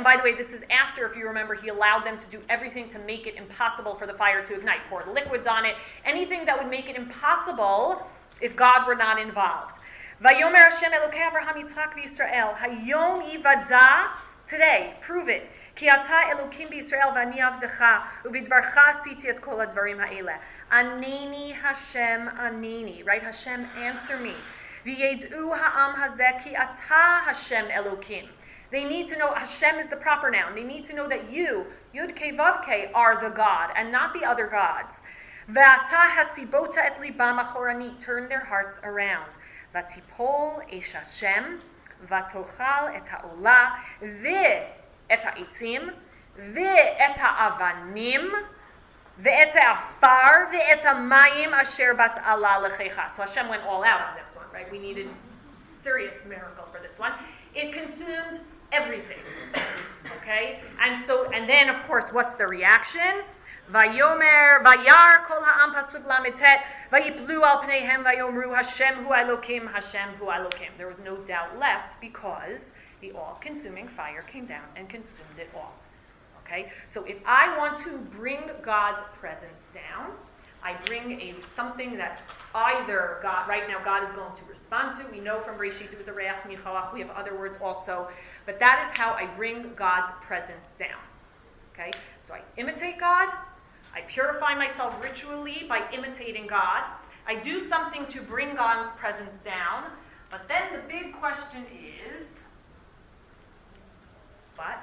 by 0.04 0.16
the 0.16 0.22
way, 0.24 0.34
this 0.34 0.52
is 0.52 0.64
after, 0.70 1.06
if 1.06 1.16
you 1.16 1.26
remember, 1.26 1.54
he 1.54 1.68
allowed 1.68 2.04
them 2.04 2.18
to 2.18 2.28
do 2.28 2.40
everything 2.48 2.88
to 2.88 2.98
make 3.00 3.26
it 3.28 3.36
impossible 3.36 3.94
for 3.94 4.06
the 4.06 4.14
fire 4.14 4.44
to 4.44 4.54
ignite. 4.54 4.84
Poured 4.86 5.06
liquids 5.08 5.46
on 5.46 5.64
it, 5.64 5.76
anything 6.04 6.44
that 6.46 6.58
would 6.58 6.68
make 6.68 6.88
it 6.88 6.96
impossible 6.96 8.02
if 8.40 8.56
God 8.56 8.86
were 8.86 8.96
not 8.96 9.20
involved 9.20 9.78
today, 14.47 14.93
prove 15.07 15.27
it. 15.27 15.43
כי 15.75 15.91
אתה 15.91 16.15
אלוקים 16.31 16.69
בישראל 16.69 17.07
ואני 17.15 17.41
עבדך, 17.41 17.83
ובדברך 18.25 18.77
עשיתי 18.77 19.29
את 19.29 19.39
כל 19.39 19.61
הדברים 19.61 19.99
האלה. 19.99 20.33
ענני 20.71 21.55
השם 21.63 22.27
ענני, 22.39 23.03
right? 23.05 23.23
Hashem 23.23 23.77
answer 23.77 24.17
me. 24.23 24.35
וידעו 24.85 25.55
העם 25.55 26.01
הזה 26.01 26.27
כי 26.43 26.57
אתה 26.57 27.19
השם 27.27 27.65
אלוקים. 27.69 28.25
They 28.71 28.83
need 28.83 29.07
to 29.07 29.15
know 29.17 29.33
Hashem 29.33 29.79
is 29.79 29.87
the 29.87 29.95
proper 29.95 30.29
noun. 30.29 30.53
They 30.53 30.63
need 30.63 30.85
to 30.85 30.93
know 30.93 31.07
that 31.07 31.23
you, 31.31 31.65
Yud 31.95 32.11
Ke 32.15 32.27
Vav 32.37 32.55
Ke, 32.67 32.91
are 32.93 33.15
the 33.19 33.31
God 33.31 33.67
and 33.75 33.91
not 33.91 34.13
the 34.13 34.23
other 34.25 34.47
gods. 34.47 35.03
ואתה 35.49 36.01
הסיבות 36.21 36.77
את 36.77 36.99
ליבם 36.99 37.37
אחורני, 37.41 37.89
turn 37.99 38.29
their 38.29 38.45
hearts 38.45 38.77
around. 38.83 39.37
ותיפול 39.75 40.63
אש 40.79 40.95
השם, 40.95 41.57
ותאכל 42.03 42.97
את 42.97 43.09
העולה, 43.11 43.69
ואת 44.01 45.25
העצים, 45.25 45.89
ואת 46.35 47.17
האבנים, 47.17 48.31
ואת 49.17 49.55
העפר, 49.55 50.07
ואת 50.51 50.85
המים 50.85 51.53
אשר 51.53 51.91
בתעלה 51.97 52.59
לחיך. 52.59 53.01
So 53.07 53.21
Hashem 53.21 53.49
went 53.49 53.63
all 53.63 53.83
out 53.83 54.01
on 54.01 54.15
this 54.19 54.35
one, 54.35 54.45
right? 54.53 54.71
We 54.71 54.79
needed 54.79 55.09
serious 55.81 56.15
miracle 56.27 56.65
for 56.71 56.79
this 56.79 56.97
one. 56.97 57.11
It 57.55 57.73
consumed 57.73 58.39
everything. 58.71 59.19
Okay? 60.17 60.59
And 60.81 60.97
so, 60.99 61.29
and 61.31 61.49
then 61.49 61.69
of 61.69 61.81
course, 61.87 62.07
what's 62.11 62.35
the 62.35 62.47
reaction? 62.47 63.23
Vayomer, 63.72 64.62
Vayar 64.62 65.24
kol 65.26 65.42
ha'am 65.42 65.72
pasuk 65.72 66.04
lamitet, 66.04 66.64
vayiplu 66.92 67.42
al 67.42 67.62
pneihem 67.62 68.04
vayomru 68.04 68.54
Hashem 68.54 69.04
hu 69.04 69.12
Hashem 69.12 70.10
hu 70.18 70.26
There 70.76 70.86
was 70.86 71.00
no 71.00 71.16
doubt 71.18 71.58
left 71.58 71.98
because 71.98 72.72
the 73.00 73.12
all-consuming 73.12 73.88
fire 73.88 74.20
came 74.22 74.44
down 74.44 74.64
and 74.76 74.86
consumed 74.88 75.38
it 75.38 75.48
all. 75.54 75.72
Okay, 76.44 76.70
so 76.88 77.04
if 77.04 77.20
I 77.24 77.56
want 77.56 77.78
to 77.78 77.96
bring 78.10 78.50
God's 78.60 79.00
presence 79.18 79.62
down, 79.72 80.12
I 80.62 80.74
bring 80.84 81.18
a 81.18 81.40
something 81.40 81.96
that 81.96 82.20
either 82.54 83.18
God 83.22 83.48
right 83.48 83.66
now 83.66 83.82
God 83.82 84.02
is 84.02 84.12
going 84.12 84.36
to 84.36 84.44
respond 84.44 84.94
to. 84.96 85.06
We 85.10 85.20
know 85.20 85.40
from 85.40 85.56
Reshit 85.56 85.92
it 85.92 85.98
was 85.98 86.08
a 86.08 86.12
reach. 86.12 86.28
We 86.44 87.00
have 87.00 87.10
other 87.10 87.34
words 87.34 87.56
also, 87.62 88.08
but 88.44 88.60
that 88.60 88.86
is 88.86 88.96
how 88.96 89.12
I 89.12 89.26
bring 89.34 89.72
God's 89.74 90.10
presence 90.20 90.72
down. 90.78 91.00
Okay, 91.72 91.92
so 92.20 92.34
I 92.34 92.42
imitate 92.58 93.00
God 93.00 93.30
I 93.94 94.00
purify 94.02 94.54
myself 94.54 94.94
ritually 95.02 95.66
by 95.68 95.84
imitating 95.92 96.46
God. 96.46 96.82
I 97.26 97.36
do 97.36 97.68
something 97.68 98.06
to 98.06 98.20
bring 98.20 98.54
God's 98.54 98.90
presence 98.92 99.36
down. 99.44 99.84
But 100.30 100.48
then 100.48 100.72
the 100.72 100.80
big 100.88 101.14
question 101.14 101.64
is, 102.18 102.40
but 104.56 104.80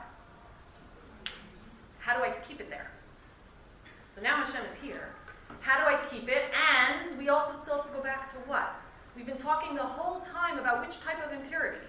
how 2.00 2.18
do 2.18 2.24
I 2.24 2.32
keep 2.48 2.62
it 2.62 2.70
there? 2.70 2.90
So 4.16 4.22
now 4.22 4.38
Hashem 4.38 4.66
is 4.70 4.78
here. 4.78 5.10
How 5.60 5.78
do 5.78 5.94
I 5.94 6.00
keep 6.10 6.30
it? 6.30 6.46
And 6.78 7.18
we 7.18 7.30
also 7.30 7.54
still 7.54 7.78
have 7.78 7.86
to 7.86 7.92
go 7.92 8.02
back 8.02 8.32
to 8.32 8.38
what? 8.50 8.76
We've 9.16 9.26
been 9.26 9.38
talking 9.38 9.76
the 9.76 9.84
whole 9.84 10.22
time 10.22 10.58
about 10.58 10.86
which 10.86 11.00
type 11.02 11.24
of 11.26 11.34
impurity. 11.34 11.86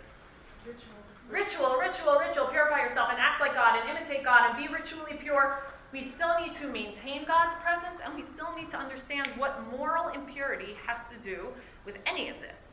Ritual. 0.66 0.94
Ritual, 1.30 1.78
ritual, 1.78 2.18
ritual. 2.18 2.46
Purify 2.46 2.82
yourself 2.82 3.08
and 3.10 3.18
act 3.18 3.40
like 3.40 3.54
God 3.54 3.80
and 3.80 3.96
imitate 3.96 4.24
God 4.24 4.50
and 4.50 4.58
be 4.58 4.72
ritually 4.72 5.14
pure. 5.14 5.62
We 5.92 6.00
still 6.00 6.40
need 6.40 6.54
to 6.54 6.66
maintain 6.68 7.24
God's 7.26 7.54
presence 7.56 8.00
and 8.02 8.14
we 8.14 8.22
still 8.22 8.54
need 8.56 8.70
to 8.70 8.78
understand 8.78 9.28
what 9.36 9.62
moral 9.70 10.08
impurity 10.08 10.74
has 10.86 11.04
to 11.06 11.16
do 11.22 11.48
with 11.84 11.98
any 12.06 12.30
of 12.30 12.40
this. 12.40 12.68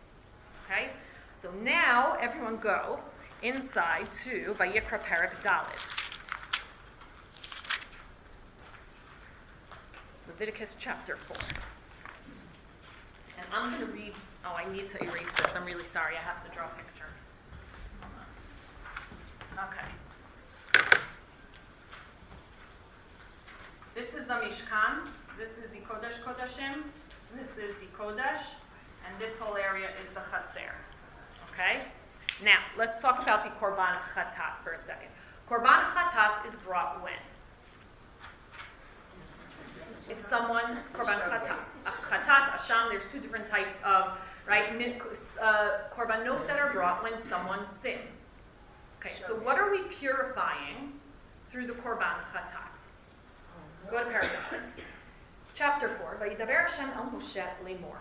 Okay? 0.65 0.89
So 1.33 1.51
now 1.61 2.17
everyone 2.21 2.57
go 2.57 2.99
inside 3.43 4.07
to 4.23 4.55
Vayikra 4.57 5.03
Parak 5.03 5.41
Dalit. 5.41 5.99
Leviticus 10.27 10.77
chapter 10.79 11.17
4. 11.17 11.37
And 13.37 13.47
I'm 13.53 13.69
going 13.71 13.85
to 13.85 13.93
read, 13.93 14.13
oh, 14.45 14.53
I 14.55 14.71
need 14.71 14.87
to 14.89 15.03
erase 15.03 15.31
this. 15.31 15.53
I'm 15.55 15.65
really 15.65 15.83
sorry. 15.83 16.15
I 16.15 16.21
have 16.21 16.45
to 16.49 16.55
draw 16.55 16.65
a 16.65 16.69
picture. 16.69 17.05
Okay. 19.55 19.98
This 23.95 24.13
is 24.13 24.25
the 24.25 24.33
Mishkan. 24.33 25.07
This 25.37 25.49
is 25.51 25.69
the 25.71 25.79
Kodesh 25.79 26.21
Kodashim. 26.23 26.83
This 27.35 27.51
is 27.57 27.75
the 27.75 27.87
Kodesh. 27.97 28.55
And 29.07 29.19
this 29.19 29.37
whole 29.39 29.57
area 29.57 29.89
is 30.01 30.09
the 30.13 30.21
Chatzer. 30.21 30.73
Okay? 31.51 31.85
Now, 32.43 32.59
let's 32.77 33.01
talk 33.01 33.21
about 33.21 33.43
the 33.43 33.49
Korban 33.49 33.97
Chatat 34.13 34.57
for 34.63 34.71
a 34.71 34.77
second. 34.77 35.09
Korban 35.49 35.83
Chatat 35.93 36.47
is 36.47 36.55
brought 36.57 37.03
when? 37.03 37.13
if 40.09 40.19
someone 40.19 40.77
korban 40.93 41.19
chatat, 41.21 41.59
chatat, 42.09 42.57
asham, 42.57 42.89
there's 42.89 43.05
two 43.11 43.19
different 43.19 43.45
types 43.45 43.75
of 43.85 44.17
right 44.47 44.69
uh, 45.41 45.69
korbanot 45.95 46.45
that 46.47 46.57
are 46.57 46.73
brought 46.73 47.03
when 47.03 47.13
someone 47.29 47.59
sins. 47.81 48.35
Okay, 48.99 49.13
so 49.25 49.35
what 49.35 49.57
are 49.57 49.69
we 49.71 49.83
purifying 49.83 50.93
through 51.49 51.67
the 51.67 51.73
korban 51.73 52.17
chatat? 52.33 52.68
Go 53.90 53.98
to 53.98 54.10
paragraph. 54.10 54.54
Chapter 55.54 55.88
4, 55.88 56.18
Vayidaber 56.20 56.68
Hashem 56.68 56.90
el 56.90 57.10
Moshe 57.10 57.44
lemor. 57.64 57.98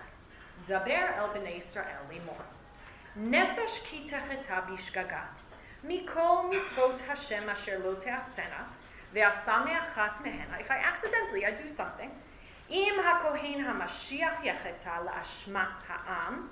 Daber 0.67 1.17
el 1.17 1.29
bnei 1.29 1.57
Israel 1.57 2.05
lemor. 2.09 2.43
Nefesh 3.17 3.83
ki 3.83 4.07
techeta 4.09 4.65
bishgaga. 4.67 5.23
Mikol 5.85 6.51
mitzvot 6.51 6.99
Hashem 7.01 7.49
asher 7.49 7.79
lo 7.83 7.95
te'asena. 7.95 8.65
If 9.15 10.71
I 10.71 10.77
accidentally, 10.77 11.45
I 11.45 11.51
do 11.51 11.67
something, 11.67 12.09
אם 12.69 12.93
הכהן 12.99 13.65
המשיח 13.65 14.33
יחטא 14.43 14.99
לאשמת 15.05 15.79
העם, 15.87 16.47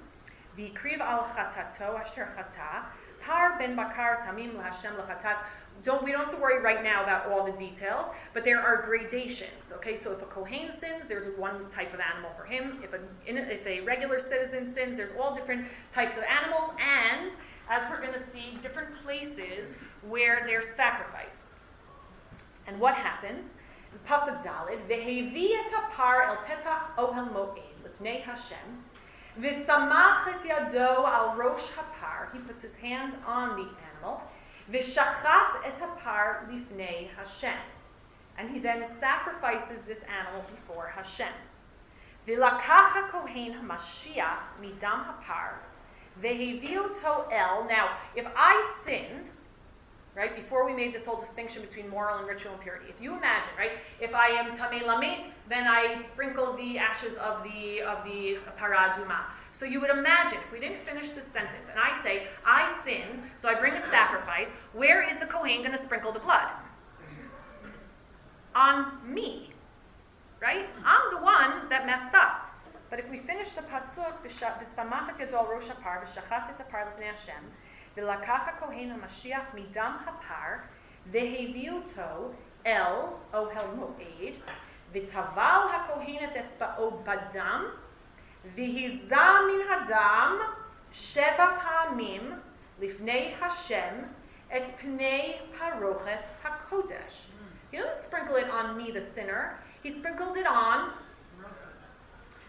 והקריב 0.55 1.01
על 1.01 1.19
חטאתו 1.23 2.01
אשר 2.01 2.25
חטא, 2.35 2.81
Bakar 3.26 3.58
ben 3.58 3.74
Bakar 3.74 4.20
Tamim 4.24 4.54
LaChatat. 4.54 5.42
Don't, 5.82 6.02
we 6.02 6.12
don't 6.12 6.20
have 6.20 6.34
to 6.34 6.40
worry 6.40 6.62
right 6.62 6.82
now 6.82 7.02
about 7.02 7.26
all 7.26 7.44
the 7.44 7.52
details, 7.52 8.06
but 8.32 8.44
there 8.44 8.60
are 8.60 8.82
gradations. 8.86 9.72
Okay, 9.72 9.94
so 9.94 10.12
if 10.12 10.22
a 10.22 10.26
Kohen 10.26 10.70
sins, 10.72 11.06
there's 11.06 11.28
one 11.36 11.68
type 11.68 11.92
of 11.92 12.00
animal 12.00 12.30
for 12.36 12.44
him. 12.44 12.78
If 12.82 12.92
a, 12.94 13.00
if 13.26 13.66
a 13.66 13.80
regular 13.80 14.20
citizen 14.20 14.68
sins, 14.72 14.96
there's 14.96 15.12
all 15.12 15.34
different 15.34 15.66
types 15.90 16.16
of 16.16 16.22
animals, 16.24 16.70
and 16.80 17.36
as 17.68 17.82
we're 17.90 18.00
going 18.00 18.14
to 18.14 18.30
see, 18.30 18.56
different 18.60 18.90
places 19.04 19.74
where 20.08 20.44
they're 20.46 20.62
sacrificed. 20.76 21.42
And 22.68 22.80
what 22.80 22.94
happened? 22.94 23.50
Pasuk 24.06 24.42
Dalid, 24.44 24.86
v'hevi 24.88 25.50
et 25.50 25.72
el 25.72 26.36
petach 26.46 26.96
ohel 26.96 27.28
moed, 27.32 27.58
lifnei 27.84 28.22
Hashem, 28.22 28.84
v'samach 29.40 30.26
et 30.28 30.42
yado 30.48 31.06
al 31.06 31.36
rosh 31.36 31.68
hapar, 31.76 32.32
he 32.32 32.38
puts 32.40 32.62
his 32.62 32.74
hands 32.76 33.14
on 33.26 33.56
the 33.56 33.68
animal, 33.92 34.22
v'shachat 34.70 35.64
et 35.64 35.78
par 35.98 36.48
lifnei 36.50 37.08
Hashem, 37.16 37.58
and 38.38 38.50
he 38.50 38.58
then 38.58 38.88
sacrifices 38.88 39.80
this 39.86 40.00
animal 40.00 40.44
before 40.50 40.92
Hashem. 40.94 41.32
V'lakach 42.26 43.10
kohen 43.10 43.54
hamashiach 43.54 44.42
midam 44.60 45.04
hapar, 45.06 45.54
vehevi 46.22 46.74
el. 47.32 47.64
Now, 47.68 47.96
if 48.14 48.26
I 48.36 48.74
sinned, 48.84 49.30
right? 50.16 50.34
Before 50.34 50.64
we 50.64 50.72
made 50.72 50.94
this 50.94 51.04
whole 51.04 51.20
distinction 51.20 51.60
between 51.60 51.88
moral 51.90 52.18
and 52.18 52.26
ritual 52.26 52.54
impurity. 52.54 52.86
If 52.88 53.00
you 53.02 53.14
imagine, 53.14 53.52
right, 53.58 53.72
if 54.00 54.14
I 54.14 54.28
am 54.28 54.56
tamei 54.56 54.82
lamet, 54.82 55.30
then 55.48 55.68
I 55.68 55.98
sprinkle 56.00 56.54
the 56.54 56.78
ashes 56.78 57.16
of 57.18 57.44
the 57.44 57.82
of 57.82 58.02
the 58.02 58.38
paraduma. 58.58 59.20
So 59.52 59.66
you 59.66 59.78
would 59.80 59.90
imagine 59.90 60.38
if 60.38 60.50
we 60.50 60.58
didn't 60.58 60.80
finish 60.80 61.12
this 61.12 61.26
sentence, 61.26 61.68
and 61.68 61.78
I 61.78 62.02
say 62.02 62.28
I 62.44 62.80
sinned, 62.82 63.22
so 63.36 63.48
I 63.48 63.54
bring 63.54 63.74
a 63.74 63.86
sacrifice. 63.86 64.48
Where 64.72 65.06
is 65.06 65.18
the 65.18 65.26
kohen 65.26 65.58
going 65.58 65.72
to 65.72 65.78
sprinkle 65.78 66.12
the 66.12 66.20
blood? 66.20 66.50
On 68.54 68.98
me, 69.06 69.50
right? 70.40 70.66
I'm 70.84 71.14
the 71.14 71.22
one 71.22 71.68
that 71.68 71.84
messed 71.84 72.14
up. 72.14 72.42
But 72.88 73.00
if 73.00 73.10
we 73.10 73.18
finish 73.18 73.52
the 73.52 73.62
pasuk, 73.62 74.14
v'samachat 74.24 75.18
yado 75.18 75.34
al 75.34 75.46
rosh 75.46 75.64
hapar, 75.64 76.04
v'shachat 76.04 76.50
et 76.50 76.58
hapar 76.58 76.86
lefnei 76.86 77.06
Hashem, 77.06 77.44
ולקח 77.96 78.40
הכהן 78.46 78.90
המשיח 78.90 79.42
מדם 79.54 79.96
הפר, 80.06 80.56
והביא 81.06 81.70
אותו 81.70 82.32
אל 82.66 82.92
אוהל 83.34 83.66
מועד, 83.74 84.34
וטבל 84.92 85.60
הכהן 85.74 86.24
את 86.24 86.36
אצבעו 86.36 86.90
בדם, 87.04 87.64
והיזה 88.54 89.16
מן 89.16 89.72
הדם 89.72 90.36
שבע 90.92 91.46
פעמים 91.62 92.32
לפני 92.80 93.34
השם 93.42 93.94
את 94.56 94.68
פני 94.80 95.38
פרוכת 95.58 96.28
הקודש. 96.44 97.26
Mm. 97.26 97.74
He 97.74 97.78
doesn't 97.78 98.02
sprinkle 98.02 98.36
it 98.36 98.50
on 98.50 98.76
me, 98.76 98.92
the 98.92 99.00
sinner. 99.00 99.58
He 99.82 99.90
sprinkles 99.90 100.36
it 100.36 100.46
on 100.46 100.78
mm. 100.78 101.44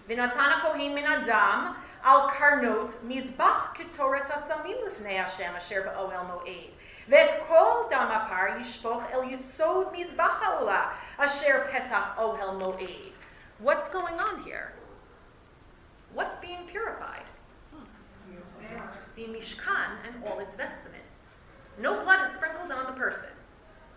ונתן 0.08 0.50
הכהן 0.60 0.96
מן 0.96 1.08
הדם 1.08 1.74
על 2.03 2.19
קרנות 2.31 2.97
מזבח 3.03 3.73
קטורת 3.75 4.31
הסמים 4.31 4.77
לפני 4.87 5.21
השם 5.21 5.53
אשר 5.57 5.83
באוהל 5.85 6.27
מועד. 6.27 6.71
ואת 7.09 7.31
כל 7.49 7.73
דם 7.91 8.09
הפר 8.11 8.61
ישפוך 8.61 9.05
אל 9.13 9.31
יסוד 9.31 9.87
מזבח 9.93 10.43
העולה 10.43 10.91
אשר 11.19 11.59
פתח 11.73 12.09
אוהל 12.17 12.51
מועד. 12.51 13.13
What's 13.63 13.89
going 13.89 14.19
on 14.19 14.43
here? 14.45 14.73
What's 16.15 16.37
being 16.37 16.67
purified? 16.67 17.27
The 19.17 19.25
Mishkan 19.25 19.91
and 20.07 20.25
all 20.25 20.41
its 20.41 20.55
vestments. 20.55 21.29
No 21.79 22.03
blood 22.03 22.21
is 22.23 22.33
sprinkled 22.33 22.73
on 22.73 22.87
the 22.87 22.93
person. 22.93 23.29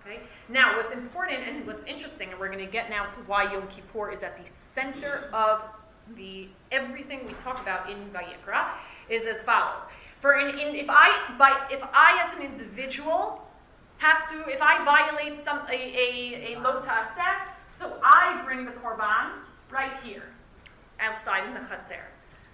Okay? 0.02 0.20
Now, 0.50 0.78
what's 0.78 0.94
important 0.94 1.40
and 1.48 1.66
what's 1.66 1.86
interesting, 1.86 2.30
and 2.30 2.40
we're 2.40 2.54
going 2.56 2.66
to 2.66 2.72
get 2.72 2.90
now 2.90 3.06
to 3.06 3.18
why 3.22 3.52
Yom 3.52 3.68
Kippur 3.68 4.12
is 4.12 4.22
at 4.24 4.38
the 4.38 4.50
center 4.76 5.30
of 5.34 5.64
the 6.17 6.49
everything 6.73 7.27
we 7.27 7.33
talk 7.35 7.61
about 7.61 7.91
in 7.91 7.99
Vayikra 8.11 8.71
is 9.09 9.27
as 9.27 9.43
follows. 9.43 9.83
For 10.21 10.39
in, 10.39 10.59
in, 10.59 10.75
if 10.75 10.87
I 10.89 11.35
by 11.39 11.67
if 11.71 11.83
I 11.83 12.27
as 12.27 12.37
an 12.37 12.45
individual 12.45 13.47
have 13.99 14.29
to 14.31 14.49
if 14.49 14.61
I 14.63 14.85
violate 14.85 15.45
some 15.45 15.61
a 15.69 15.75
a, 15.75 16.55
a 16.55 16.61
lota 16.61 17.07
so 17.79 17.97
I 18.03 18.43
bring 18.45 18.67
the 18.67 18.73
korban 18.73 19.31
right 19.71 19.93
here 20.03 20.35
outside 21.01 21.47
in 21.47 21.55
the 21.55 21.61
chatzar. 21.61 22.05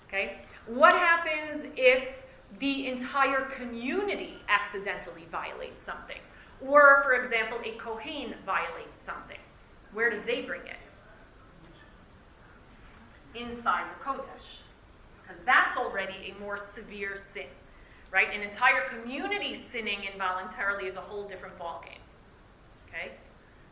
Okay, 0.08 0.38
what 0.66 0.94
happens 0.94 1.64
if 1.76 2.22
the 2.60 2.86
entire 2.86 3.42
community 3.46 4.38
accidentally 4.48 5.26
violates 5.32 5.82
something, 5.82 6.20
or 6.60 7.02
for 7.02 7.14
example, 7.14 7.58
a 7.64 7.72
kohen 7.72 8.34
violates 8.44 9.00
something? 9.04 9.38
Where 9.92 10.10
do 10.10 10.20
they 10.24 10.42
bring 10.42 10.62
it? 10.62 10.76
Inside 13.38 13.84
the 13.90 14.04
Kodesh. 14.04 14.60
Because 15.22 15.42
that's 15.44 15.76
already 15.76 16.34
a 16.34 16.40
more 16.40 16.58
severe 16.74 17.16
sin. 17.16 17.46
Right? 18.12 18.28
An 18.32 18.42
entire 18.42 18.82
community 18.88 19.54
sinning 19.54 20.04
involuntarily 20.12 20.86
is 20.86 20.96
a 20.96 21.00
whole 21.00 21.26
different 21.28 21.58
ballgame. 21.58 22.00
Okay? 22.88 23.12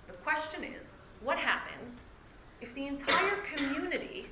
The 0.08 0.14
question 0.18 0.64
is, 0.64 0.88
what 1.22 1.38
happens 1.38 2.04
if 2.60 2.74
the 2.74 2.86
entire 2.86 3.36
community 3.54 4.26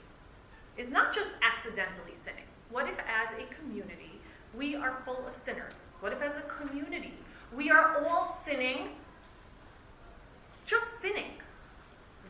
is 0.76 0.88
not 0.88 1.14
just 1.14 1.30
accidentally 1.42 2.14
sinning? 2.14 2.44
What 2.70 2.88
if, 2.88 2.98
as 3.00 3.32
a 3.34 3.54
community, 3.54 4.18
we 4.54 4.74
are 4.74 5.02
full 5.04 5.26
of 5.26 5.34
sinners? 5.34 5.74
What 6.00 6.12
if, 6.12 6.22
as 6.22 6.32
a 6.36 6.42
community, 6.42 7.14
we 7.54 7.70
are 7.70 8.04
all 8.04 8.38
sinning, 8.44 8.88
just 10.66 10.84
sinning? 11.00 11.32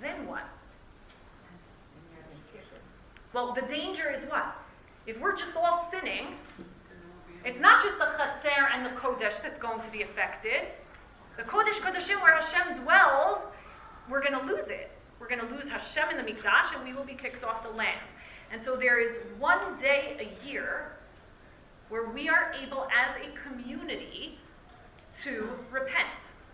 Then 0.00 0.26
what? 0.26 0.44
Well, 3.32 3.52
the 3.52 3.62
danger 3.62 4.10
is 4.10 4.24
what? 4.26 4.54
If 5.06 5.20
we're 5.20 5.36
just 5.36 5.56
all 5.56 5.88
sinning, 5.90 6.34
it's 7.44 7.58
not 7.58 7.82
just 7.82 7.98
the 7.98 8.04
Chatzar 8.04 8.68
and 8.74 8.84
the 8.84 8.90
Kodesh 8.90 9.40
that's 9.42 9.58
going 9.58 9.80
to 9.80 9.90
be 9.90 10.02
affected. 10.02 10.68
The 11.36 11.42
Kodesh 11.42 11.80
Kodeshim, 11.80 12.20
where 12.20 12.34
Hashem 12.34 12.82
dwells, 12.82 13.38
we're 14.08 14.22
going 14.22 14.38
to 14.38 14.46
lose 14.52 14.68
it. 14.68 14.90
We're 15.18 15.28
going 15.28 15.40
to 15.40 15.54
lose 15.54 15.68
Hashem 15.68 16.10
in 16.10 16.24
the 16.24 16.30
Mikdash, 16.30 16.76
and 16.76 16.84
we 16.84 16.92
will 16.92 17.04
be 17.04 17.14
kicked 17.14 17.42
off 17.42 17.62
the 17.62 17.70
land. 17.70 18.00
And 18.52 18.62
so 18.62 18.76
there 18.76 19.00
is 19.00 19.16
one 19.38 19.78
day 19.80 20.16
a 20.20 20.46
year 20.46 20.92
where 21.88 22.10
we 22.10 22.28
are 22.28 22.52
able, 22.62 22.86
as 22.94 23.16
a 23.16 23.48
community, 23.48 24.38
to 25.22 25.48
repent. 25.70 26.08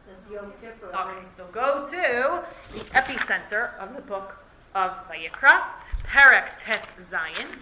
That's 0.09 0.31
Yom 0.31 0.53
Kippur. 0.61 0.95
Okay, 0.95 1.27
so 1.37 1.45
go 1.53 1.85
to 1.85 2.45
the 2.73 2.85
epicenter 2.91 3.77
of 3.79 3.95
the 3.95 4.03
book 4.03 4.37
of 4.75 4.93
Vayikra. 5.09 5.75
Parak 6.09 6.53
Tet 6.57 6.89
Zayin, 6.99 7.55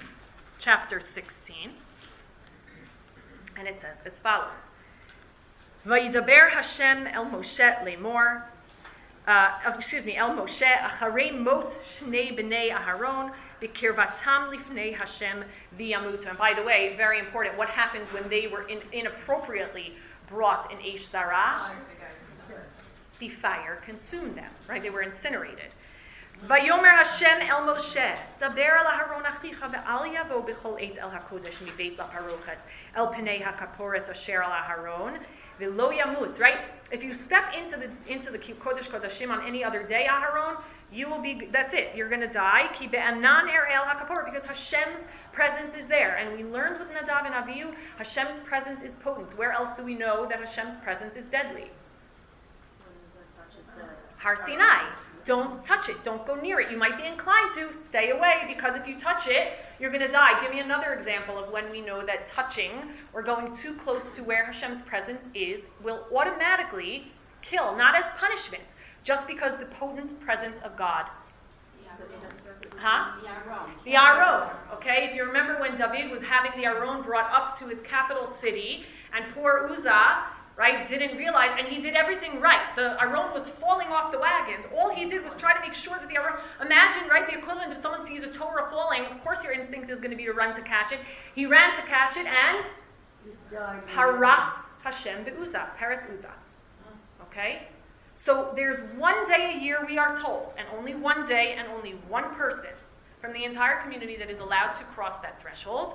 chapter 0.60 1.00
16. 1.00 1.72
And 3.58 3.66
it 3.66 3.80
says 3.80 4.02
as 4.06 4.20
follows 4.20 4.58
Vayidaber 5.84 6.48
Hashem 6.50 7.08
el 7.08 7.26
Moshe 7.26 7.84
lemor. 7.84 8.42
Uh, 9.26 9.50
excuse 9.74 10.06
me, 10.06 10.14
El 10.14 10.30
Moshe, 10.36 10.62
Acharei 10.62 11.36
Mot 11.36 11.76
Shnei 11.88 12.38
Bnei 12.38 12.70
Aharon, 12.70 13.32
Bikirvatam 13.60 14.54
Lifnei 14.54 14.94
Hashem 14.94 15.42
V'yamut. 15.76 16.28
And 16.28 16.38
by 16.38 16.54
the 16.54 16.62
way, 16.62 16.94
very 16.96 17.18
important, 17.18 17.58
what 17.58 17.68
happens 17.68 18.12
when 18.12 18.28
they 18.28 18.46
were 18.46 18.68
in, 18.68 18.78
inappropriately 18.92 19.94
brought 20.28 20.70
in 20.70 20.78
Eish 20.78 21.08
Zara? 21.08 21.72
The 23.18 23.28
fire 23.28 23.82
consumed 23.84 24.36
them, 24.36 24.52
right? 24.68 24.80
They 24.80 24.90
were 24.90 25.02
incinerated. 25.02 25.72
ויאמר 26.47 27.01
השם 27.01 27.37
אל 27.41 27.73
משה, 27.73 28.15
דבר 28.39 28.61
אל 28.61 28.87
אהרון 28.87 29.25
אחיך 29.25 29.65
ואל 29.71 30.13
יבוא 30.13 30.43
בכל 30.45 30.75
עת 30.79 30.97
אל 30.97 31.07
הקודש 31.13 31.61
מבית 31.61 31.99
לפרוכת, 31.99 32.57
אל 32.97 33.03
פני 33.11 33.45
הכפורת 33.45 34.09
אשר 34.09 34.33
על 34.43 34.51
אהרון, 34.51 35.17
ולא 35.59 35.91
ימות, 35.93 36.37
right? 36.39 36.91
If 36.91 37.03
you 37.03 37.13
step 37.13 37.53
into 37.53 37.77
the 37.77 37.89
into 38.13 38.31
the 38.31 38.39
Kodesh 38.39 38.89
Kodashim 38.89 39.29
on 39.29 39.45
any 39.45 39.63
other 39.63 39.83
day, 39.83 40.07
Aharon, 40.09 40.55
you 40.91 41.07
will 41.07 41.21
be, 41.21 41.47
that's 41.51 41.73
it, 41.73 41.87
you're 41.95 42.09
going 42.09 42.21
to 42.21 42.33
die. 42.45 42.67
Ki 42.73 42.87
be'anan 42.87 43.47
er 43.47 43.67
el 43.67 43.83
hakapor, 43.83 44.25
because 44.25 44.45
Hashem's 44.45 45.05
presence 45.31 45.73
is 45.75 45.87
there. 45.87 46.17
And 46.17 46.37
we 46.37 46.43
learned 46.43 46.79
with 46.79 46.89
Nadav 46.89 47.25
and 47.25 47.35
Avihu, 47.35 47.73
Hashem's 47.97 48.39
presence 48.39 48.81
is 48.81 48.93
potent. 48.95 49.37
Where 49.37 49.51
else 49.51 49.69
do 49.69 49.83
we 49.83 49.95
know 49.95 50.25
that 50.25 50.39
Hashem's 50.39 50.77
presence 50.77 51.15
is 51.15 51.25
deadly? 51.25 51.69
Har 54.17 54.35
Sinai. 54.35 54.83
Don't 55.26 55.62
touch 55.64 55.88
it. 55.88 56.04
Don't 56.04 56.24
go 56.24 56.36
near 56.36 56.60
it. 56.60 56.70
You 56.70 56.78
might 56.78 56.96
be 56.96 57.04
inclined 57.04 57.50
to 57.56 57.72
stay 57.72 58.10
away 58.10 58.44
because 58.46 58.76
if 58.76 58.86
you 58.86 58.96
touch 58.96 59.26
it, 59.26 59.54
you're 59.80 59.90
going 59.90 60.04
to 60.04 60.10
die. 60.10 60.40
Give 60.40 60.52
me 60.52 60.60
another 60.60 60.94
example 60.94 61.36
of 61.36 61.50
when 61.50 61.68
we 61.68 61.80
know 61.80 62.06
that 62.06 62.28
touching 62.28 62.70
or 63.12 63.22
going 63.22 63.52
too 63.52 63.74
close 63.74 64.06
to 64.14 64.22
where 64.22 64.44
Hashem's 64.44 64.82
presence 64.82 65.28
is 65.34 65.66
will 65.82 66.06
automatically 66.14 67.08
kill, 67.42 67.76
not 67.76 67.96
as 67.96 68.04
punishment, 68.16 68.62
just 69.02 69.26
because 69.26 69.56
the 69.58 69.66
potent 69.66 70.18
presence 70.20 70.60
of 70.60 70.76
God. 70.76 71.06
Huh? 72.78 73.18
The 73.84 73.96
Aron. 73.96 74.48
Okay, 74.74 75.08
if 75.10 75.16
you 75.16 75.24
remember 75.24 75.58
when 75.58 75.74
David 75.74 76.08
was 76.08 76.22
having 76.22 76.52
the 76.56 76.66
Aron 76.66 77.02
brought 77.02 77.32
up 77.32 77.58
to 77.58 77.68
its 77.68 77.82
capital 77.82 78.26
city, 78.26 78.84
and 79.12 79.24
poor 79.34 79.68
Uzzah 79.70 80.35
right, 80.56 80.88
didn't 80.88 81.16
realize, 81.18 81.50
and 81.58 81.68
he 81.68 81.80
did 81.80 81.94
everything 81.94 82.40
right. 82.40 82.74
The 82.76 83.00
Aron 83.00 83.32
was 83.32 83.50
falling 83.50 83.88
off 83.88 84.10
the 84.10 84.18
wagons. 84.18 84.64
All 84.74 84.94
he 84.94 85.08
did 85.08 85.22
was 85.22 85.34
try 85.36 85.54
to 85.54 85.60
make 85.60 85.74
sure 85.74 85.98
that 85.98 86.08
the 86.08 86.16
Aron, 86.16 86.40
imagine, 86.62 87.06
right, 87.08 87.28
the 87.28 87.36
equivalent 87.36 87.72
if 87.72 87.78
someone 87.78 88.06
sees 88.06 88.24
a 88.24 88.32
Torah 88.32 88.68
falling, 88.70 89.04
of 89.04 89.22
course 89.22 89.44
your 89.44 89.52
instinct 89.52 89.90
is 89.90 90.00
going 90.00 90.10
to 90.10 90.16
be 90.16 90.24
to 90.24 90.32
run 90.32 90.54
to 90.54 90.62
catch 90.62 90.92
it. 90.92 91.00
He 91.34 91.46
ran 91.46 91.74
to 91.76 91.82
catch 91.82 92.16
it 92.16 92.26
and 92.26 92.70
Paratz 93.88 94.68
Hashem 94.82 95.24
be'uza, 95.24 95.68
Paratz 95.78 96.08
Uza. 96.10 96.32
Okay? 97.22 97.68
So 98.14 98.52
there's 98.56 98.80
one 98.96 99.26
day 99.26 99.56
a 99.56 99.62
year 99.62 99.84
we 99.86 99.98
are 99.98 100.16
told, 100.16 100.54
and 100.56 100.66
only 100.78 100.94
one 100.94 101.28
day 101.28 101.54
and 101.58 101.68
only 101.68 101.92
one 102.08 102.34
person 102.34 102.70
from 103.20 103.32
the 103.32 103.44
entire 103.44 103.82
community 103.82 104.16
that 104.16 104.30
is 104.30 104.38
allowed 104.38 104.72
to 104.72 104.84
cross 104.84 105.18
that 105.18 105.40
threshold 105.40 105.94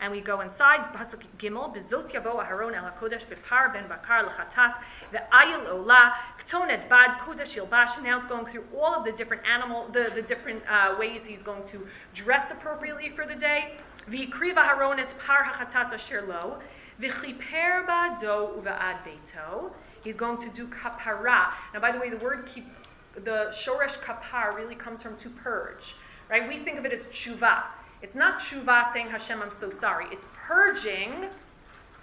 and 0.00 0.12
we 0.12 0.20
go 0.20 0.40
inside 0.40 0.92
pasuk 0.92 1.22
gimel 1.38 1.74
bezot 1.74 2.12
yavo 2.12 2.44
aharon 2.44 2.74
el 2.74 2.84
hakodesh 2.90 3.24
bepar 3.26 3.72
ben 3.72 3.88
bakar 3.88 4.24
lechatat 4.24 4.74
the 5.12 5.22
ayil 5.32 5.66
ola 5.68 6.14
ktonet 6.38 6.88
bad 6.88 7.18
kodesh 7.20 7.56
yilbash. 7.56 8.02
Now 8.02 8.18
it's 8.18 8.26
going 8.26 8.46
through 8.46 8.64
all 8.76 8.94
of 8.94 9.04
the 9.04 9.12
different 9.12 9.46
animal, 9.46 9.88
the 9.88 10.10
the 10.14 10.22
different 10.22 10.62
uh, 10.68 10.96
ways 10.98 11.26
he's 11.26 11.42
going 11.42 11.64
to 11.64 11.86
dress 12.14 12.50
appropriately 12.50 13.08
for 13.08 13.26
the 13.26 13.36
day. 13.36 13.72
V'ikriv 14.10 14.54
aharon 14.54 14.98
et 14.98 15.14
par 15.18 15.44
hachatat 15.44 15.92
asher 15.92 16.22
lo. 16.22 16.58
V'chiper 17.00 17.86
ba'ado 17.86 18.62
uva'ad 18.62 18.98
beito. 19.04 19.72
He's 20.04 20.16
going 20.16 20.38
to 20.38 20.48
do 20.50 20.68
kapara. 20.68 21.52
Now, 21.74 21.80
by 21.80 21.90
the 21.90 21.98
way, 21.98 22.10
the 22.10 22.18
word 22.18 22.46
keep, 22.46 22.66
the 23.14 23.48
shoresh 23.50 23.98
kapar 23.98 24.54
really 24.54 24.76
comes 24.76 25.02
from 25.02 25.16
to 25.16 25.28
purge, 25.28 25.96
right? 26.30 26.48
We 26.48 26.58
think 26.58 26.78
of 26.78 26.84
it 26.84 26.92
as 26.92 27.08
tshuva. 27.08 27.64
It's 28.02 28.14
not 28.14 28.40
tshuva 28.40 28.90
saying 28.92 29.08
Hashem, 29.08 29.40
I'm 29.42 29.50
so 29.50 29.70
sorry. 29.70 30.06
It's 30.12 30.26
purging. 30.34 31.26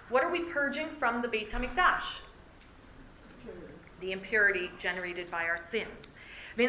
What 0.08 0.24
are 0.24 0.30
we 0.30 0.40
purging 0.40 0.88
from 0.88 1.22
the 1.22 1.28
Beit 1.28 1.50
Hamikdash? 1.50 2.20
The 4.00 4.12
impurity 4.12 4.70
generated 4.78 5.30
by 5.30 5.44
our 5.44 5.56
sins. 5.56 6.14
By 6.56 6.66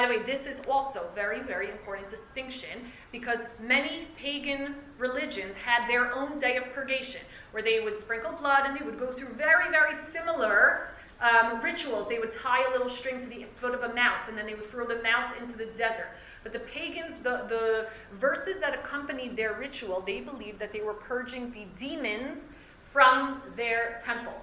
the 0.00 0.08
way, 0.08 0.18
this 0.22 0.46
is 0.46 0.62
also 0.66 1.10
very, 1.14 1.40
very 1.40 1.70
important 1.70 2.08
distinction 2.08 2.90
because 3.12 3.40
many 3.60 4.08
pagan 4.16 4.74
religions 4.96 5.54
had 5.56 5.86
their 5.86 6.14
own 6.14 6.38
day 6.38 6.56
of 6.56 6.64
purgation 6.72 7.20
where 7.50 7.62
they 7.62 7.80
would 7.80 7.98
sprinkle 7.98 8.32
blood 8.32 8.64
and 8.64 8.78
they 8.78 8.84
would 8.84 8.98
go 8.98 9.12
through 9.12 9.28
very, 9.34 9.70
very 9.70 9.94
similar 9.94 10.88
um, 11.20 11.60
rituals. 11.60 12.08
They 12.08 12.18
would 12.18 12.32
tie 12.32 12.64
a 12.68 12.72
little 12.72 12.88
string 12.88 13.20
to 13.20 13.28
the 13.28 13.46
foot 13.54 13.74
of 13.74 13.82
a 13.82 13.94
mouse 13.94 14.20
and 14.28 14.36
then 14.36 14.46
they 14.46 14.54
would 14.54 14.70
throw 14.70 14.86
the 14.86 15.02
mouse 15.02 15.32
into 15.40 15.56
the 15.56 15.66
desert. 15.66 16.10
But 16.42 16.52
the 16.52 16.60
pagans, 16.60 17.14
the, 17.22 17.44
the 17.48 17.88
verses 18.12 18.58
that 18.58 18.74
accompanied 18.74 19.36
their 19.36 19.54
ritual, 19.54 20.00
they 20.00 20.20
believed 20.20 20.58
that 20.60 20.72
they 20.72 20.80
were 20.80 20.94
purging 20.94 21.50
the 21.50 21.66
demons 21.76 22.48
from 22.92 23.42
their 23.56 23.98
temple. 24.02 24.34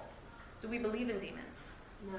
Do 0.60 0.68
we 0.68 0.78
believe 0.78 1.08
in 1.08 1.18
demons? 1.18 1.70
No. 2.12 2.18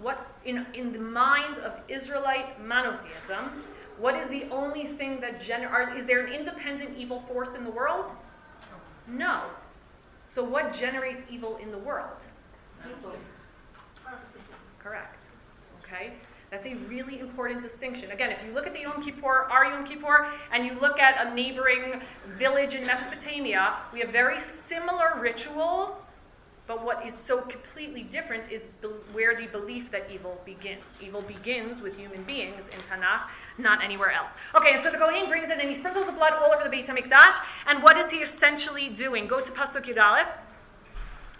What 0.00 0.34
in 0.44 0.66
in 0.74 0.92
the 0.92 0.98
mind 0.98 1.58
of 1.58 1.80
Israelite 1.88 2.60
monotheism, 2.64 3.62
what 3.98 4.16
is 4.16 4.28
the 4.28 4.44
only 4.50 4.86
thing 4.86 5.20
that 5.20 5.40
gener- 5.40 5.96
is 5.96 6.04
there 6.06 6.26
an 6.26 6.32
independent 6.32 6.96
evil 6.96 7.20
force 7.20 7.54
in 7.54 7.64
the 7.64 7.70
world? 7.70 8.12
No. 9.06 9.42
So 10.24 10.42
what 10.42 10.72
generates 10.72 11.24
evil 11.30 11.56
in 11.58 11.70
the 11.70 11.78
world? 11.78 12.26
People. 12.84 13.14
Correct. 14.82 15.28
Okay? 15.82 16.12
That's 16.50 16.66
a 16.66 16.74
really 16.86 17.18
important 17.18 17.62
distinction. 17.62 18.10
Again, 18.10 18.30
if 18.30 18.44
you 18.44 18.52
look 18.52 18.66
at 18.66 18.74
the 18.74 18.80
Yom 18.80 19.02
Kippur, 19.02 19.48
our 19.50 19.64
Yom 19.64 19.86
Kippur, 19.86 20.26
and 20.52 20.66
you 20.66 20.78
look 20.80 21.00
at 21.00 21.26
a 21.26 21.34
neighboring 21.34 22.02
village 22.36 22.74
in 22.74 22.86
Mesopotamia, 22.86 23.76
we 23.90 24.00
have 24.00 24.10
very 24.10 24.38
similar 24.38 25.18
rituals, 25.18 26.04
but 26.66 26.84
what 26.84 27.06
is 27.06 27.14
so 27.14 27.40
completely 27.40 28.02
different 28.02 28.52
is 28.52 28.66
be- 28.82 28.88
where 29.12 29.34
the 29.34 29.46
belief 29.46 29.90
that 29.92 30.10
evil 30.12 30.40
begins. 30.44 30.84
Evil 31.00 31.22
begins 31.22 31.80
with 31.80 31.96
human 31.96 32.22
beings 32.24 32.68
in 32.68 32.80
Tanakh, 32.80 33.28
not 33.56 33.82
anywhere 33.82 34.12
else. 34.12 34.32
Okay, 34.54 34.74
and 34.74 34.82
so 34.82 34.90
the 34.90 34.98
Kohen 34.98 35.28
brings 35.28 35.48
it 35.48 35.58
and 35.58 35.68
he 35.68 35.74
sprinkles 35.74 36.04
the 36.04 36.12
blood 36.12 36.34
all 36.34 36.52
over 36.52 36.62
the 36.62 36.70
Beit 36.70 36.86
HaMikdash, 36.86 37.34
and 37.66 37.82
what 37.82 37.96
is 37.96 38.10
he 38.10 38.18
essentially 38.18 38.90
doing? 38.90 39.26
Go 39.26 39.40
to 39.40 39.50
Pasuk 39.52 39.86
Yud 39.86 39.98
Aleph. 39.98 40.28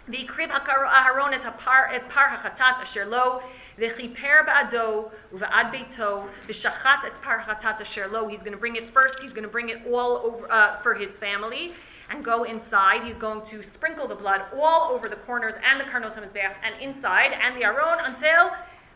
ויקריב 0.08 0.50
אהרון 0.68 1.34
את 1.34 1.44
הפר, 1.44 1.96
את 1.96 2.02
פר 2.14 2.20
החטאת 2.20 2.80
אשר 2.82 3.08
לו, 3.08 3.40
וכיפר 3.78 4.36
בעדו 4.46 5.08
ובעד 5.32 5.70
ביתו, 5.70 6.28
ושחט 6.46 7.04
את 7.06 7.16
פר 7.16 7.30
החטאת 7.30 7.80
אשר 7.80 8.06
לו. 8.06 8.28
He's 8.28 8.42
going 8.42 8.52
to 8.52 8.64
bring 8.64 8.76
it 8.76 8.84
first, 8.84 9.20
he's 9.20 9.32
going 9.32 9.48
to 9.50 9.54
bring 9.56 9.68
it 9.68 9.80
all 9.86 10.12
over 10.24 10.50
uh, 10.50 10.82
for 10.82 10.94
his 10.94 11.16
family, 11.16 11.74
and 12.10 12.24
go 12.24 12.44
inside. 12.44 13.02
He's 13.04 13.18
going 13.18 13.42
to 13.52 13.62
sprinkle 13.62 14.06
the 14.08 14.14
blood 14.14 14.40
all 14.60 14.80
over 14.94 15.08
the 15.08 15.20
corners 15.26 15.56
and 15.68 15.80
the 15.80 15.84
karnot 15.84 16.14
HaMizbeach 16.16 16.54
and 16.64 16.74
inside, 16.80 17.32
and 17.44 17.54
the 17.56 17.64
Aron 17.70 17.98
until 18.10 18.42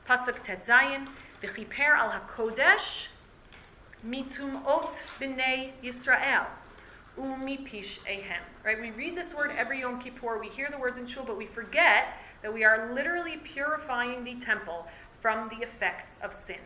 Pasuk 0.09 0.39
Tet 0.43 0.65
Zayin, 0.67 1.09
וכיפר 1.43 1.93
על 2.01 2.09
הקודש 2.11 3.11
מטומאות 4.05 5.01
בני 5.19 5.71
ישראל. 5.83 6.43
Umi 7.19 7.59
pish 7.59 8.01
ehem. 8.07 8.43
Right? 8.68 8.82
We 8.82 8.92
read 8.92 9.16
this 9.16 9.34
word 9.34 9.54
every 9.58 9.80
Yom 9.80 9.98
Kippur. 9.98 10.40
We 10.40 10.50
hear 10.50 10.68
the 10.70 10.78
words 10.78 11.00
in 11.00 11.06
Shul, 11.06 11.24
but 11.24 11.38
we 11.38 11.46
forget 11.46 12.20
that 12.42 12.54
we 12.54 12.66
are 12.66 12.94
literally 12.94 13.38
purifying 13.38 14.26
the 14.26 14.36
temple 14.42 14.86
from 15.22 15.48
the 15.48 15.56
effects 15.64 16.20
of 16.22 16.34
sin. 16.34 16.58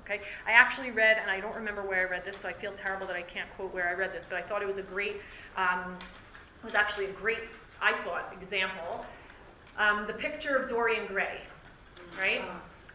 Okay? 0.00 0.20
I 0.46 0.50
actually 0.50 0.90
read, 0.90 1.16
and 1.16 1.30
I 1.30 1.40
don't 1.40 1.54
remember 1.54 1.80
where 1.80 2.06
I 2.06 2.10
read 2.10 2.26
this, 2.26 2.36
so 2.36 2.50
I 2.50 2.52
feel 2.52 2.72
terrible 2.72 3.06
that 3.06 3.16
I 3.16 3.22
can't 3.22 3.48
quote 3.56 3.72
where 3.72 3.88
I 3.88 3.94
read 3.94 4.12
this, 4.12 4.26
but 4.28 4.36
I 4.36 4.42
thought 4.42 4.60
it 4.60 4.66
was 4.66 4.76
a 4.76 4.82
great, 4.82 5.22
um, 5.56 5.96
it 6.58 6.64
was 6.64 6.74
actually 6.74 7.06
a 7.06 7.12
great, 7.12 7.44
I 7.80 7.94
thought, 7.94 8.30
example. 8.38 9.06
Um, 9.78 10.06
the 10.06 10.12
picture 10.12 10.54
of 10.54 10.68
Dorian 10.68 11.06
Gray, 11.06 11.40
right? 12.18 12.42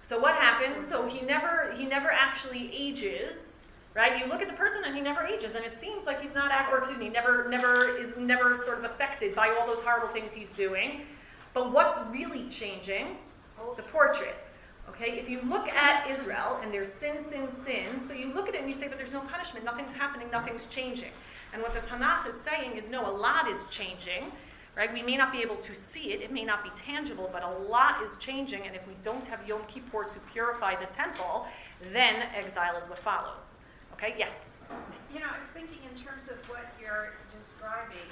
So 0.03 0.19
what 0.19 0.35
happens? 0.35 0.85
So 0.85 1.07
he 1.07 1.25
never, 1.25 1.73
he 1.75 1.85
never 1.85 2.11
actually 2.11 2.71
ages 2.71 3.52
right? 3.95 4.19
You 4.19 4.27
look 4.27 4.41
at 4.41 4.47
the 4.47 4.55
person 4.55 4.81
and 4.85 4.95
he 4.95 5.01
never 5.01 5.25
ages, 5.25 5.55
and 5.55 5.63
it 5.65 5.75
seems 5.75 6.05
like 6.05 6.21
he's 6.21 6.33
not, 6.33 6.51
or 6.71 6.79
excuse 6.79 6.99
me, 6.99 7.09
never, 7.09 7.47
never 7.49 7.95
is 7.97 8.15
never 8.17 8.57
sort 8.57 8.79
of 8.79 8.85
affected 8.85 9.35
by 9.35 9.49
all 9.49 9.67
those 9.67 9.83
horrible 9.83 10.07
things 10.07 10.33
he's 10.33 10.49
doing. 10.49 11.01
But 11.53 11.71
what's 11.71 11.99
really 12.11 12.49
changing? 12.49 13.17
Oh. 13.59 13.73
The 13.75 13.83
portrait. 13.83 14.35
Okay, 14.89 15.17
if 15.17 15.29
you 15.29 15.39
look 15.43 15.69
at 15.69 16.09
Israel 16.09 16.59
and 16.61 16.73
there's 16.73 16.91
sin, 16.91 17.19
sin, 17.19 17.47
sin, 17.49 18.01
so 18.01 18.13
you 18.13 18.33
look 18.33 18.49
at 18.49 18.55
it 18.55 18.61
and 18.61 18.69
you 18.69 18.75
say, 18.75 18.87
but 18.87 18.97
there's 18.97 19.13
no 19.13 19.21
punishment, 19.21 19.63
nothing's 19.63 19.93
happening, 19.93 20.29
nothing's 20.29 20.65
changing. 20.65 21.11
And 21.53 21.61
what 21.61 21.73
the 21.73 21.79
Tanakh 21.81 22.27
is 22.27 22.35
saying 22.41 22.77
is, 22.77 22.83
no, 22.89 23.09
a 23.09 23.15
lot 23.15 23.47
is 23.47 23.65
changing, 23.67 24.29
right? 24.75 24.91
We 24.93 25.01
may 25.01 25.15
not 25.15 25.31
be 25.31 25.41
able 25.41 25.55
to 25.55 25.73
see 25.73 26.11
it, 26.11 26.21
it 26.21 26.31
may 26.31 26.43
not 26.43 26.63
be 26.63 26.69
tangible, 26.75 27.29
but 27.31 27.43
a 27.43 27.49
lot 27.49 28.01
is 28.03 28.17
changing, 28.17 28.67
and 28.67 28.75
if 28.75 28.85
we 28.85 28.93
don't 29.03 29.25
have 29.27 29.47
Yom 29.47 29.61
Kippur 29.67 30.03
to 30.03 30.19
purify 30.31 30.75
the 30.75 30.87
temple, 30.87 31.47
then 31.91 32.27
exile 32.35 32.75
is 32.75 32.83
what 32.89 32.99
follows. 32.99 33.52
Okay, 34.03 34.19
yeah. 34.19 34.33
You 35.13 35.21
know, 35.21 35.27
I 35.33 35.39
was 35.39 35.47
thinking 35.47 35.79
in 35.89 35.95
terms 35.95 36.27
of 36.27 36.35
what 36.49 36.75
you're 36.77 37.13
describing, 37.31 38.11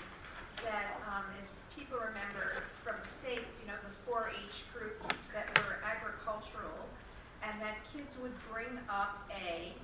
that 0.64 1.04
um, 1.04 1.26
if 1.36 1.76
people 1.76 2.00
remember 2.00 2.64
from 2.82 2.96
the 3.04 3.10
States, 3.12 3.60
you 3.60 3.68
know, 3.68 3.76
the 3.84 3.92
4-H 4.10 4.72
groups 4.72 5.28
that 5.34 5.52
were 5.52 5.84
agricultural, 5.84 6.88
and 7.44 7.60
that 7.60 7.76
kids 7.92 8.18
would 8.18 8.32
bring 8.48 8.80
up 8.88 9.28
a 9.36 9.76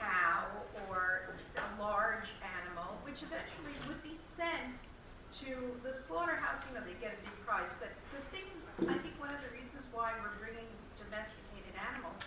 cow 0.00 0.66
or 0.88 1.38
a 1.54 1.80
large 1.80 2.26
animal, 2.42 2.98
which 3.06 3.22
eventually 3.22 3.78
would 3.86 4.02
be 4.02 4.16
sent 4.16 4.82
to 5.30 5.78
the 5.84 5.92
slaughterhouse. 5.92 6.66
You 6.66 6.74
know, 6.74 6.84
they 6.84 6.98
get 6.98 7.14
a 7.14 7.22
big 7.22 7.38
prize. 7.46 7.70
But 7.78 7.90
the 8.10 8.18
thing, 8.34 8.50
I 8.90 8.98
think 8.98 9.14
one 9.20 9.32
of 9.32 9.40
the 9.46 9.54
reasons 9.56 9.86
why 9.92 10.10
we're 10.18 10.34
bringing 10.42 10.74
domesticated 10.98 11.78
animals 11.78 12.18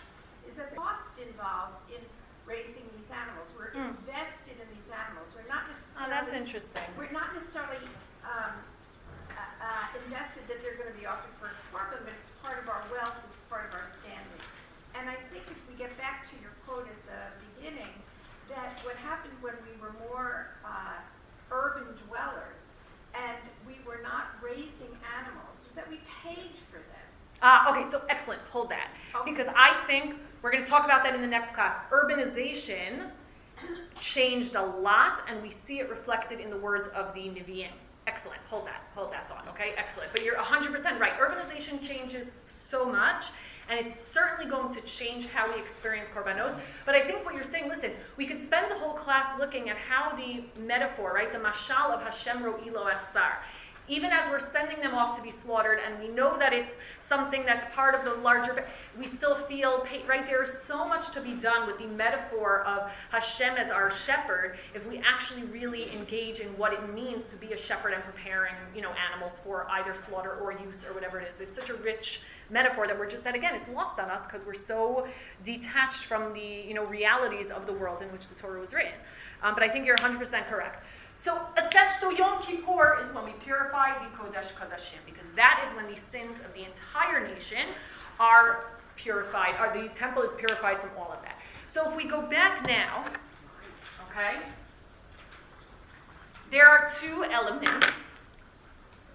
is 0.48 0.56
that 0.56 0.70
the 0.70 0.78
cost 0.78 1.20
involved 1.20 1.92
in 1.92 2.00
raising 2.46 2.86
these 2.96 3.10
animals. 3.10 3.50
We're 3.58 3.74
Mm. 3.74 3.89
invested 3.98 4.56
in 4.62 4.68
these 4.74 4.88
animals. 4.89 5.34
We're 5.36 5.50
not 5.50 5.68
necessarily. 5.68 6.06
Oh, 6.06 6.10
that's 6.16 6.32
interesting. 6.34 6.86
We're 6.98 7.12
not 7.12 7.34
necessarily 7.34 7.82
um, 8.24 8.54
uh, 9.38 9.41
uh, 9.62 9.98
invested 10.06 10.48
that 10.48 10.62
they're 10.62 10.78
going 10.78 10.93
to 10.93 10.98
be 10.98 11.06
offered 11.06 11.34
for 11.41 11.48
a 11.50 11.58
korban, 11.74 12.06
but 12.06 12.14
it's 12.18 12.30
part 12.41 12.62
of 12.62 12.70
our 12.70 12.86
wealth. 12.89 13.18
It's 13.30 13.41
part 13.50 13.68
of 13.70 13.74
our 13.74 13.86
standing. 13.86 14.41
And 14.96 15.10
I 15.10 15.16
think 15.34 15.43
if 15.52 15.60
we 15.68 15.76
get 15.76 15.98
back 15.98 16.24
to 16.32 16.36
your 16.41 16.52
quote 16.66 16.88
at 16.88 17.02
the 17.06 17.22
beginning, 17.54 17.91
that 18.50 18.80
what 18.86 18.96
happened 18.96 19.34
when 19.41 19.56
we 19.66 19.74
were 19.82 19.93
more 20.08 20.56
uh, 20.64 21.02
urban 21.52 21.96
dwellers 22.08 22.72
and 23.14 23.38
we 23.68 23.80
were 23.86 24.00
not 24.04 24.38
raising 24.41 24.93
animals 25.20 25.66
is 25.68 25.74
that 25.74 25.89
we 25.89 26.00
paid 26.24 26.56
for 26.72 26.78
them. 26.78 27.08
Uh, 27.41 27.66
okay, 27.70 27.84
so 27.89 28.02
excellent. 28.10 28.41
Hold 28.50 28.70
that. 28.70 28.89
Okay. 29.16 29.32
Because 29.32 29.48
I 29.56 29.74
think 29.88 30.16
we're 30.46 30.52
going 30.52 30.64
to 30.64 30.70
talk 30.70 30.86
about 30.86 31.04
that 31.04 31.16
in 31.16 31.22
the 31.22 31.28
next 31.28 31.56
class. 31.56 31.76
Urbanization 31.91 33.10
changed 34.00 34.54
a 34.54 34.64
lot, 34.64 35.24
and 35.28 35.41
we 35.41 35.50
see 35.50 35.80
it 35.80 35.89
reflected 35.89 36.39
in 36.39 36.52
the 36.52 36.58
words 36.58 36.86
of 36.89 37.16
the 37.16 37.22
Nivi'im. 37.22 37.72
Excellent. 38.06 38.39
Hold 38.48 38.68
that. 38.68 38.84
Hold 38.93 39.12
that 39.12 39.28
thought. 39.28 39.48
Okay, 39.50 39.74
excellent. 39.76 40.12
But 40.12 40.24
you're 40.24 40.36
100% 40.36 41.00
right. 41.00 41.14
Urbanization 41.18 41.82
changes 41.82 42.30
so 42.46 42.86
much, 42.86 43.26
and 43.72 43.80
it's 43.80 44.00
certainly 44.00 44.46
going 44.46 44.72
to 44.72 44.82
change 44.82 45.26
how 45.26 45.52
we 45.52 45.60
experience 45.60 46.10
korbanot. 46.16 46.60
But 46.86 46.93
I 46.93 47.02
think 47.02 47.26
what 47.26 47.34
you're 47.34 47.43
saying, 47.43 47.68
listen, 47.68 47.93
we 48.16 48.28
could 48.28 48.39
spend 48.39 48.72
a 48.72 48.76
whole 48.76 48.93
class 48.93 49.39
looking 49.39 49.72
at 49.72 49.78
how 49.78 50.16
the 50.16 50.43
metaphor, 50.62 51.14
right, 51.14 51.34
the 51.34 51.39
mashal 51.39 51.89
of 51.89 52.04
Hashem 52.04 52.43
ro'ilo 52.43 52.91
echsar, 52.91 53.38
even 53.88 54.12
as 54.12 54.30
we're 54.30 54.40
sending 54.40 54.80
them 54.80 54.96
off 54.96 55.16
to 55.16 55.22
be 55.22 55.32
slaughtered, 55.32 55.80
and 55.86 56.00
we 56.00 56.08
know 56.08 56.38
that 56.38 56.54
it's 56.54 56.78
something 57.00 57.46
that's 57.46 57.74
part 57.76 57.96
of 57.96 58.04
the 58.04 58.14
larger, 58.22 58.66
we 58.98 59.06
still 59.06 59.36
feel 59.36 59.80
pain, 59.82 60.06
right? 60.08 60.26
There 60.26 60.42
is 60.42 60.52
so 60.52 60.86
much 60.86 61.12
to 61.12 61.22
be 61.22 61.34
done 61.34 61.68
with 61.68 61.78
the 61.78 61.88
metaphor 61.88 62.62
of 62.62 62.92
Hashem 63.12 63.56
as 63.56 63.72
our 63.72 63.92
shepherd 63.92 64.58
if 64.74 64.88
we 64.88 65.02
actually 65.06 65.44
really 65.44 65.92
engage 65.92 66.40
in 66.40 66.48
what 66.58 66.74
it 66.74 66.94
means 66.94 67.24
to 67.26 67.36
be 67.36 67.54
a 67.54 67.58
shepherd 67.58 67.94
and 67.94 68.04
preparing, 68.04 68.56
you 68.76 68.82
know, 68.82 68.92
animals 69.12 69.40
for 69.44 69.68
either 69.72 69.94
slaughter 69.94 70.38
or 70.42 70.52
use 70.52 70.86
or 70.86 70.94
whatever 70.94 71.20
it 71.20 71.30
is. 71.30 71.42
It's 71.42 71.56
such 71.56 71.70
a 71.70 71.76
rich 71.76 72.22
metaphor 72.50 72.88
that 72.88 72.98
we're 72.98 73.10
just, 73.10 73.24
that 73.24 73.36
again, 73.36 73.56
it's 73.56 73.70
lost 73.70 74.00
on 74.00 74.10
us 74.10 74.26
because 74.26 74.46
we're 74.46 74.54
so 74.54 75.08
detached 75.44 76.06
from 76.06 76.34
the, 76.34 76.64
you 76.68 76.74
know, 76.74 76.86
realities 76.86 77.52
of 77.52 77.66
the 77.66 77.74
world 77.74 78.02
in 78.02 78.08
which 78.10 78.28
the 78.30 78.36
Torah 78.36 78.60
was 78.60 78.74
written. 78.74 78.94
Um, 79.42 79.54
but 79.54 79.64
I 79.64 79.70
think 79.70 79.86
you're 79.86 79.98
100% 79.98 80.48
correct. 80.48 80.86
So, 81.26 81.41
so 81.99 82.11
Yom 82.11 82.39
Kippur 82.43 82.99
is 83.01 83.11
when 83.11 83.26
we 83.26 83.32
purify 83.43 83.97
the 83.97 84.15
Kodesh 84.15 84.53
Kodashim, 84.53 85.01
because 85.07 85.26
that 85.36 85.65
is 85.65 85.76
when 85.76 85.89
the 85.91 85.97
sins 85.99 86.39
of 86.39 86.53
the 86.53 86.63
entire 86.63 87.28
nation 87.28 87.65
are 88.19 88.65
purified, 88.95 89.55
or 89.59 89.73
the 89.73 89.89
temple 89.95 90.21
is 90.21 90.30
purified 90.38 90.78
from 90.78 90.91
all 90.95 91.11
of 91.11 91.19
that. 91.23 91.39
So 91.65 91.89
if 91.89 91.97
we 91.97 92.05
go 92.05 92.21
back 92.21 92.67
now, 92.67 93.05
okay, 94.11 94.38
There 96.51 96.69
are 96.69 96.91
two 97.01 97.23
elements. 97.23 98.13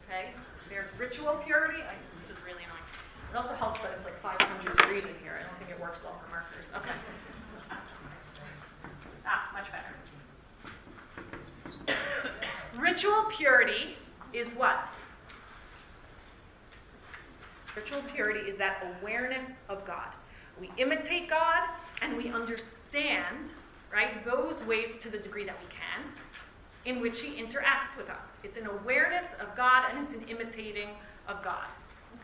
Okay, 0.05 0.31
there's 0.69 0.91
ritual 0.99 1.41
purity. 1.47 1.81
I, 1.81 1.95
this 2.19 2.29
is 2.29 2.43
really 2.43 2.65
annoying. 2.65 2.91
It 3.33 3.37
also 3.37 3.55
helps 3.55 3.79
that 3.83 3.93
it's 3.97 4.05
like 4.05 4.21
500 4.21 4.77
degrees 4.77 5.07
in 5.07 5.15
here. 5.23 5.39
I 5.39 5.43
don't 5.45 5.57
think 5.59 5.71
it 5.71 5.81
works 5.81 6.03
well 6.03 6.19
for 6.19 6.29
markers. 6.29 6.67
Okay. 6.75 6.91
Ah, 9.25 9.49
much 9.55 9.71
better. 9.71 10.00
Ritual 12.77 13.25
purity 13.31 13.97
is 14.33 14.49
what? 14.55 14.89
Ritual 17.77 18.03
purity 18.15 18.41
is 18.41 18.57
that 18.57 18.85
awareness 19.01 19.61
of 19.69 19.85
God. 19.85 20.09
We 20.61 20.71
imitate 20.77 21.31
God 21.31 21.69
and 22.03 22.17
we 22.17 22.29
understand, 22.29 23.51
right, 23.93 24.25
those 24.25 24.57
ways 24.67 24.89
to 25.01 25.09
the 25.09 25.19
degree 25.19 25.45
that 25.45 25.57
we 25.63 25.69
can 25.69 26.05
in 26.85 27.01
which 27.01 27.21
He 27.21 27.41
interacts 27.41 27.97
with 27.97 28.11
us. 28.11 28.25
It's 28.43 28.57
an 28.57 28.67
awareness 28.67 29.27
of 29.41 29.55
God 29.57 29.91
and 29.91 30.05
it's 30.05 30.15
an 30.15 30.23
imitating 30.29 30.89
of 31.29 31.43
God. 31.43 31.67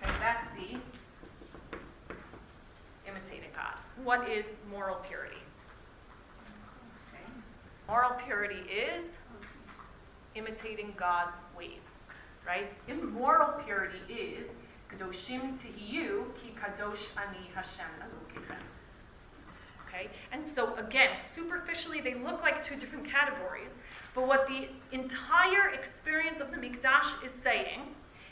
Okay, 0.02 0.12
that's 0.20 0.46
the 0.56 0.78
imitating 3.08 3.50
God. 3.54 3.74
What 4.02 4.28
is 4.28 4.50
moral 4.70 4.96
purity? 4.96 5.36
Moral 7.88 8.10
purity 8.24 8.68
is 8.68 9.18
imitating 10.36 10.94
God's 10.96 11.36
ways, 11.56 12.00
right? 12.46 12.70
Immoral 12.88 13.60
purity 13.64 13.98
is 14.12 14.48
kadoshim 14.90 15.58
tihiyu 15.58 16.24
ki 16.36 16.54
kadosh 16.60 17.06
ani 17.16 17.50
Hashem. 17.54 17.86
Okay, 19.86 20.08
and 20.32 20.46
so 20.46 20.74
again, 20.76 21.16
superficially 21.16 22.00
they 22.00 22.14
look 22.14 22.42
like 22.42 22.62
two 22.62 22.76
different 22.76 23.08
categories, 23.08 23.74
but 24.14 24.26
what 24.26 24.46
the 24.46 24.68
entire 24.92 25.70
experience 25.70 26.40
of 26.40 26.50
the 26.50 26.56
mikdash 26.56 27.24
is 27.24 27.32
saying 27.42 27.80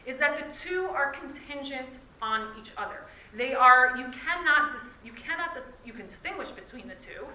is 0.04 0.16
that 0.16 0.36
the 0.36 0.58
two 0.58 0.84
are 0.86 1.12
contingent 1.12 1.98
on 2.20 2.48
each 2.60 2.72
other. 2.76 3.06
They 3.36 3.54
are 3.54 3.96
you 3.96 4.06
cannot 4.24 4.72
dis, 4.72 4.84
you 5.04 5.12
cannot 5.12 5.54
dis, 5.54 5.64
you 5.84 5.92
can 5.92 6.06
distinguish 6.06 6.50
between 6.50 6.86
the 6.86 6.94
two, 6.96 7.26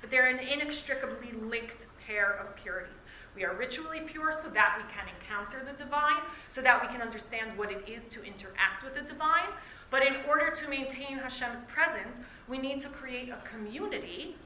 but 0.00 0.10
they're 0.10 0.28
an 0.28 0.38
inextricably 0.38 1.32
linked 1.42 1.86
pair 2.06 2.32
of 2.34 2.56
purities. 2.56 3.00
We 3.34 3.44
are 3.44 3.54
ritually 3.54 4.00
pure 4.00 4.32
so 4.32 4.48
that 4.50 4.78
we 4.78 4.84
can 4.92 5.06
encounter 5.14 5.64
the 5.64 5.76
divine, 5.76 6.22
so 6.48 6.62
that 6.62 6.80
we 6.80 6.88
can 6.88 7.02
understand 7.02 7.58
what 7.58 7.72
it 7.72 7.88
is 7.88 8.04
to 8.14 8.22
interact 8.22 8.84
with 8.84 8.94
the 8.94 9.02
divine. 9.02 9.50
But 9.90 10.06
in 10.06 10.16
order 10.28 10.50
to 10.50 10.68
maintain 10.68 11.18
Hashem's 11.18 11.64
presence, 11.64 12.18
we 12.48 12.58
need 12.58 12.80
to 12.82 12.88
create 12.88 13.30
a 13.30 13.38
community 13.48 14.36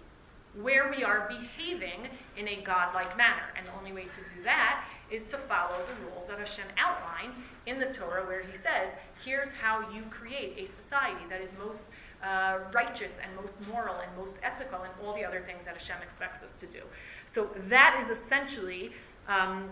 where 0.61 0.91
we 0.91 1.05
are 1.05 1.29
behaving 1.29 2.09
in 2.37 2.49
a 2.49 2.63
godlike 2.63 3.17
manner. 3.17 3.53
And 3.57 3.67
the 3.67 3.75
only 3.79 3.93
way 3.93 4.05
to 4.05 4.35
do 4.35 4.43
that 4.45 4.85
is 5.11 5.25
to 5.25 5.39
follow 5.39 5.77
the 5.77 6.07
rules 6.07 6.27
that 6.29 6.39
Hashem 6.39 6.67
outlined 6.77 7.35
in 7.67 7.79
the 7.79 7.87
Torah, 7.87 8.27
where 8.27 8.43
He 8.43 8.57
says, 8.57 8.91
here's 9.25 9.51
how 9.53 9.89
you 9.93 10.03
create 10.11 10.55
a 10.59 10.67
society 10.67 11.23
that 11.29 11.41
is 11.41 11.51
most 11.59 11.81
uh, 12.23 12.59
righteous 12.73 13.13
and 13.23 13.35
most 13.37 13.55
moral 13.71 13.97
and 13.97 14.11
most 14.17 14.35
ethical 14.43 14.83
and 14.83 14.93
all 15.03 15.15
the 15.15 15.25
other 15.25 15.41
things 15.41 15.65
that 15.65 15.75
Hashem 15.75 15.97
expects 16.03 16.43
us 16.43 16.53
to 16.55 16.67
do. 16.67 16.81
So 17.27 17.49
that 17.69 17.99
is 18.03 18.11
essentially, 18.11 18.93
um, 19.29 19.69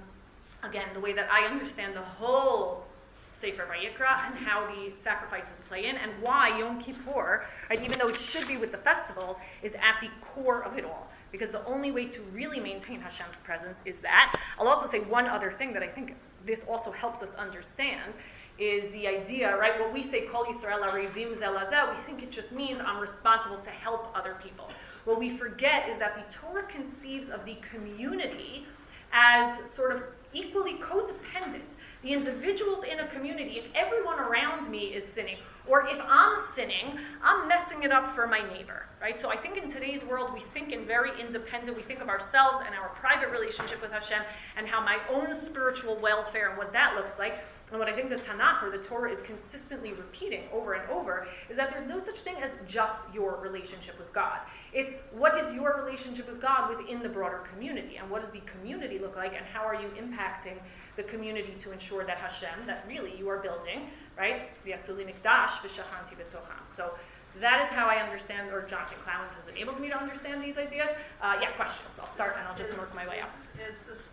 again, 0.63 0.87
the 0.95 1.01
way 1.01 1.13
that 1.13 1.31
I 1.31 1.47
understand 1.47 1.97
the 1.97 2.03
whole 2.03 2.87
Sefer 3.33 3.67
Vayikra 3.67 4.27
and 4.27 4.35
how 4.35 4.67
the 4.67 4.95
sacrifices 4.95 5.61
play 5.69 5.87
in, 5.87 5.97
and 5.97 6.11
why 6.23 6.59
Yom 6.59 6.79
Kippur, 6.79 7.45
right, 7.69 7.83
even 7.83 7.99
though 7.99 8.09
it 8.09 8.19
should 8.19 8.49
be 8.49 8.57
with 8.57 8.73
the 8.73 8.79
festivals, 8.79 9.37
is 9.63 9.75
at 9.75 10.01
the 10.01 10.09
core 10.21 10.65
of 10.65 10.79
it 10.79 10.85
all. 10.85 11.09
Because 11.33 11.51
the 11.51 11.65
only 11.67 11.91
way 11.91 12.07
to 12.07 12.23
really 12.33 12.61
maintain 12.61 13.01
Hashem's 13.01 13.41
presence 13.41 13.83
is 13.85 13.99
that. 13.99 14.41
I'll 14.59 14.69
also 14.69 14.89
say 14.89 15.01
one 15.01 15.27
other 15.27 15.51
thing 15.51 15.73
that 15.75 15.83
I 15.83 15.89
think 15.89 16.15
this 16.47 16.65
also 16.67 16.91
helps 16.93 17.23
us 17.23 17.35
understand 17.35 18.15
is 18.59 18.89
the 18.89 19.07
idea, 19.07 19.57
right? 19.57 19.79
What 19.79 19.93
we 19.93 20.03
say, 20.03 20.23
Kol 20.23 20.45
Yisrael 20.45 20.87
Arevim 20.89 21.35
Zelazeh, 21.37 21.91
we 21.91 21.97
think 22.03 22.23
it 22.23 22.31
just 22.31 22.53
means 22.53 22.81
I'm 22.81 23.01
responsible 23.01 23.59
to 23.59 23.71
help 23.71 24.11
other 24.17 24.37
people. 24.43 24.69
What 25.05 25.19
we 25.19 25.31
forget 25.31 25.89
is 25.89 25.99
that 25.99 26.15
the 26.15 26.35
Torah 26.35 26.65
conceives 26.65 27.29
of 27.29 27.45
the 27.45 27.57
community 27.71 28.67
as 29.13 29.71
sort 29.71 29.93
of 29.93 30.03
equally 30.33 30.75
codependent 30.75 31.63
the 32.03 32.13
individuals 32.13 32.85
in 32.85 33.01
a 33.01 33.07
community, 33.09 33.59
if 33.59 33.65
everyone 33.75 34.21
around 34.21 34.71
me 34.71 34.95
is 34.95 35.05
sinning, 35.05 35.39
or 35.69 35.87
if 35.87 36.01
I'm 36.09 36.39
sinning, 36.55 36.99
I'm 37.23 37.49
messing 37.49 37.83
it 37.83 37.93
up 37.93 38.11
for 38.11 38.27
my 38.27 38.41
neighbor, 38.53 38.87
right? 39.01 39.21
So 39.21 39.31
I 39.31 39.37
think 39.37 39.57
in 39.57 39.71
today's 39.71 40.05
world, 40.05 40.33
we 40.33 40.41
think 40.41 40.73
in 40.73 40.87
very 40.87 41.11
independent, 41.21 41.77
we 41.77 41.83
think 41.83 42.01
of 42.01 42.09
ourselves 42.09 42.63
and 42.65 42.75
our 42.75 42.89
private 42.91 43.31
relationship 43.31 43.81
with 43.83 43.93
Hashem 43.93 44.23
and 44.57 44.67
how 44.67 44.81
my 44.81 44.99
own 45.11 45.33
spiritual 45.33 45.97
welfare 45.97 46.51
and 46.51 46.59
what 46.59 46.73
that 46.73 46.95
looks 46.95 47.19
like. 47.19 47.45
And 47.71 47.81
what 47.81 47.89
I 47.89 47.93
think 47.93 48.11
the 48.11 48.17
Tanakh 48.17 48.63
or 48.63 48.71
the 48.71 48.83
Torah 48.83 49.11
is 49.11 49.23
consistently 49.23 49.93
repeating 49.93 50.45
over 50.53 50.75
and 50.75 50.89
over 50.89 51.27
is 51.51 51.57
that 51.57 51.71
there's 51.71 51.87
no 51.87 51.99
such 51.99 52.21
thing 52.21 52.37
as 52.37 52.53
just 52.69 53.07
your 53.13 53.41
relationship 53.41 53.99
with 53.99 54.13
God. 54.13 54.39
It's 54.73 54.95
what 55.13 55.37
is 55.43 55.53
your 55.53 55.83
relationship 55.85 56.29
with 56.29 56.41
God 56.41 56.77
within 56.77 57.03
the 57.03 57.09
broader 57.09 57.43
community, 57.53 57.97
and 57.97 58.09
what 58.09 58.21
does 58.21 58.31
the 58.31 58.41
community 58.41 58.99
look 58.99 59.17
like, 59.17 59.35
and 59.35 59.45
how 59.47 59.65
are 59.65 59.75
you 59.75 59.89
impacting 60.01 60.59
the 60.97 61.03
community 61.03 61.55
to 61.59 61.73
ensure 61.73 62.05
that 62.05 62.19
Hashem, 62.19 62.67
that 62.67 62.85
really 62.89 63.17
you 63.19 63.29
are 63.29 63.39
building, 63.39 63.91
right? 64.17 64.49
V'yasuli 64.65 65.05
mikdash 65.07 65.61
v'shachanti 65.63 66.15
b'tocham. 66.17 66.65
So 66.67 66.93
that 67.41 67.61
is 67.61 67.69
how 67.69 67.87
I 67.87 67.97
understand, 67.97 68.51
or 68.53 68.63
Jonathan 68.63 68.97
Klawans 69.05 69.35
has 69.35 69.49
enabled 69.49 69.79
me 69.81 69.89
to 69.89 69.99
understand 69.99 70.43
these 70.43 70.59
ideas. 70.59 70.89
Uh, 71.21 71.37
yeah, 71.41 71.51
questions. 71.53 71.99
I'll 72.01 72.07
start 72.07 72.37
and 72.39 72.49
I'll 72.49 72.57
just 72.57 72.77
work 72.79 72.95
my 72.95 73.07
way 73.07 73.21
up. 73.21 73.31
Is 73.39 73.77
this, 73.87 73.99
is 73.99 74.05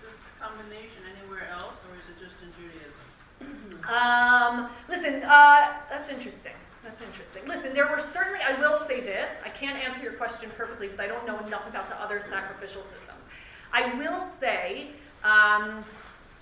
this 0.00 0.16
combination 0.40 1.02
anywhere 1.18 1.48
else, 1.50 1.74
or 1.90 1.96
is 1.96 2.06
it 2.10 2.22
just 2.22 2.36
in 2.42 2.52
Judaism? 2.58 2.98
Um, 3.90 4.68
listen, 4.88 5.24
uh, 5.24 5.72
that's 5.90 6.08
interesting. 6.08 6.52
That's 6.84 7.02
interesting. 7.02 7.42
Listen, 7.48 7.74
there 7.74 7.88
were 7.88 7.98
certainly, 7.98 8.38
I 8.46 8.56
will 8.60 8.78
say 8.86 9.00
this, 9.00 9.28
I 9.44 9.48
can't 9.48 9.76
answer 9.76 10.02
your 10.04 10.12
question 10.12 10.52
perfectly 10.56 10.86
because 10.86 11.00
I 11.00 11.08
don't 11.08 11.26
know 11.26 11.36
enough 11.44 11.68
about 11.68 11.88
the 11.88 12.00
other 12.00 12.20
sacrificial 12.20 12.82
systems. 12.82 13.24
I 13.72 13.92
will 13.96 14.20
say, 14.20 14.90
um, 15.24 15.82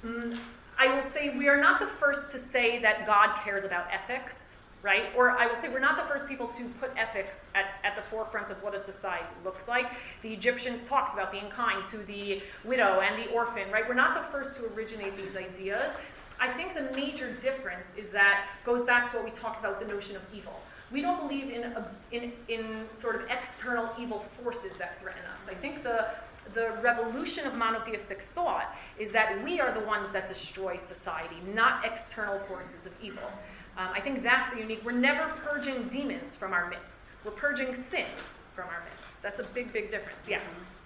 Mm, 0.05 0.39
I 0.81 0.89
will 0.89 1.03
say 1.03 1.29
we 1.37 1.47
are 1.47 1.61
not 1.61 1.79
the 1.79 1.87
first 1.87 2.31
to 2.31 2.39
say 2.39 2.79
that 2.79 3.07
God 3.07 3.37
cares 3.45 3.65
about 3.65 3.87
ethics, 3.93 4.57
right? 4.83 5.11
Or 5.15 5.33
I 5.33 5.47
will 5.47 5.55
say 5.55 5.69
we're 5.69 5.79
not 5.79 5.99
the 5.99 6.05
first 6.05 6.27
people 6.27 6.47
to 6.47 6.65
put 6.81 6.91
ethics 6.97 7.45
at, 7.55 7.75
at 7.85 7.97
the 7.97 8.03
forefront 8.03 8.51
of 8.51 8.63
what 8.63 8.75
a 8.75 8.79
society 8.79 9.27
looks 9.45 9.69
like. 9.69 9.93
The 10.23 10.33
Egyptians 10.33 10.89
talked 10.89 11.13
about 11.13 11.31
being 11.31 11.51
kind 11.51 11.87
to 11.89 11.99
the 11.99 12.41
widow 12.65 13.01
and 13.01 13.23
the 13.23 13.31
orphan, 13.31 13.71
right? 13.71 13.87
We're 13.87 13.93
not 13.93 14.15
the 14.15 14.23
first 14.33 14.55
to 14.55 14.73
originate 14.75 15.15
these 15.19 15.37
ideas. 15.37 15.93
I 16.41 16.49
think 16.49 16.75
the 16.75 16.91
major 16.97 17.31
difference 17.35 17.93
is 17.99 18.09
that 18.13 18.49
goes 18.65 18.83
back 18.87 19.11
to 19.11 19.19
what 19.19 19.27
we 19.27 19.33
talked 19.33 19.61
about 19.61 19.81
the 19.81 19.87
notion 19.87 20.17
of 20.17 20.23
evil. 20.35 20.63
We 20.91 21.03
don't 21.03 21.21
believe 21.21 21.51
in, 21.51 21.77
in, 22.11 22.33
in 22.49 22.87
sort 22.91 23.17
of 23.17 23.29
external 23.29 23.91
evil 24.01 24.21
forces 24.43 24.79
that 24.79 24.99
threaten 25.03 25.23
us. 25.27 25.41
I 25.47 25.55
think 25.55 25.83
the 25.83 26.07
the 26.55 26.79
revolution 26.83 27.47
of 27.47 27.57
monotheistic 27.57 28.21
thought 28.21 28.75
is 28.99 29.11
that 29.11 29.43
we 29.45 29.61
are 29.61 29.73
the 29.73 29.87
ones 29.87 30.09
that 30.11 30.29
destroy 30.29 30.77
society, 30.77 31.37
not 31.55 31.85
external 31.85 32.39
forces 32.41 32.87
of 32.87 32.93
evil. 33.03 33.31
Um, 33.77 33.89
I 33.95 34.01
think 34.01 34.23
that's 34.23 34.53
the 34.53 34.61
unique. 34.61 34.85
We're 34.85 34.93
never 34.93 35.29
purging 35.37 35.89
demons 35.89 36.37
from 36.37 36.53
our 36.53 36.69
midst. 36.69 37.01
We're 37.25 37.31
purging 37.33 37.75
sin 37.75 38.07
from 38.55 38.67
our 38.69 38.83
midst. 38.85 39.23
That's 39.23 39.41
a 39.41 39.45
big, 39.45 39.73
big 39.73 39.91
difference. 39.91 40.29
Yeah. 40.29 40.41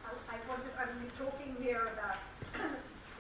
I, 0.05 0.35
I 0.35 0.83
I 0.83 0.87
mean, 0.87 1.11
we're 1.19 1.27
talking 1.27 1.57
here 1.61 1.89
about 1.93 2.17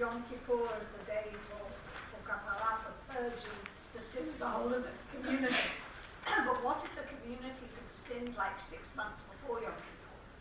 Yom 0.00 0.22
Kippur 0.28 0.68
as 0.80 0.88
the 0.88 1.04
day 1.06 1.26
for, 1.32 1.64
for 2.10 2.30
Kapara, 2.30 2.78
for 2.82 3.14
purging 3.14 3.58
the 3.94 4.00
sin 4.00 4.28
of 4.28 4.38
the 4.38 4.46
whole 4.46 4.72
of 4.74 4.84
the 4.84 4.90
community. 5.16 5.54
but 6.26 6.62
what 6.64 6.84
if 6.84 6.94
the 6.96 7.06
community 7.16 7.66
had 7.74 7.88
sinned 7.88 8.36
like 8.36 8.58
six 8.60 8.96
months 8.96 9.22
before 9.22 9.60
Yom 9.60 9.72
Kippur? 9.72 9.93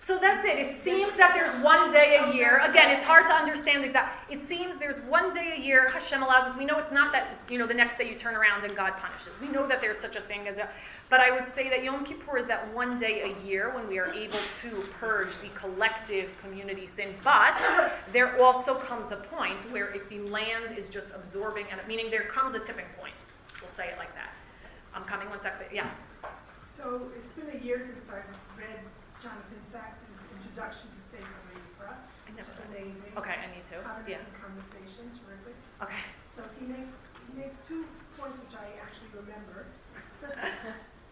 So 0.04 0.18
that's 0.18 0.43
it. 0.43 0.60
It 0.60 0.74
seems 0.74 1.16
that 1.16 1.32
there's 1.34 1.54
one 1.64 1.89
day 1.93 2.18
a 2.22 2.34
year. 2.34 2.60
Again, 2.66 2.91
it's 2.91 3.06
hard 3.06 3.26
to 3.28 3.34
understand 3.34 3.86
exactly. 3.86 4.36
It 4.36 4.41
seems 4.41 4.76
there's 4.76 4.99
one 5.04 5.32
day 5.32 5.56
a 5.58 5.62
year 5.62 5.88
Hashem 5.88 6.22
allows 6.22 6.51
us. 6.51 6.58
We 6.58 6.66
know 6.66 6.78
it's 6.78 6.91
not 6.91 7.14
that 7.14 7.38
you 7.49 7.58
know 7.58 7.66
the 7.66 7.74
next 7.74 7.97
day 7.97 8.10
you 8.10 8.16
turn 8.16 8.36
around 8.36 8.66
and 8.66 8.76
God 8.76 8.97
punishes. 8.97 9.32
We 9.39 9.47
know 9.47 9.66
that 9.66 9.80
there's 9.80 9.97
such 9.97 10.18
a 10.18 10.20
thing 10.20 10.45
as 10.45 10.58
a. 10.58 10.68
But 11.10 11.22
I 11.22 11.32
would 11.32 11.47
say 11.47 11.70
that 11.70 11.86
Yom 11.86 12.04
Kippur 12.04 12.38
is 12.38 12.45
that 12.47 12.74
one 12.74 12.99
day 12.99 13.32
a 13.32 13.47
year 13.47 13.74
when 13.74 13.88
we 13.88 13.97
are 13.97 14.14
able 14.14 14.39
to 14.60 14.84
purge 14.99 15.38
the 15.39 15.47
collective 15.56 16.36
community 16.41 16.86
sin. 16.86 17.14
But 17.24 17.58
there 18.12 18.43
also 18.43 18.76
comes 18.76 19.10
a 19.14 19.18
point 19.18 19.72
where 19.72 19.88
if 19.95 20.10
the 20.10 20.20
land 20.20 20.78
is 20.78 20.89
just 20.89 21.08
absorbing, 21.16 21.68
and 21.72 21.80
meaning 21.88 22.12
there 22.12 22.26
comes 22.26 22.56
a 22.56 22.60
tipping 22.60 22.91
point. 22.99 23.14
We'll 23.62 23.72
say 23.72 23.88
it 23.88 23.97
like 23.97 24.14
that. 24.16 24.34
I'm 24.93 25.06
coming 25.06 25.30
one 25.30 25.39
second. 25.39 25.68
Yeah. 25.72 25.89
So 26.76 27.04
it's 27.18 27.32
been 27.32 27.47
a 27.58 27.64
year 27.64 27.80
since 27.80 28.12
I've 28.12 28.26
Jonathan 29.24 29.63
Sacks's 29.63 30.19
introduction 30.36 30.91
to 30.91 30.99
Sefer 31.07 31.39
Vayikra, 31.47 31.95
which 32.28 32.43
is 32.43 32.59
amazing. 32.67 33.15
Okay, 33.15 33.39
I 33.39 33.47
need 33.55 33.63
to. 33.71 33.80
Yeah. 34.03 34.19
conversation, 34.36 35.07
terrific. 35.15 35.55
Okay. 35.80 36.03
So 36.28 36.43
he 36.59 36.67
makes 36.67 36.99
he 37.32 37.39
makes 37.39 37.55
two 37.63 37.88
points 38.19 38.36
which 38.43 38.51
I 38.51 38.67
actually 38.84 39.15
remember. 39.15 39.71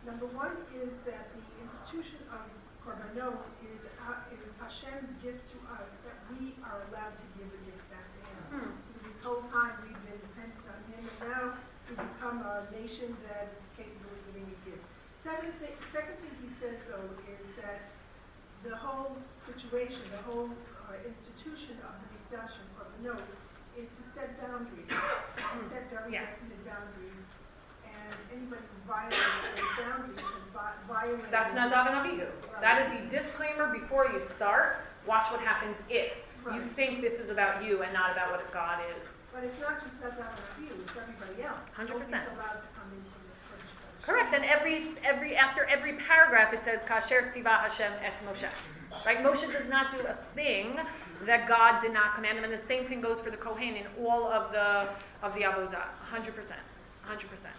Number 0.09 0.27
one 0.35 0.59
is 0.75 0.99
that 1.07 1.31
the 1.31 1.43
institution 1.63 2.19
of 2.35 2.43
korbanot 2.83 3.47
is, 3.63 3.87
uh, 4.03 4.35
is 4.35 4.59
Hashem's 4.59 5.15
gift 5.23 5.47
to 5.55 5.57
us 5.79 6.03
that 6.03 6.19
we 6.35 6.51
are 6.67 6.83
allowed 6.91 7.15
to 7.15 7.25
give 7.39 7.47
a 7.47 7.61
gift 7.63 7.85
back 7.87 8.11
to 8.11 8.19
Him. 8.27 8.39
Hmm. 8.51 8.71
Because 8.91 9.03
this 9.07 9.23
whole 9.23 9.45
time 9.47 9.71
we've 9.87 10.03
been 10.03 10.19
dependent 10.19 10.67
on 10.67 10.79
Him, 10.91 10.99
and 11.07 11.17
now 11.31 11.43
we 11.87 11.95
become 11.95 12.43
a 12.43 12.67
nation 12.75 13.15
that 13.31 13.55
is 13.55 13.63
capable 13.79 14.11
of 14.11 14.19
giving 14.27 14.51
a 14.51 14.57
gift. 14.67 14.83
Second 15.23 15.55
thing, 15.63 15.79
second 15.95 16.19
thing 16.19 16.33
he 16.43 16.49
says 16.59 16.75
though 16.91 17.07
is 17.29 17.45
that 17.61 17.90
the 18.63 18.75
whole 18.75 19.17
situation, 19.29 20.01
the 20.11 20.21
whole 20.29 20.49
uh, 20.89 20.93
institution 21.07 21.77
of 21.81 21.93
the 22.01 22.07
Mikdash 22.13 22.53
and 22.61 22.67
korbanot 22.77 23.21
is 23.77 23.89
to 23.89 24.01
set 24.13 24.39
boundaries, 24.39 24.87
to 24.89 25.69
set 25.69 25.89
very 25.89 26.11
Yes. 26.11 26.31
definite 26.31 26.65
boundaries, 26.65 27.21
and 27.85 28.15
anybody 28.35 28.61
who 28.61 28.77
violates 28.91 29.17
those 29.55 29.85
boundaries 29.85 30.19
has 30.19 30.45
vi- 30.53 30.77
violated. 30.87 31.25
That's 31.31 31.53
Nadav 31.53 31.87
and 31.87 31.95
Abihu. 31.95 32.27
That 32.59 32.81
is 32.81 32.87
the 32.93 33.17
disclaimer 33.17 33.73
before 33.73 34.07
you 34.13 34.19
start. 34.21 34.77
Watch 35.07 35.31
what 35.31 35.41
happens 35.41 35.81
if 35.89 36.21
you 36.53 36.61
think 36.61 37.01
this 37.01 37.19
is 37.19 37.31
about 37.31 37.63
you 37.63 37.81
and 37.81 37.93
not 37.93 38.11
about 38.11 38.31
what 38.31 38.51
God 38.51 38.79
is. 39.01 39.25
But 39.33 39.43
it's 39.45 39.59
not 39.59 39.81
just 39.81 39.95
about 39.97 40.13
and 40.19 40.45
Abihu, 40.57 40.81
it's 40.83 40.93
everybody 40.97 41.41
else. 41.43 41.69
100%. 41.73 41.89
Nobody's 41.89 42.11
allowed 42.11 42.59
to 42.61 42.69
come 42.77 42.89
into 42.93 43.17
this 43.25 43.39
friendship. 43.49 43.90
Correct. 44.03 44.33
And 44.33 44.43
every 44.45 44.83
every 45.03 45.35
after 45.35 45.65
every 45.65 45.93
paragraph 45.93 46.53
it 46.53 46.63
says 46.63 46.81
Ka'asher 46.87 47.21
tziva 47.23 47.61
Hashem 47.61 47.91
et 48.03 48.21
Moshe. 48.27 48.49
Right? 49.05 49.23
Moshe 49.23 49.51
does 49.51 49.69
not 49.69 49.91
do 49.91 49.99
a 49.99 50.17
thing 50.35 50.79
that 51.25 51.47
God 51.47 51.79
did 51.81 51.93
not 51.93 52.15
command 52.15 52.37
him, 52.37 52.43
and 52.43 52.53
the 52.53 52.57
same 52.57 52.83
thing 52.83 52.99
goes 52.99 53.21
for 53.21 53.29
the 53.29 53.37
Kohen 53.37 53.75
in 53.75 53.85
all 54.03 54.25
of 54.25 54.51
the 54.51 54.89
of 55.23 55.33
the 55.35 55.41
avodah. 55.41 55.83
Hundred 56.01 56.35
percent. 56.35 56.59
Hundred 57.03 57.29
percent. 57.29 57.55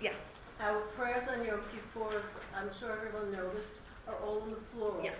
Yeah. 0.00 0.12
Our 0.60 0.80
prayers 0.96 1.26
on 1.26 1.44
Yom 1.44 1.60
Kippur's, 1.72 2.36
I'm 2.56 2.72
sure 2.72 2.92
everyone 2.92 3.32
noticed, 3.32 3.80
are 4.06 4.14
all 4.24 4.44
in 4.44 4.50
the 4.50 4.56
plural. 4.56 5.00
Yes. 5.02 5.16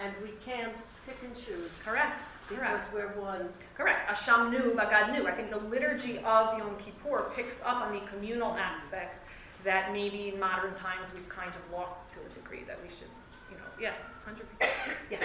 And 0.00 0.12
we 0.22 0.30
can't 0.44 0.72
pick 1.06 1.16
and 1.24 1.34
choose. 1.34 1.70
Correct. 1.84 2.20
Because 2.48 2.84
Correct. 2.88 3.16
we're 3.16 3.20
one. 3.20 3.48
Correct. 3.76 4.08
Asham 4.08 4.50
nu, 4.50 4.74
Bagad 4.74 5.12
nu. 5.12 5.26
I 5.26 5.32
think 5.32 5.50
the 5.50 5.58
liturgy 5.58 6.18
of 6.18 6.58
Yom 6.58 6.76
Kippur 6.78 7.30
picks 7.34 7.58
up 7.64 7.82
on 7.82 7.92
the 7.92 8.00
communal 8.10 8.52
aspect 8.52 9.23
that 9.64 9.92
maybe 9.92 10.28
in 10.28 10.38
modern 10.38 10.72
times 10.72 11.08
we've 11.14 11.28
kind 11.28 11.50
of 11.50 11.62
lost 11.72 12.10
to 12.12 12.18
a 12.20 12.34
degree 12.34 12.62
that 12.68 12.78
we 12.82 12.88
should, 12.88 13.10
you 13.50 13.56
know, 13.56 13.68
yeah, 13.80 13.92
hundred 14.24 14.48
percent. 14.50 14.70
Yeah. 15.10 15.18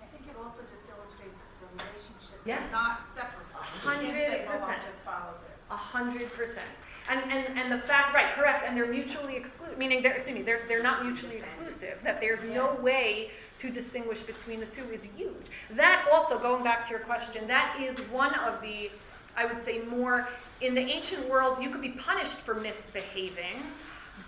I 0.00 0.06
think 0.06 0.24
it 0.30 0.36
also 0.38 0.60
just 0.70 0.82
illustrates 0.88 1.42
the 1.60 1.66
relationship. 1.76 2.38
Yeah. 2.46 2.62
Not 2.70 3.04
separate. 3.04 3.42
You 3.52 3.90
can't 3.90 4.08
say, 4.08 4.44
well, 4.46 4.62
I'll 4.62 4.78
100%. 4.78 4.86
just 4.86 5.00
follow 5.00 5.34
this. 5.50 5.66
A 5.70 5.76
hundred 5.76 6.32
percent. 6.32 6.66
And, 7.10 7.20
and, 7.32 7.58
and 7.58 7.72
the 7.72 7.78
fact, 7.78 8.14
right, 8.14 8.32
correct, 8.34 8.64
and 8.66 8.76
they're 8.76 8.86
mutually 8.86 9.34
exclusive, 9.34 9.76
meaning 9.76 10.02
they're, 10.02 10.14
excuse 10.14 10.36
me, 10.36 10.42
they're, 10.42 10.60
they're 10.68 10.82
not 10.82 11.04
mutually 11.04 11.36
exclusive, 11.36 12.00
that 12.04 12.20
there's 12.20 12.42
no 12.44 12.74
way 12.80 13.30
to 13.58 13.70
distinguish 13.70 14.22
between 14.22 14.60
the 14.60 14.66
two 14.66 14.84
is 14.92 15.02
huge. 15.04 15.46
That 15.70 16.06
also, 16.12 16.38
going 16.38 16.62
back 16.62 16.84
to 16.84 16.90
your 16.90 17.00
question, 17.00 17.46
that 17.48 17.76
is 17.80 17.98
one 18.10 18.34
of 18.34 18.60
the, 18.62 18.90
I 19.36 19.46
would 19.46 19.60
say, 19.60 19.80
more, 19.82 20.28
in 20.60 20.74
the 20.74 20.80
ancient 20.80 21.28
world, 21.28 21.62
you 21.62 21.70
could 21.70 21.82
be 21.82 21.90
punished 21.90 22.38
for 22.38 22.54
misbehaving, 22.54 23.56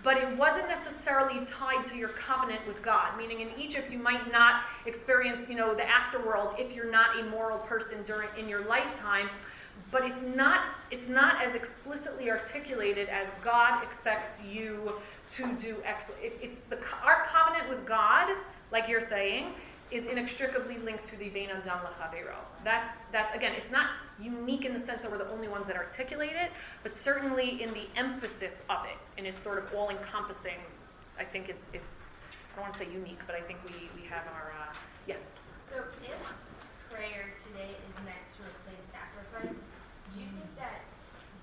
but 0.03 0.17
it 0.17 0.37
wasn't 0.37 0.69
necessarily 0.69 1.45
tied 1.47 1.87
to 1.87 1.97
your 1.97 2.09
covenant 2.09 2.61
with 2.67 2.83
God. 2.83 3.17
Meaning 3.17 3.41
in 3.41 3.49
Egypt, 3.59 3.93
you 3.93 3.99
might 3.99 4.31
not 4.33 4.63
experience, 4.87 5.49
you 5.49 5.57
know, 5.57 5.75
the 5.75 5.83
afterworld 5.83 6.59
if 6.59 6.75
you're 6.75 6.91
not 6.91 7.19
a 7.19 7.25
moral 7.25 7.59
person 7.59 7.99
during 8.05 8.29
in 8.39 8.49
your 8.49 8.65
lifetime. 8.67 9.29
But 9.91 10.05
it's 10.05 10.23
not 10.23 10.61
it's 10.91 11.09
not 11.09 11.43
as 11.43 11.55
explicitly 11.55 12.31
articulated 12.31 13.09
as 13.09 13.31
God 13.43 13.83
expects 13.83 14.43
you 14.43 14.93
to 15.31 15.53
do. 15.59 15.77
Ex- 15.85 16.11
it, 16.23 16.39
it's 16.43 16.61
the 16.71 16.79
our 17.05 17.25
covenant 17.27 17.69
with 17.69 17.87
God, 17.87 18.37
like 18.73 18.89
you're 18.89 19.01
saying, 19.01 19.53
is 19.91 20.07
inextricably 20.07 20.79
linked 20.79 21.07
to 21.07 21.17
the 21.17 21.29
Bein 21.29 21.51
Adam 21.51 21.79
Lachavero. 21.81 22.37
That's 22.65 22.91
that's 23.13 23.35
again, 23.37 23.53
it's 23.57 23.71
not 23.71 23.91
unique 24.19 24.65
in 24.65 24.73
the 24.73 24.81
sense 24.81 25.03
that 25.03 25.11
we're 25.11 25.19
the 25.19 25.31
only 25.31 25.49
ones 25.49 25.67
that 25.67 25.77
articulate 25.77 26.33
it, 26.33 26.51
but 26.83 26.97
certainly 26.97 27.63
in 27.63 27.73
the 27.75 27.87
emphasis 27.95 28.63
of 28.71 28.87
it, 28.87 28.97
and 29.19 29.27
it's 29.27 29.43
sort 29.43 29.59
of 29.59 29.73
all 29.75 29.91
encompassing. 29.91 30.59
I 31.19 31.25
think 31.25 31.49
it's 31.49 31.71
it's 31.75 32.17
I 32.33 32.57
don't 32.57 32.63
want 32.65 32.73
to 32.73 32.79
say 32.79 32.89
unique, 32.91 33.21
but 33.27 33.37
I 33.37 33.41
think 33.41 33.59
we 33.69 33.91
we 34.01 34.09
have 34.09 34.25
our 34.33 34.53
uh, 34.57 34.73
yeah. 35.07 35.17
So 35.61 35.85
if 36.03 36.17
prayer 36.89 37.29
today 37.45 37.77
is 37.77 37.95
meant 38.07 38.25
to 38.39 38.49
replace 38.49 38.85
sacrifice, 38.89 39.61
do 40.09 40.21
you 40.21 40.27
think 40.27 40.57
that 40.57 40.81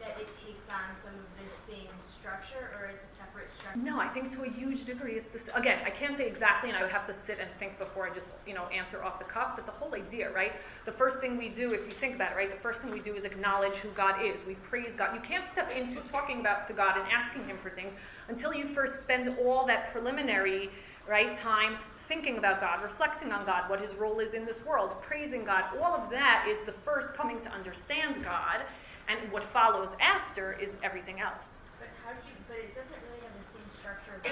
that 0.01 0.17
it 0.17 0.29
takes 0.41 0.65
on 0.73 0.89
some 1.05 1.13
of 1.13 1.29
the 1.37 1.49
same 1.69 1.93
structure 2.17 2.73
or 2.81 2.89
it's 2.89 3.05
a 3.05 3.15
separate 3.21 3.53
structure? 3.53 3.60
No, 3.75 3.99
I 3.99 4.07
think 4.07 4.29
to 4.31 4.43
a 4.43 4.49
huge 4.49 4.85
degree 4.85 5.13
it's 5.13 5.31
this. 5.31 5.49
Again, 5.55 5.79
I 5.85 5.89
can't 5.89 6.17
say 6.17 6.27
exactly, 6.27 6.69
and 6.69 6.77
I 6.77 6.81
would 6.81 6.91
have 6.91 7.05
to 7.05 7.13
sit 7.13 7.39
and 7.39 7.49
think 7.51 7.79
before 7.79 8.07
I 8.07 8.13
just, 8.13 8.27
you 8.45 8.53
know, 8.53 8.65
answer 8.67 9.03
off 9.03 9.17
the 9.17 9.25
cuff. 9.25 9.55
But 9.55 9.65
the 9.65 9.71
whole 9.71 9.95
idea, 9.95 10.31
right? 10.31 10.53
The 10.85 10.91
first 10.91 11.19
thing 11.21 11.37
we 11.37 11.49
do, 11.49 11.73
if 11.73 11.85
you 11.85 11.91
think 11.91 12.15
about 12.15 12.33
it, 12.33 12.35
right, 12.35 12.49
the 12.49 12.57
first 12.57 12.81
thing 12.81 12.91
we 12.91 12.99
do 12.99 13.13
is 13.13 13.23
acknowledge 13.23 13.75
who 13.75 13.89
God 13.89 14.21
is. 14.21 14.45
We 14.45 14.55
praise 14.55 14.95
God. 14.95 15.15
You 15.15 15.21
can't 15.21 15.47
step 15.47 15.71
into 15.75 16.01
talking 16.01 16.41
about 16.41 16.65
to 16.67 16.73
God 16.73 16.97
and 16.97 17.07
asking 17.11 17.45
Him 17.45 17.57
for 17.57 17.69
things 17.69 17.95
until 18.27 18.53
you 18.53 18.65
first 18.65 19.01
spend 19.01 19.33
all 19.39 19.65
that 19.67 19.91
preliminary, 19.91 20.69
right, 21.07 21.35
time 21.35 21.77
thinking 21.97 22.37
about 22.37 22.59
God, 22.59 22.83
reflecting 22.83 23.31
on 23.31 23.45
God, 23.45 23.69
what 23.69 23.79
His 23.79 23.95
role 23.95 24.19
is 24.19 24.33
in 24.33 24.45
this 24.45 24.65
world, 24.65 25.01
praising 25.01 25.45
God. 25.45 25.65
All 25.81 25.95
of 25.95 26.09
that 26.09 26.45
is 26.49 26.59
the 26.65 26.73
first 26.73 27.13
coming 27.13 27.39
to 27.41 27.49
understand 27.51 28.23
God, 28.23 28.63
and 29.07 29.31
what 29.31 29.43
follows 29.43 29.95
after 29.99 30.53
is 30.59 30.75
everything 30.83 31.21
else. 31.21 31.69
But 31.79 31.89
how 32.05 32.11
do 32.11 32.19
you? 32.27 32.35
But 32.47 32.57
it 32.57 32.75
doesn't 32.75 33.01
really 33.07 33.23
have 33.23 33.33
the 33.39 33.47
same 33.57 33.69
structure. 34.01 34.21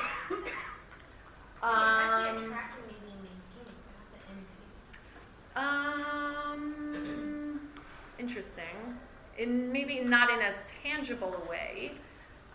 Um, 1.62 2.38
the 2.38 2.46
attracting 2.46 2.86
maybe 2.88 3.12
and 3.12 3.22
maintaining 3.22 3.76
the 4.14 4.20
entity. 4.32 4.68
Um, 5.58 7.60
interesting. 8.18 8.78
In 9.38 9.70
maybe 9.70 10.00
not 10.00 10.30
in 10.30 10.40
as 10.40 10.58
tangible 10.82 11.36
a 11.36 11.42
way. 11.50 11.92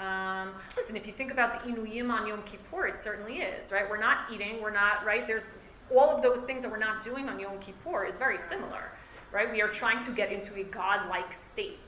Um, 0.00 0.54
listen, 0.74 0.96
if 0.96 1.06
you 1.06 1.12
think 1.12 1.30
about 1.30 1.52
the 1.52 1.58
Inuyim 1.70 2.10
on 2.10 2.26
Yom 2.26 2.42
Kippur, 2.44 2.86
it 2.86 2.98
certainly 2.98 3.40
is, 3.40 3.72
right? 3.72 3.86
We're 3.88 4.00
not 4.00 4.32
eating, 4.32 4.62
we're 4.62 4.70
not, 4.70 5.04
right? 5.04 5.26
There's 5.26 5.48
all 5.94 6.08
of 6.08 6.22
those 6.22 6.40
things 6.40 6.62
that 6.62 6.70
we're 6.70 6.78
not 6.78 7.02
doing 7.02 7.28
on 7.28 7.38
Yom 7.38 7.58
Kippur 7.58 8.06
is 8.06 8.16
very 8.16 8.38
similar, 8.38 8.90
right? 9.32 9.52
We 9.52 9.60
are 9.60 9.68
trying 9.68 10.00
to 10.02 10.12
get 10.12 10.32
into 10.32 10.54
a 10.54 10.64
godlike 10.64 11.34
state, 11.34 11.78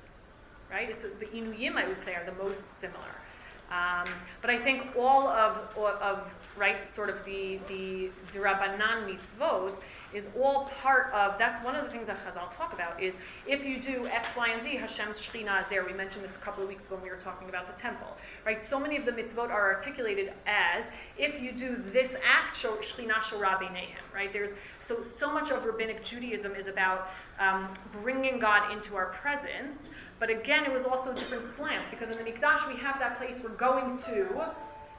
right? 0.71 0.91
It's 0.91 1.03
the 1.03 1.27
Inuyim, 1.27 1.77
I 1.77 1.89
would 1.89 2.01
say, 2.01 2.15
are 2.15 2.27
the 2.27 2.45
most 2.45 2.75
similar. 2.75 3.17
Um, 3.71 4.07
but 4.41 4.51
I 4.51 4.59
think 4.59 4.95
all 4.97 5.27
of, 5.27 5.77
of 5.77 6.35
right, 6.57 6.87
sort 6.87 7.11
of 7.11 7.25
the 7.25 7.59
the 7.67 8.11
Dirabanan 8.31 9.09
mitzvot 9.09 9.79
is 10.15 10.29
all 10.41 10.67
part 10.83 11.13
of. 11.13 11.37
That's 11.39 11.63
one 11.65 11.75
of 11.75 11.85
the 11.85 11.91
things 11.91 12.07
that 12.07 12.25
Chazal 12.25 12.55
talk 12.57 12.73
about 12.73 13.03
is 13.03 13.19
if 13.47 13.67
you 13.67 13.81
do 13.81 14.07
X, 14.07 14.37
Y, 14.37 14.49
and 14.49 14.63
Z, 14.63 14.77
Hashem's 14.77 15.21
Shekhinah 15.21 15.63
is 15.63 15.67
there. 15.67 15.85
We 15.85 15.93
mentioned 15.93 16.25
this 16.25 16.37
a 16.37 16.39
couple 16.39 16.63
of 16.63 16.69
weeks 16.69 16.87
ago 16.87 16.95
when 16.95 17.05
we 17.05 17.11
were 17.11 17.17
talking 17.17 17.49
about 17.49 17.67
the 17.67 17.81
temple, 17.81 18.17
right? 18.45 18.63
So 18.63 18.79
many 18.79 18.97
of 18.97 19.05
the 19.05 19.13
mitzvot 19.13 19.51
are 19.51 19.75
articulated 19.75 20.33
as 20.47 20.89
if 21.19 21.41
you 21.43 21.53
do 21.53 21.77
this 21.91 22.15
act, 22.25 22.57
Shekhinah 22.57 23.15
Shora 23.15 23.59
B'neihem, 23.59 24.15
right? 24.15 24.33
There's 24.33 24.55
so 24.81 25.03
so 25.03 25.33
much 25.33 25.51
of 25.51 25.65
rabbinic 25.65 26.05
Judaism 26.05 26.55
is 26.55 26.69
about 26.69 27.09
um, 27.41 27.69
bringing 28.01 28.39
God 28.39 28.73
into 28.73 28.97
our 28.97 29.07
presence. 29.07 29.89
But 30.19 30.31
again, 30.31 30.65
it 30.65 30.73
was 30.73 30.85
also 30.85 31.11
a 31.11 31.15
different 31.15 31.45
slant 31.45 31.91
because 31.91 32.11
in 32.11 32.17
the 32.17 32.25
Mikdash 32.25 32.67
we 32.73 32.79
have 32.81 32.99
that 32.99 33.17
place 33.17 33.43
we're 33.43 33.51
going 33.51 33.99
to, 33.99 34.51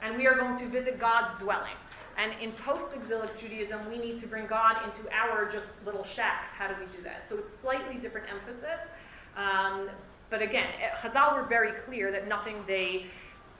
and 0.02 0.16
we 0.16 0.26
are 0.26 0.36
going 0.36 0.56
to 0.56 0.66
visit 0.66 0.98
God's 0.98 1.34
dwelling. 1.34 1.74
And 2.16 2.32
in 2.40 2.52
post-exilic 2.52 3.36
Judaism, 3.36 3.80
we 3.88 3.98
need 3.98 4.18
to 4.18 4.26
bring 4.26 4.46
God 4.46 4.84
into 4.84 5.02
our 5.12 5.48
just 5.48 5.66
little 5.84 6.02
shacks. 6.02 6.52
How 6.52 6.66
do 6.66 6.74
we 6.80 6.86
do 6.86 7.02
that? 7.02 7.28
So 7.28 7.36
it's 7.36 7.52
slightly 7.60 7.96
different 7.96 8.26
emphasis. 8.28 8.90
Um, 9.36 9.88
but 10.30 10.42
again, 10.42 10.66
eh, 10.82 10.94
Chazal 10.96 11.36
were 11.36 11.44
very 11.44 11.72
clear 11.72 12.10
that 12.12 12.28
nothing 12.28 12.56
they 12.66 13.06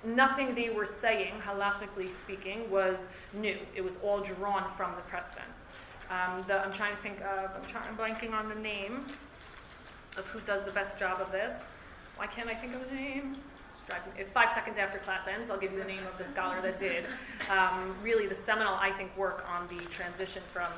nothing 0.05 0.55
they 0.55 0.71
were 0.71 0.87
saying, 0.87 1.35
halachically 1.45 2.09
speaking, 2.09 2.71
was 2.71 3.09
new. 3.33 3.59
It 3.75 3.83
was 3.83 3.99
all 4.03 4.21
drawn 4.21 4.71
from 4.77 4.95
the 4.95 5.03
precedents. 5.03 5.73
Um, 6.09 6.43
the, 6.47 6.65
I'm 6.65 6.73
trying 6.73 6.95
to 6.95 7.03
think 7.03 7.21
of, 7.21 7.51
I'm, 7.55 7.65
trying, 7.67 7.89
I'm 7.89 7.97
blanking 7.97 8.33
on 8.33 8.49
the 8.49 8.55
name 8.55 9.07
of 10.17 10.25
who 10.27 10.41
does 10.41 10.63
the 10.65 10.73
best 10.73 10.99
job 10.99 11.21
of 11.21 11.31
this. 11.33 11.55
Why 12.17 12.27
can't 12.27 12.49
I 12.49 12.55
think 12.55 12.75
of 12.75 12.89
the 12.89 12.97
name? 12.97 13.37
It's 13.71 13.81
driving 13.81 14.13
if 14.19 14.29
five 14.29 14.51
seconds 14.51 14.79
after 14.79 14.99
class 14.99 15.29
ends, 15.29 15.51
I'll 15.51 15.59
give 15.59 15.73
you 15.73 15.79
the 15.79 15.85
name 15.85 16.07
of 16.07 16.17
the 16.19 16.25
scholar 16.25 16.61
that 16.63 16.79
did. 16.79 17.05
Um, 17.51 17.95
really, 18.03 18.27
the 18.27 18.35
seminal, 18.35 18.75
I 18.75 18.91
think, 18.91 19.17
work 19.17 19.45
on 19.49 19.69
the 19.69 19.85
transition 19.87 20.43
from 20.53 20.69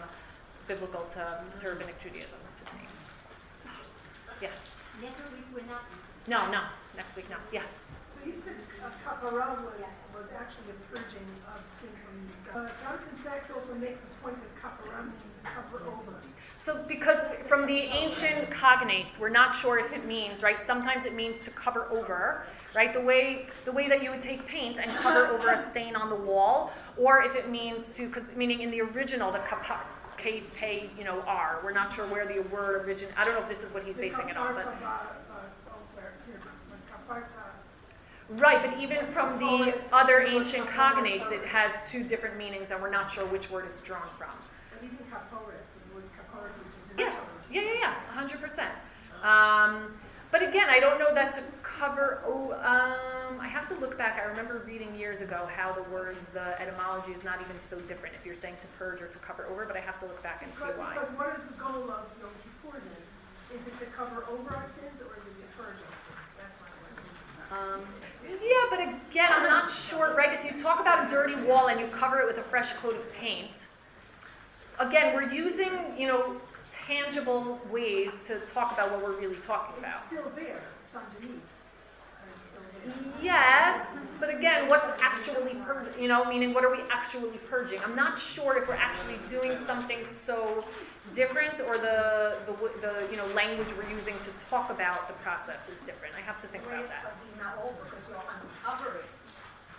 biblical 0.68 1.02
to, 1.14 1.40
to 1.60 1.68
rabbinic 1.68 1.98
Judaism. 1.98 2.38
What's 2.44 2.60
his 2.60 2.72
name? 2.74 2.86
Yeah. 4.42 4.48
Next 5.02 5.32
week 5.32 5.44
we're 5.54 5.66
not. 5.66 5.82
No, 6.28 6.50
no. 6.50 6.62
Next 6.96 7.16
week, 7.16 7.30
no. 7.30 7.36
Yeah. 7.52 7.62
So 7.74 8.26
you 8.26 8.34
said 8.44 8.54
a 8.84 8.92
kapara 9.02 9.58
was, 9.64 9.80
was 10.12 10.28
actually 10.36 10.76
a 10.76 10.78
purging 10.92 11.26
of 11.48 11.60
sin 11.80 11.88
from 12.04 12.14
you. 12.20 12.36
Uh, 12.52 12.68
Jonathan 12.84 13.16
Sacks 13.24 13.50
also 13.50 13.74
makes 13.80 13.98
a 13.98 14.10
point 14.22 14.36
of 14.36 14.50
kapara, 14.60 15.08
meaning 15.08 15.34
cover 15.42 15.82
over. 15.88 16.19
So 16.62 16.78
because 16.86 17.24
from 17.46 17.66
the 17.66 17.78
ancient 17.78 18.50
cognates, 18.50 19.18
we're 19.18 19.30
not 19.30 19.54
sure 19.54 19.78
if 19.78 19.94
it 19.94 20.04
means, 20.06 20.42
right? 20.42 20.62
Sometimes 20.62 21.06
it 21.06 21.14
means 21.14 21.38
to 21.40 21.50
cover 21.50 21.90
over, 21.90 22.44
right? 22.74 22.92
The 22.92 23.00
way 23.00 23.46
the 23.64 23.72
way 23.72 23.88
that 23.88 24.02
you 24.02 24.10
would 24.10 24.20
take 24.20 24.46
paint 24.46 24.78
and 24.78 24.90
cover 24.90 25.26
over 25.28 25.52
a 25.52 25.56
stain 25.56 25.96
on 25.96 26.10
the 26.10 26.16
wall, 26.16 26.70
or 26.98 27.22
if 27.22 27.34
it 27.34 27.48
means 27.48 27.88
to, 27.96 28.08
because 28.08 28.26
meaning 28.36 28.60
in 28.60 28.70
the 28.70 28.82
original, 28.82 29.32
the 29.32 29.38
kapa, 29.38 29.80
K, 30.18 30.42
pay, 30.54 30.90
you 30.98 31.04
know, 31.04 31.22
R. 31.26 31.60
We're 31.64 31.72
not 31.72 31.94
sure 31.94 32.06
where 32.06 32.26
the 32.26 32.42
word 32.50 32.84
origin. 32.84 33.08
I 33.16 33.24
don't 33.24 33.34
know 33.34 33.40
if 33.40 33.48
this 33.48 33.62
is 33.62 33.72
what 33.72 33.82
he's 33.82 33.96
basing 33.96 34.28
it 34.28 34.36
on, 34.36 34.54
but 34.54 34.66
right. 38.28 38.62
But 38.62 38.78
even 38.78 39.06
from 39.06 39.38
the 39.38 39.80
other 39.92 40.20
ancient 40.20 40.66
cognates, 40.66 41.32
it 41.32 41.44
has 41.46 41.90
two 41.90 42.04
different 42.04 42.36
meanings, 42.36 42.70
and 42.70 42.82
we're 42.82 42.90
not 42.90 43.10
sure 43.10 43.24
which 43.24 43.50
word 43.50 43.64
it's 43.64 43.80
drawn 43.80 44.08
from. 44.18 44.28
But 44.70 44.84
even 44.84 44.98
caporet, 45.10 45.64
the 45.88 45.94
word 45.94 46.04
caporet, 46.16 46.52
which 46.64 46.74
is 46.74 47.06
in 47.06 47.12
Yeah, 47.50 47.62
yeah, 47.62 47.66
yeah, 47.66 47.74
yeah, 47.80 47.94
hundred 48.08 48.40
percent. 48.40 48.70
Um, 49.22 49.92
but 50.30 50.42
again, 50.42 50.66
I 50.70 50.78
don't 50.78 50.98
know 50.98 51.12
that 51.14 51.32
to 51.34 51.42
cover. 51.62 52.22
Oh, 52.24 52.52
um, 52.62 53.40
I 53.40 53.48
have 53.48 53.66
to 53.68 53.74
look 53.74 53.98
back. 53.98 54.20
I 54.22 54.26
remember 54.28 54.62
reading 54.64 54.94
years 54.94 55.20
ago 55.20 55.48
how 55.54 55.72
the 55.72 55.82
words, 55.90 56.28
the 56.28 56.60
etymology 56.60 57.10
is 57.12 57.24
not 57.24 57.40
even 57.40 57.58
so 57.58 57.80
different 57.80 58.14
if 58.14 58.24
you're 58.24 58.34
saying 58.34 58.56
to 58.60 58.66
purge 58.78 59.02
or 59.02 59.08
to 59.08 59.18
cover 59.18 59.46
over. 59.46 59.66
But 59.66 59.76
I 59.76 59.80
have 59.80 59.98
to 59.98 60.06
look 60.06 60.22
back 60.22 60.42
and 60.44 60.52
see 60.54 60.70
why. 60.78 60.94
because 60.94 61.10
what 61.16 61.30
is 61.30 61.42
the 61.48 61.58
goal 61.58 61.90
of 61.90 62.06
Yom 62.20 62.30
Kippur 62.44 62.78
then? 62.78 63.58
Is 63.58 63.66
it 63.66 63.76
to 63.84 63.86
cover 63.90 64.24
over 64.30 64.54
our 64.54 64.62
sins 64.62 65.02
or 65.02 65.18
is 65.18 65.26
it 65.26 65.36
to 65.42 65.46
purge 65.56 65.74
our 65.74 65.96
sins? 66.06 66.22
That's 66.38 66.54
my 66.62 66.70
question. 66.78 67.02
Um, 67.50 67.82
yeah, 68.22 68.64
but 68.70 68.80
again, 69.10 69.26
I'm 69.30 69.48
not 69.48 69.68
sure. 69.68 70.14
Right? 70.14 70.32
If 70.32 70.44
you 70.44 70.56
talk 70.56 70.80
about 70.80 71.08
a 71.08 71.10
dirty 71.10 71.34
wall 71.46 71.68
and 71.68 71.80
you 71.80 71.88
cover 71.88 72.20
it 72.20 72.26
with 72.26 72.38
a 72.38 72.42
fresh 72.44 72.72
coat 72.74 72.94
of 72.94 73.12
paint, 73.12 73.66
again, 74.78 75.12
we're 75.12 75.28
using 75.32 75.72
you 75.98 76.06
know 76.06 76.40
tangible 76.90 77.58
ways 77.70 78.14
to 78.24 78.40
talk 78.40 78.72
about 78.72 78.90
what 78.90 79.02
we're 79.02 79.18
really 79.18 79.36
talking 79.36 79.78
about. 79.78 80.02
It's 80.02 80.06
still 80.12 80.32
there, 80.34 80.62
it's 80.86 80.96
underneath. 80.96 81.42
And 82.20 82.30
it's 82.34 82.44
still 82.48 82.62
there. 82.84 83.22
Yes, 83.22 83.86
but 84.18 84.34
again, 84.34 84.68
what's 84.68 85.00
actually 85.02 85.54
purging? 85.64 86.02
You 86.02 86.08
know, 86.08 86.24
meaning 86.24 86.52
what 86.52 86.64
are 86.64 86.70
we 86.70 86.82
actually 86.90 87.38
purging? 87.48 87.80
I'm 87.84 87.94
not 87.94 88.18
sure 88.18 88.58
if 88.60 88.68
we're 88.68 88.74
actually 88.74 89.18
doing 89.28 89.56
something 89.56 90.04
so 90.04 90.64
different, 91.14 91.60
or 91.60 91.78
the 91.78 92.38
the, 92.46 92.54
the 92.80 93.08
you 93.10 93.16
know 93.16 93.26
language 93.28 93.68
we're 93.76 93.88
using 93.88 94.18
to 94.20 94.30
talk 94.32 94.70
about 94.70 95.06
the 95.06 95.14
process 95.14 95.68
is 95.68 95.78
different. 95.86 96.14
I 96.16 96.20
have 96.20 96.40
to 96.40 96.46
think 96.48 96.64
about 96.66 96.88
that. 96.88 97.14
Sabina 97.14 97.54
over, 97.62 97.84
because 97.88 98.08
you're 98.08 98.22
uncovering. 98.28 99.06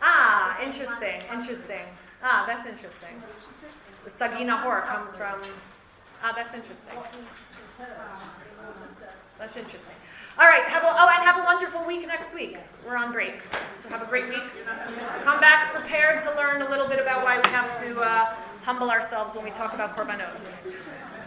Ah, 0.01 0.59
interesting, 0.63 1.21
interesting. 1.31 1.85
Ah, 2.23 2.45
that's 2.47 2.65
interesting. 2.65 3.19
What 3.21 3.33
did 3.33 3.41
she 3.41 3.53
say? 3.61 3.67
The 4.03 4.09
sagina 4.09 4.57
hor 4.57 4.81
comes 4.81 5.15
from. 5.15 5.39
Ah, 6.23 6.33
that's 6.35 6.53
interesting. 6.53 6.97
That's 9.39 9.57
interesting. 9.57 9.95
All 10.37 10.47
right, 10.47 10.63
have 10.65 10.83
a, 10.83 10.87
oh, 10.87 11.09
and 11.09 11.23
have 11.23 11.39
a 11.39 11.43
wonderful 11.43 11.83
week 11.85 12.05
next 12.07 12.33
week. 12.33 12.57
We're 12.85 12.95
on 12.95 13.11
break, 13.11 13.41
so 13.73 13.89
have 13.89 14.01
a 14.01 14.05
great 14.05 14.29
week. 14.29 14.43
Come 15.23 15.39
back 15.39 15.73
prepared 15.73 16.21
to 16.21 16.35
learn 16.35 16.61
a 16.61 16.69
little 16.69 16.87
bit 16.87 16.99
about 16.99 17.23
why 17.23 17.37
we 17.37 17.49
have 17.49 17.79
to 17.81 17.99
uh, 18.01 18.25
humble 18.63 18.91
ourselves 18.91 19.35
when 19.35 19.43
we 19.43 19.51
talk 19.51 19.73
about 19.73 19.95
korbanos. 19.95 21.00